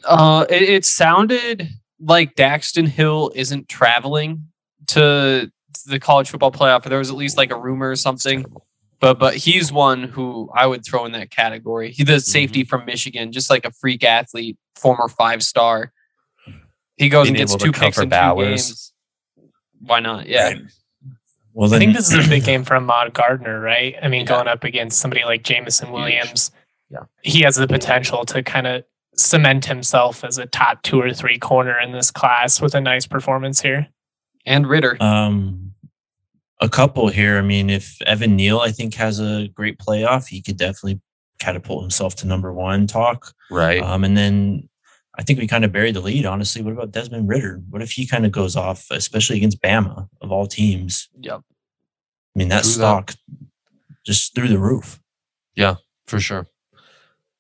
Uh, 0.04 0.44
it, 0.48 0.62
it 0.62 0.84
sounded 0.84 1.68
like 2.00 2.34
Daxton 2.34 2.88
Hill 2.88 3.30
isn't 3.34 3.68
traveling 3.68 4.48
to 4.88 5.50
the 5.86 5.98
college 5.98 6.30
football 6.30 6.52
playoff. 6.52 6.84
Or 6.84 6.88
there 6.88 6.98
was 6.98 7.10
at 7.10 7.16
least 7.16 7.36
like 7.36 7.50
a 7.50 7.58
rumor 7.58 7.90
or 7.90 7.96
something. 7.96 8.44
But 9.00 9.18
but 9.18 9.36
he's 9.36 9.70
one 9.70 10.04
who 10.04 10.50
I 10.54 10.66
would 10.66 10.84
throw 10.84 11.04
in 11.04 11.12
that 11.12 11.30
category. 11.30 11.92
He 11.92 12.02
the 12.02 12.14
mm-hmm. 12.14 12.18
safety 12.18 12.64
from 12.64 12.84
Michigan, 12.84 13.30
just 13.32 13.48
like 13.48 13.64
a 13.64 13.70
freak 13.70 14.04
athlete, 14.04 14.56
former 14.74 15.08
five 15.08 15.42
star. 15.42 15.92
He 16.96 17.08
goes 17.08 17.26
Being 17.26 17.40
and 17.40 17.48
gets 17.48 17.62
two 17.62 17.70
picks 17.70 17.96
cover 17.96 18.02
in 18.02 18.08
two 18.08 18.10
Bowers. 18.10 18.48
games. 18.66 18.92
Why 19.80 20.00
not? 20.00 20.26
Yeah. 20.26 20.48
Right. 20.48 20.62
Well, 21.54 21.72
I 21.72 21.78
think 21.78 21.94
this 21.94 22.12
is 22.12 22.26
a 22.26 22.28
big 22.28 22.44
game 22.44 22.64
for 22.64 22.76
Ahmad 22.76 23.14
Gardner, 23.14 23.60
right? 23.60 23.94
I 24.02 24.08
mean, 24.08 24.20
Yeah. 24.20 24.26
going 24.26 24.48
up 24.48 24.64
against 24.64 25.00
somebody 25.00 25.24
like 25.24 25.42
Jameson 25.42 25.92
Williams, 25.92 26.50
Yeah. 26.90 27.00
he 27.22 27.42
has 27.42 27.56
the 27.56 27.66
potential 27.66 28.24
to 28.26 28.42
kind 28.42 28.66
of 28.66 28.84
cement 29.18 29.66
himself 29.66 30.24
as 30.24 30.38
a 30.38 30.46
top 30.46 30.82
two 30.82 31.00
or 31.00 31.12
three 31.12 31.38
corner 31.38 31.78
in 31.78 31.92
this 31.92 32.10
class 32.10 32.60
with 32.60 32.74
a 32.74 32.80
nice 32.80 33.06
performance 33.06 33.60
here. 33.60 33.88
And 34.46 34.66
Ridder. 34.66 34.96
Um, 35.00 35.74
a 36.60 36.68
couple 36.68 37.08
here. 37.08 37.38
I 37.38 37.42
mean, 37.42 37.70
if 37.70 38.00
Evan 38.02 38.36
Neal, 38.36 38.60
I 38.60 38.70
think, 38.70 38.94
has 38.94 39.20
a 39.20 39.48
great 39.48 39.78
playoff, 39.78 40.28
he 40.28 40.40
could 40.40 40.56
definitely 40.56 41.00
catapult 41.38 41.82
himself 41.82 42.16
to 42.16 42.26
number 42.26 42.52
one 42.52 42.86
talk. 42.86 43.32
Right. 43.50 43.82
Um, 43.82 44.04
and 44.04 44.16
then 44.16 44.68
I 45.18 45.22
think 45.22 45.38
we 45.38 45.46
kind 45.46 45.64
of 45.64 45.72
buried 45.72 45.94
the 45.94 46.00
lead, 46.00 46.26
honestly. 46.26 46.62
What 46.62 46.72
about 46.72 46.92
Desmond 46.92 47.28
Ridder? 47.28 47.60
What 47.70 47.82
if 47.82 47.92
he 47.92 48.06
kind 48.06 48.24
of 48.24 48.32
goes 48.32 48.56
off, 48.56 48.86
especially 48.90 49.36
against 49.36 49.60
Bama 49.60 50.08
of 50.20 50.32
all 50.32 50.46
teams? 50.46 51.08
Yep. 51.20 51.40
I 51.40 52.38
mean, 52.38 52.48
that 52.48 52.62
True 52.62 52.70
that. 52.70 52.74
stock 52.74 53.14
just 54.06 54.34
through 54.34 54.48
the 54.48 54.58
roof. 54.58 55.00
Yeah, 55.54 55.76
for 56.06 56.20
sure. 56.20 56.46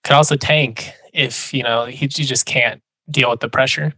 Could 0.04 0.14
also 0.14 0.36
tank 0.36 0.92
if, 1.12 1.52
you 1.54 1.62
know, 1.62 1.84
he, 1.86 1.96
he 1.96 2.08
just 2.08 2.46
can't 2.46 2.82
deal 3.10 3.30
with 3.30 3.40
the 3.40 3.48
pressure. 3.48 3.94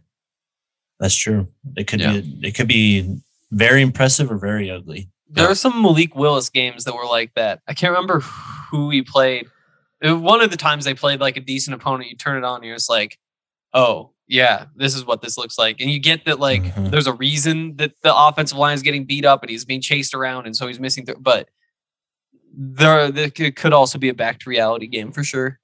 That's 0.99 1.15
true. 1.15 1.47
It 1.75 1.87
could 1.87 1.99
Yeah. 1.99 2.19
be 2.21 2.39
it 2.43 2.51
could 2.55 2.67
be 2.67 3.19
very 3.51 3.81
impressive 3.81 4.31
or 4.31 4.37
very 4.37 4.69
ugly. 4.69 5.09
There 5.29 5.45
Yeah. 5.45 5.51
are 5.51 5.55
some 5.55 5.81
Malik 5.81 6.15
Willis 6.15 6.49
games 6.49 6.83
that 6.83 6.93
were 6.95 7.05
like 7.05 7.33
that. 7.35 7.61
I 7.67 7.73
can't 7.73 7.91
remember 7.91 8.19
who 8.19 8.89
he 8.89 9.01
played. 9.01 9.47
It- 10.01 10.11
one 10.13 10.41
of 10.41 10.51
the 10.51 10.57
times 10.57 10.85
they 10.85 10.93
played 10.93 11.19
like 11.19 11.37
a 11.37 11.41
decent 11.41 11.73
opponent, 11.75 12.09
you 12.09 12.15
turn 12.17 12.37
it 12.37 12.43
on, 12.45 12.57
and 12.57 12.65
you're 12.65 12.75
just 12.75 12.89
like, 12.89 13.17
oh, 13.73 14.11
yeah, 14.27 14.65
this 14.75 14.95
is 14.95 15.03
what 15.05 15.21
this 15.21 15.37
looks 15.37 15.57
like. 15.57 15.81
And 15.81 15.89
you 15.89 15.99
get 15.99 16.25
that, 16.25 16.39
like, 16.39 16.63
Mhm. 16.63 16.91
there's 16.91 17.07
a 17.07 17.13
reason 17.13 17.75
that 17.77 17.93
the 18.01 18.15
offensive 18.15 18.57
line 18.57 18.75
is 18.75 18.81
getting 18.81 19.05
beat 19.05 19.25
up 19.25 19.41
and 19.43 19.49
he's 19.49 19.65
being 19.65 19.81
chased 19.81 20.13
around, 20.13 20.45
and 20.45 20.55
so 20.55 20.67
he's 20.67 20.79
missing. 20.79 21.05
Th- 21.05 21.17
but 21.19 21.49
there, 22.53 23.11
there 23.11 23.29
could 23.29 23.55
could 23.55 23.73
also 23.73 23.97
be 23.97 24.09
a 24.09 24.13
back 24.13 24.39
to 24.39 24.49
reality 24.49 24.87
game 24.87 25.11
for 25.11 25.23
sure. 25.23 25.59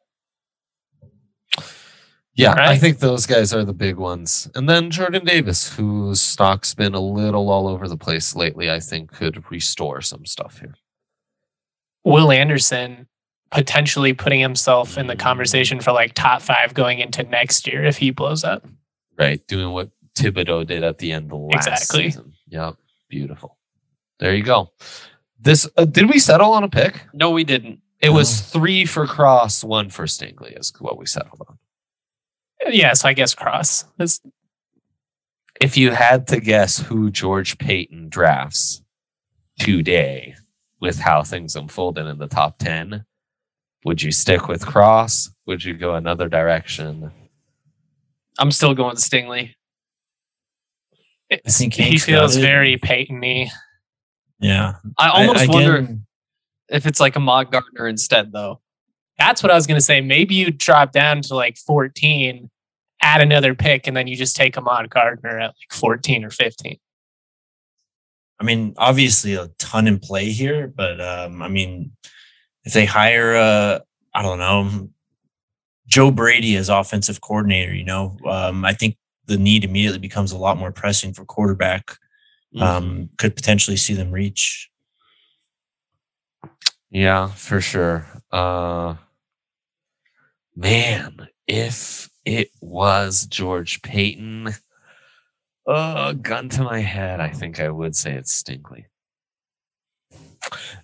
Yeah, 2.37 2.53
I 2.55 2.77
think 2.77 2.99
those 2.99 3.25
guys 3.25 3.51
are 3.51 3.65
the 3.65 3.73
big 3.73 3.97
ones. 3.97 4.47
And 4.53 4.69
then 4.69 4.91
Jordan 4.91 5.25
Davis, 5.25 5.73
whose 5.75 6.21
stock's 6.21 6.75
been 6.75 6.93
a 6.93 6.99
little 6.99 7.49
all 7.49 7.67
over 7.67 7.87
the 7.87 7.97
place 7.97 8.35
lately, 8.35 8.69
I 8.69 8.79
think 8.79 9.11
could 9.11 9.43
restore 9.51 10.01
some 10.01 10.25
stuff 10.25 10.59
here. 10.59 10.75
Will 12.03 12.31
Anderson 12.31 13.07
potentially 13.51 14.13
putting 14.13 14.39
himself 14.39 14.97
in 14.97 15.07
the 15.07 15.15
conversation 15.15 15.79
for 15.79 15.91
like 15.91 16.13
top 16.13 16.41
five 16.41 16.73
going 16.73 16.99
into 16.99 17.23
next 17.23 17.67
year 17.67 17.83
if 17.85 17.97
he 17.97 18.11
blows 18.11 18.43
up. 18.43 18.67
Right. 19.17 19.45
Doing 19.47 19.71
what 19.71 19.89
Thibodeaux 20.15 20.65
did 20.67 20.83
at 20.83 20.97
the 20.97 21.11
end 21.11 21.31
of 21.31 21.39
last 21.39 21.67
Exactly. 21.67 22.03
season. 22.11 22.33
Yep. 22.49 22.75
Beautiful. 23.09 23.57
There 24.19 24.35
you 24.35 24.43
go. 24.43 24.71
This 25.39 25.67
uh, 25.77 25.85
did 25.85 26.09
we 26.09 26.19
settle 26.19 26.51
on 26.51 26.63
a 26.63 26.69
pick? 26.69 27.01
No, 27.13 27.31
we 27.31 27.43
didn't. 27.43 27.81
It 27.99 28.09
was 28.09 28.41
three 28.41 28.85
for 28.85 29.07
Cross, 29.07 29.63
one 29.63 29.89
for 29.89 30.05
Stingley, 30.05 30.59
is 30.59 30.71
what 30.79 30.97
we 30.99 31.05
settled 31.05 31.41
on. 31.47 31.57
Yeah, 32.69 32.93
so 32.93 33.07
I 33.09 33.13
guess 33.13 33.33
cross. 33.33 33.85
It's, 33.99 34.21
If 35.61 35.77
you 35.77 35.91
had 35.91 36.27
to 36.27 36.39
guess 36.39 36.77
who 36.79 37.09
George 37.11 37.57
Paton 37.57 38.09
drafts 38.09 38.81
today 39.59 40.35
with 40.79 40.99
how 40.99 41.23
things 41.23 41.55
unfolded 41.55 42.05
in 42.05 42.17
the 42.19 42.27
top 42.27 42.59
10, 42.59 43.05
would 43.85 44.01
you 44.01 44.11
stick 44.11 44.47
with 44.47 44.65
Cross? 44.65 45.31
Would 45.45 45.63
you 45.63 45.73
go 45.73 45.95
another 45.95 46.27
direction? 46.27 47.11
I'm 48.37 48.51
still 48.51 48.73
going 48.73 48.91
with 48.91 48.99
Stingley. 48.99 49.53
I 51.31 51.39
think 51.49 51.73
he 51.73 51.97
feels 51.97 52.35
got 52.35 52.41
very 52.41 52.77
Paton-y. 52.77 53.49
Yeah. 54.39 54.73
I 54.97 55.09
almost 55.09 55.49
I- 55.49 55.51
wonder 55.51 55.97
if 56.69 56.85
it's 56.85 56.99
like 56.99 57.15
Ahmad 57.15 57.51
Gardner 57.51 57.87
instead, 57.87 58.31
though. 58.31 58.61
That's 59.17 59.41
what 59.41 59.51
I 59.51 59.55
was 59.55 59.65
going 59.65 59.79
to 59.79 59.83
say. 59.85 59.99
Maybe 59.99 60.35
you 60.35 60.51
drop 60.51 60.91
down 60.91 61.21
to 61.23 61.35
like 61.35 61.57
14, 61.57 62.49
add 63.01 63.21
another 63.21 63.55
pick, 63.55 63.87
and 63.87 63.95
then 63.95 64.07
you 64.07 64.15
just 64.15 64.35
take 64.35 64.57
Ahmad 64.57 64.89
Gardner 64.89 65.39
at 65.39 65.47
like 65.47 65.71
14 65.71 66.23
or 66.23 66.29
15. 66.29 66.77
I 68.39 68.43
mean, 68.43 68.75
obviously 68.77 69.33
a 69.33 69.47
ton 69.57 69.87
in 69.87 69.99
play 69.99 70.29
here, 70.29 70.67
but 70.67 71.01
um, 71.01 71.41
I 71.41 71.47
mean, 71.47 71.91
if 72.63 72.73
they 72.73 72.85
hire, 72.85 73.35
uh, 73.35 73.79
I 74.13 74.21
don't 74.21 74.37
know, 74.37 74.89
Joe 75.87 76.11
Brady 76.11 76.55
as 76.55 76.69
offensive 76.69 77.21
coordinator, 77.21 77.73
you 77.73 77.85
know, 77.85 78.17
um, 78.27 78.63
I 78.63 78.73
think 78.73 78.97
the 79.25 79.37
need 79.37 79.63
immediately 79.63 79.99
becomes 79.99 80.31
a 80.31 80.37
lot 80.37 80.57
more 80.57 80.71
pressing 80.71 81.13
for 81.13 81.25
quarterback. 81.25 81.91
Um, 82.59 83.09
could 83.19 83.35
potentially 83.35 83.77
see 83.77 83.93
them 83.93 84.11
reach. 84.11 84.71
Yeah, 86.89 87.27
for 87.27 87.61
sure. 87.61 88.07
Uh 88.31 88.95
man, 90.55 91.27
if 91.45 92.09
it 92.27 92.51
was 92.61 93.25
George 93.25 93.81
Paton, 93.81 94.49
uh 95.65 96.11
gun 96.13 96.49
to 96.49 96.63
my 96.63 96.79
head, 96.79 97.19
I 97.21 97.29
think 97.29 97.59
I 97.59 97.69
would 97.69 97.95
say 97.95 98.13
it's 98.13 98.43
Stingley. 98.43 98.85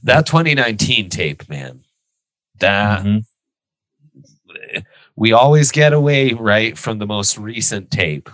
That 0.04 0.26
2019 0.26 1.10
tape, 1.10 1.48
man. 1.50 1.84
That 2.60 3.04
Mhm. 3.04 3.26
we 5.16 5.32
always 5.34 5.72
get 5.72 5.94
away 5.94 6.34
right 6.34 6.78
from 6.78 7.00
the 7.00 7.06
most 7.08 7.38
recent 7.38 7.92
tape. 7.92 8.30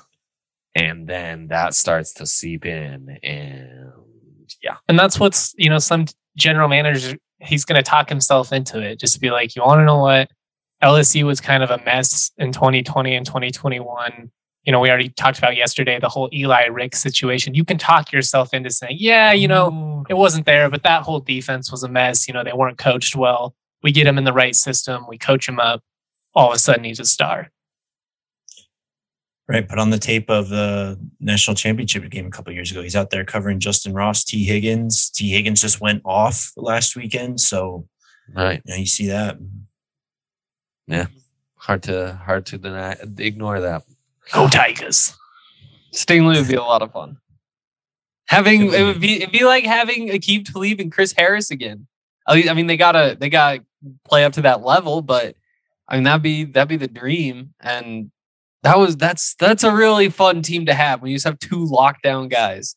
And 0.76 1.07
then 1.07 1.47
that 1.47 1.74
starts 1.74 2.14
to 2.16 2.26
seep 2.26 2.66
in 2.66 3.18
and 3.24 3.91
yeah. 4.62 4.78
And 4.88 4.97
that's 4.97 5.20
what's, 5.20 5.53
you 5.57 5.70
know, 5.70 5.80
some 5.80 6.05
general 6.38 6.68
manager, 6.70 7.18
he's 7.39 7.66
going 7.66 7.78
to 7.82 7.89
talk 7.89 8.10
himself 8.10 8.51
into 8.51 8.80
it. 8.82 8.99
Just 8.99 9.14
to 9.16 9.20
be 9.20 9.30
like, 9.32 9.55
you 9.55 9.62
want 9.64 9.80
to 9.80 9.86
know 9.86 9.99
what? 9.99 10.30
LSU 10.84 11.25
was 11.25 11.41
kind 11.41 11.63
of 11.63 11.71
a 11.71 11.82
mess 11.84 12.32
in 12.38 12.51
2020 12.51 13.15
and 13.15 13.25
2021. 13.25 14.32
You 14.63 14.71
know, 14.71 14.80
we 14.80 14.89
already 14.89 15.09
talked 15.09 15.38
about 15.38 15.55
yesterday 15.55 15.99
the 15.99 16.09
whole 16.09 16.30
Eli 16.34 16.65
Rick 16.65 16.95
situation. 16.95 17.53
You 17.53 17.65
can 17.65 17.77
talk 17.77 18.11
yourself 18.11 18.53
into 18.53 18.69
saying, 18.69 18.97
yeah, 18.99 19.32
you 19.34 19.47
know, 19.47 20.05
it 20.09 20.13
wasn't 20.13 20.45
there, 20.45 20.69
but 20.69 20.84
that 20.84 21.03
whole 21.03 21.19
defense 21.19 21.71
was 21.71 21.84
a 21.84 21.89
mess. 21.89 22.27
You 22.27 22.34
know, 22.34 22.43
they 22.43 22.53
weren't 22.53 22.77
coached 22.77 23.15
well. 23.15 23.55
We 23.84 23.91
get 23.91 24.07
him 24.07 24.17
in 24.17 24.25
the 24.25 24.34
right 24.34 24.55
system, 24.55 25.05
we 25.07 25.17
coach 25.17 25.47
him 25.47 25.59
up. 25.59 25.82
All 26.36 26.49
of 26.49 26.55
a 26.55 26.59
sudden, 26.59 26.84
he's 26.84 26.99
a 26.99 27.05
star. 27.05 27.49
Right, 29.47 29.67
but 29.67 29.80
on 29.80 29.89
the 29.89 29.97
tape 29.97 30.30
of 30.30 30.49
the 30.49 30.99
national 31.19 31.55
championship 31.55 32.07
game 32.11 32.27
a 32.27 32.30
couple 32.30 32.53
years 32.53 32.69
ago, 32.69 32.84
he's 32.84 32.95
out 32.95 33.09
there 33.09 33.25
covering 33.25 33.59
Justyn 33.59 33.95
Ross, 33.95 34.23
Tee 34.23 34.43
Higgins. 34.43 35.09
Tee 35.09 35.32
Higgins 35.32 35.61
just 35.61 35.82
went 35.82 36.03
off 36.05 36.51
last 36.55 36.95
weekend, 36.95 37.41
so 37.41 37.88
Right. 38.32 38.61
you, 38.63 38.73
know, 38.73 38.77
you 38.77 38.86
see 38.86 39.07
that. 39.07 39.38
Yeah, 40.89 41.05
hard 41.55 41.83
to 41.83 42.19
hard 42.25 42.47
to 42.47 42.57
deny 42.57 42.97
ignore 43.19 43.61
that. 43.61 43.83
Go 44.33 44.47
Tigers. 44.47 45.15
Stingley 45.93 46.35
would 46.35 46.47
be 46.47 46.55
a 46.55 46.61
lot 46.61 46.81
of 46.81 46.91
fun. 46.91 47.17
Having 48.25 48.73
It 48.73 48.83
would 48.83 48.99
be 48.99 49.17
it'd 49.17 49.31
be 49.31 49.45
like 49.45 49.65
having 49.65 50.09
Aqib 50.09 50.51
Talib 50.51 50.79
and 50.79 50.91
Chris 50.91 51.13
Harris 51.15 51.51
again. 51.51 51.87
I 52.27 52.53
mean, 52.53 52.67
they 52.67 52.77
gotta 52.77 53.15
they 53.19 53.29
gotta 53.29 53.63
play 54.03 54.23
up 54.23 54.33
to 54.33 54.41
that 54.43 54.61
level, 54.61 55.01
but 55.01 55.35
I 55.87 55.95
mean 55.95 56.03
that'd 56.03 56.21
be 56.21 56.43
that'd 56.45 56.69
be 56.69 56.77
the 56.77 56.87
dream. 56.87 57.53
And 57.59 58.11
that 58.63 58.77
was 58.77 58.97
that's 58.97 59.35
that's 59.35 59.63
a 59.63 59.73
really 59.73 60.09
fun 60.09 60.41
team 60.41 60.65
to 60.65 60.73
have 60.73 61.01
when 61.01 61.11
you 61.11 61.17
just 61.17 61.25
have 61.25 61.39
two 61.39 61.65
lockdown 61.65 62.29
guys. 62.29 62.75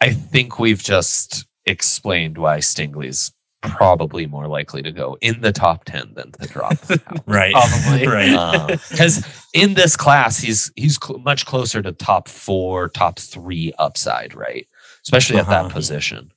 I 0.00 0.10
think 0.10 0.58
we've 0.58 0.82
just 0.82 1.46
explained 1.64 2.38
why 2.38 2.58
Stingley's 2.58 3.32
probably 3.62 4.26
more 4.26 4.46
likely 4.46 4.82
to 4.82 4.92
go 4.92 5.16
in 5.20 5.40
the 5.40 5.52
top 5.52 5.84
10 5.84 6.12
than 6.14 6.30
to 6.32 6.46
drop 6.46 6.72
out. 6.90 7.00
Right, 7.26 7.52
Probably. 7.52 8.06
right. 8.06 8.78
Because 8.90 9.26
in 9.54 9.74
this 9.74 9.96
class, 9.96 10.38
he's 10.38 10.70
he's 10.76 10.98
cl- 11.02 11.18
much 11.20 11.46
closer 11.46 11.82
to 11.82 11.92
top 11.92 12.28
four, 12.28 12.88
top 12.88 13.18
three 13.18 13.72
upside, 13.78 14.34
right? 14.34 14.68
Especially 15.02 15.38
at 15.38 15.46
that 15.48 15.66
Uh-huh. 15.66 15.74
position. 15.74 16.32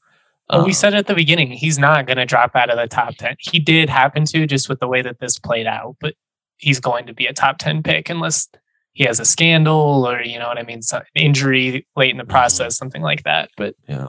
We 0.51 0.57
Um, 0.57 0.73
said 0.73 0.95
at 0.95 1.05
the 1.05 1.13
beginning, 1.13 1.51
he's 1.51 1.77
not 1.77 2.07
going 2.07 2.17
to 2.17 2.25
drop 2.25 2.55
out 2.55 2.71
of 2.71 2.77
the 2.77 2.87
top 2.87 3.15
10. 3.17 3.35
He 3.39 3.59
did 3.59 3.87
happen 3.89 4.25
to 4.25 4.47
just 4.47 4.67
with 4.67 4.79
the 4.79 4.87
way 4.87 5.03
that 5.03 5.19
this 5.19 5.37
played 5.37 5.67
out, 5.67 5.97
but 6.01 6.15
he's 6.57 6.79
going 6.79 7.05
to 7.05 7.13
be 7.13 7.27
a 7.27 7.33
top 7.33 7.59
10 7.59 7.83
pick 7.83 8.09
unless 8.09 8.49
he 8.93 9.03
has 9.03 9.19
a 9.19 9.25
scandal 9.25 10.07
or, 10.09 10.23
you 10.23 10.39
know 10.39 10.47
what 10.47 10.57
I 10.57 10.63
mean, 10.63 10.81
some 10.81 11.03
injury 11.13 11.85
late 11.95 12.09
in 12.09 12.17
the 12.17 12.25
process, 12.25 12.75
something 12.77 13.03
like 13.03 13.23
that. 13.23 13.49
But 13.57 13.75
Yeah. 13.87 14.07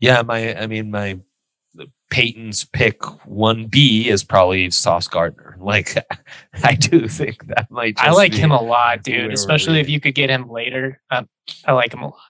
Yeah, 0.00 0.20
my 0.22 0.54
I 0.60 0.66
mean 0.66 0.90
my 0.90 1.18
Paton's 2.10 2.64
pick 2.64 3.02
one 3.26 3.66
B 3.66 4.08
is 4.08 4.22
probably 4.24 4.70
Sauce 4.70 5.08
Gardner. 5.08 5.56
Like 5.64 5.96
I 6.62 6.74
do 6.74 7.08
think 7.08 7.46
that 7.46 7.70
might 7.70 7.98
I 7.98 8.10
like 8.10 8.32
be- 8.32 8.38
him 8.38 8.50
a 8.50 8.60
lot, 8.60 9.02
dude, 9.02 9.26
we're 9.28 9.30
especially 9.32 9.80
if 9.80 9.88
you 9.88 9.98
could 9.98 10.14
get 10.14 10.28
him 10.28 10.50
later. 10.50 11.00
Um, 11.10 11.26
I 11.64 11.72
like 11.72 11.94
him 11.94 12.02
a 12.02 12.08
lot. 12.08 12.20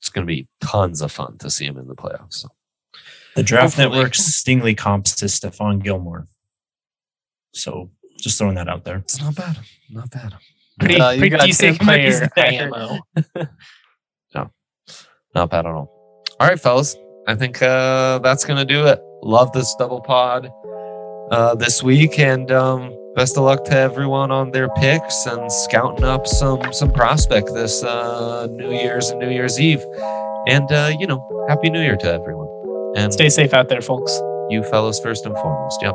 it's 0.00 0.10
gonna 0.10 0.26
be 0.26 0.48
tons 0.60 1.00
of 1.00 1.10
fun 1.10 1.38
to 1.38 1.48
see 1.50 1.64
him 1.64 1.78
in 1.78 1.88
the 1.88 1.94
playoffs. 1.94 2.34
So. 2.34 2.48
The 3.36 3.42
Draft 3.42 3.76
Hopefully. 3.76 3.96
Network's 3.96 4.20
Stingley 4.20 4.76
comps 4.76 5.14
to 5.16 5.24
Stephon 5.26 5.82
Gilmore. 5.82 6.26
So 7.54 7.90
just 8.18 8.36
throwing 8.38 8.56
that 8.56 8.68
out 8.68 8.84
there. 8.84 8.98
It's 8.98 9.18
not 9.20 9.34
bad. 9.34 9.58
Not 9.90 10.10
bad. 10.10 10.34
Pretty, 10.78 11.00
Uh, 11.00 11.16
pretty 11.16 11.36
decent 11.38 11.78
Tim 11.78 11.86
Mays 11.86 12.20
player, 12.20 12.30
there. 12.36 12.72
IMO. 12.74 12.98
Not 15.34 15.50
bad 15.50 15.66
at 15.66 15.72
all. 15.72 16.22
All 16.38 16.46
right, 16.48 16.60
fellas. 16.60 16.96
I 17.26 17.34
think 17.34 17.60
uh, 17.62 18.18
that's 18.20 18.44
gonna 18.44 18.64
do 18.64 18.86
it. 18.86 19.00
Love 19.24 19.50
this 19.52 19.74
double 19.78 20.00
pod 20.02 20.52
uh, 21.30 21.54
this 21.54 21.82
week, 21.82 22.18
and 22.18 22.50
um, 22.52 22.92
best 23.16 23.36
of 23.38 23.44
luck 23.44 23.64
to 23.64 23.76
everyone 23.76 24.30
on 24.30 24.50
their 24.52 24.68
picks 24.76 25.26
and 25.26 25.50
scouting 25.50 26.04
up 26.04 26.26
some 26.26 26.60
some 26.72 26.92
prospect 26.92 27.48
this 27.54 27.82
uh, 27.82 28.46
New 28.50 28.70
Year's 28.70 29.08
and 29.10 29.18
New 29.20 29.30
Year's 29.30 29.58
Eve. 29.58 29.82
And 30.46 30.70
uh, 30.70 30.90
you 30.98 31.06
know, 31.06 31.18
Happy 31.48 31.70
New 31.70 31.80
Year 31.80 31.96
to 31.96 32.12
everyone. 32.12 32.48
And 32.96 33.12
Stay 33.12 33.30
safe 33.30 33.54
out 33.54 33.68
there, 33.70 33.80
folks. 33.80 34.12
you 34.50 34.62
fellas 34.70 35.00
first 35.00 35.24
and 35.26 35.34
foremost. 35.38 35.78
Yep. 35.82 35.94